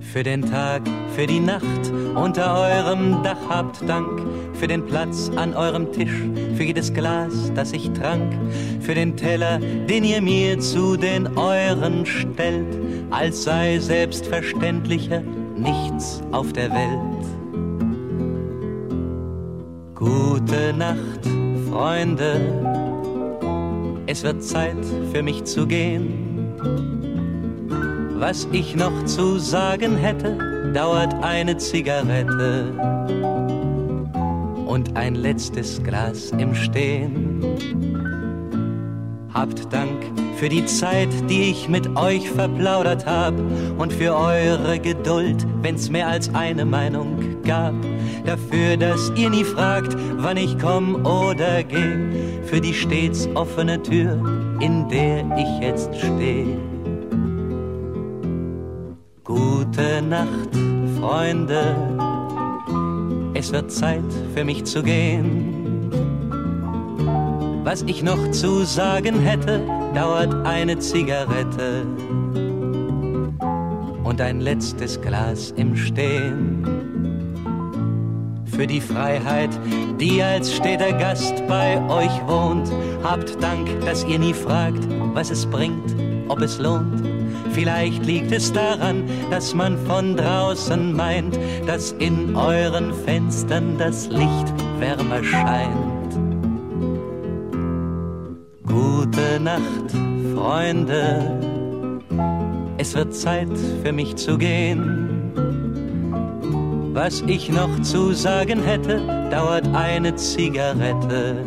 Für 0.00 0.22
den 0.22 0.42
Tag, 0.42 0.82
für 1.16 1.26
die 1.26 1.40
Nacht 1.40 1.92
unter 2.14 2.54
eurem 2.56 3.22
Dach 3.22 3.38
habt 3.48 3.88
Dank, 3.88 4.22
für 4.54 4.68
den 4.68 4.86
Platz 4.86 5.30
an 5.36 5.54
eurem 5.54 5.90
Tisch, 5.92 6.22
für 6.56 6.62
jedes 6.62 6.92
Glas, 6.92 7.52
das 7.54 7.72
ich 7.72 7.90
trank, 7.92 8.32
für 8.80 8.94
den 8.94 9.16
Teller, 9.16 9.58
den 9.58 10.04
ihr 10.04 10.22
mir 10.22 10.58
zu 10.60 10.96
den 10.96 11.26
euren 11.36 12.06
stellt, 12.06 12.78
als 13.10 13.44
sei 13.44 13.78
selbstverständlicher 13.78 15.22
nichts 15.56 16.22
auf 16.30 16.52
der 16.52 16.70
Welt. 16.70 17.26
Gute 19.94 20.72
Nacht, 20.76 21.26
Freunde, 21.74 22.40
es 24.06 24.22
wird 24.22 24.44
Zeit 24.44 24.76
für 25.12 25.24
mich 25.24 25.42
zu 25.42 25.66
gehen. 25.66 26.54
Was 28.14 28.46
ich 28.52 28.76
noch 28.76 29.04
zu 29.06 29.40
sagen 29.40 29.96
hätte, 29.96 30.38
dauert 30.72 31.12
eine 31.24 31.56
Zigarette 31.56 32.72
und 34.66 34.96
ein 34.96 35.16
letztes 35.16 35.82
Glas 35.82 36.30
im 36.38 36.54
Stehen. 36.54 37.42
Habt 39.32 39.72
Dank 39.72 40.00
für 40.36 40.48
die 40.48 40.64
Zeit, 40.66 41.08
die 41.28 41.50
ich 41.50 41.68
mit 41.68 41.96
euch 41.96 42.30
verplaudert 42.30 43.04
hab 43.04 43.34
und 43.78 43.92
für 43.92 44.14
eure 44.14 44.78
Geduld, 44.78 45.44
wenn's 45.60 45.90
mehr 45.90 46.06
als 46.06 46.32
eine 46.36 46.64
Meinung 46.64 47.42
gab. 47.42 47.74
Dafür, 48.24 48.76
dass 48.78 49.12
ihr 49.16 49.28
nie 49.28 49.44
fragt, 49.44 49.96
wann 50.16 50.38
ich 50.38 50.58
komm 50.58 51.04
oder 51.04 51.62
geh, 51.62 52.42
für 52.44 52.60
die 52.60 52.72
stets 52.72 53.28
offene 53.34 53.82
Tür, 53.82 54.18
in 54.60 54.88
der 54.88 55.24
ich 55.36 55.60
jetzt 55.60 55.94
steh. 55.96 56.46
Gute 59.22 60.02
Nacht, 60.02 60.50
Freunde. 60.98 61.76
Es 63.34 63.52
wird 63.52 63.70
Zeit 63.70 64.04
für 64.34 64.44
mich 64.44 64.64
zu 64.64 64.82
gehen. 64.82 65.90
Was 67.62 67.82
ich 67.82 68.02
noch 68.02 68.30
zu 68.30 68.64
sagen 68.64 69.20
hätte, 69.20 69.60
dauert 69.94 70.34
eine 70.46 70.78
Zigarette 70.78 71.86
und 74.04 74.20
ein 74.20 74.40
letztes 74.40 75.00
Glas 75.00 75.50
im 75.56 75.74
Stehen. 75.74 76.83
Für 78.56 78.66
die 78.68 78.80
Freiheit, 78.80 79.50
die 80.00 80.22
als 80.22 80.54
steter 80.54 80.92
Gast 80.92 81.44
bei 81.48 81.76
euch 81.88 82.26
wohnt, 82.28 82.70
habt 83.02 83.42
Dank, 83.42 83.68
dass 83.84 84.04
ihr 84.04 84.18
nie 84.18 84.32
fragt, 84.32 84.86
was 85.12 85.30
es 85.30 85.44
bringt, 85.44 85.94
ob 86.28 86.40
es 86.40 86.60
lohnt. 86.60 87.02
Vielleicht 87.50 88.06
liegt 88.06 88.30
es 88.30 88.52
daran, 88.52 89.04
dass 89.30 89.54
man 89.54 89.76
von 89.86 90.16
draußen 90.16 90.92
meint, 90.92 91.36
dass 91.66 91.92
in 91.98 92.36
euren 92.36 92.94
Fenstern 93.04 93.76
das 93.76 94.08
Licht 94.08 94.54
wärmer 94.78 95.24
scheint. 95.24 96.14
Gute 98.66 99.40
Nacht, 99.40 99.90
Freunde. 100.34 101.40
Es 102.78 102.94
wird 102.94 103.14
Zeit 103.14 103.48
für 103.82 103.92
mich 103.92 104.14
zu 104.14 104.38
gehen. 104.38 105.03
Was 106.94 107.24
ich 107.26 107.50
noch 107.50 107.82
zu 107.82 108.12
sagen 108.12 108.62
hätte, 108.62 109.00
dauert 109.28 109.66
eine 109.74 110.14
Zigarette 110.14 111.44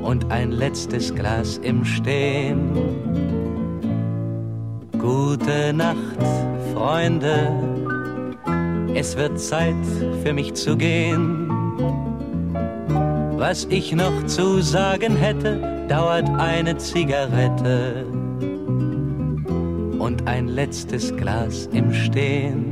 und 0.00 0.30
ein 0.30 0.52
letztes 0.52 1.12
Glas 1.12 1.58
im 1.64 1.84
Stehen. 1.84 2.70
Gute 4.96 5.72
Nacht, 5.74 6.22
Freunde. 6.72 7.50
Es 8.94 9.16
wird 9.16 9.40
Zeit 9.40 9.74
für 10.22 10.32
mich 10.32 10.54
zu 10.54 10.76
gehen. 10.76 11.50
Was 13.38 13.64
ich 13.70 13.92
noch 13.92 14.24
zu 14.26 14.62
sagen 14.62 15.16
hätte, 15.16 15.86
dauert 15.88 16.30
eine 16.38 16.76
Zigarette 16.76 18.06
und 19.98 20.28
ein 20.28 20.46
letztes 20.46 21.12
Glas 21.16 21.68
im 21.72 21.92
Stehen. 21.92 22.67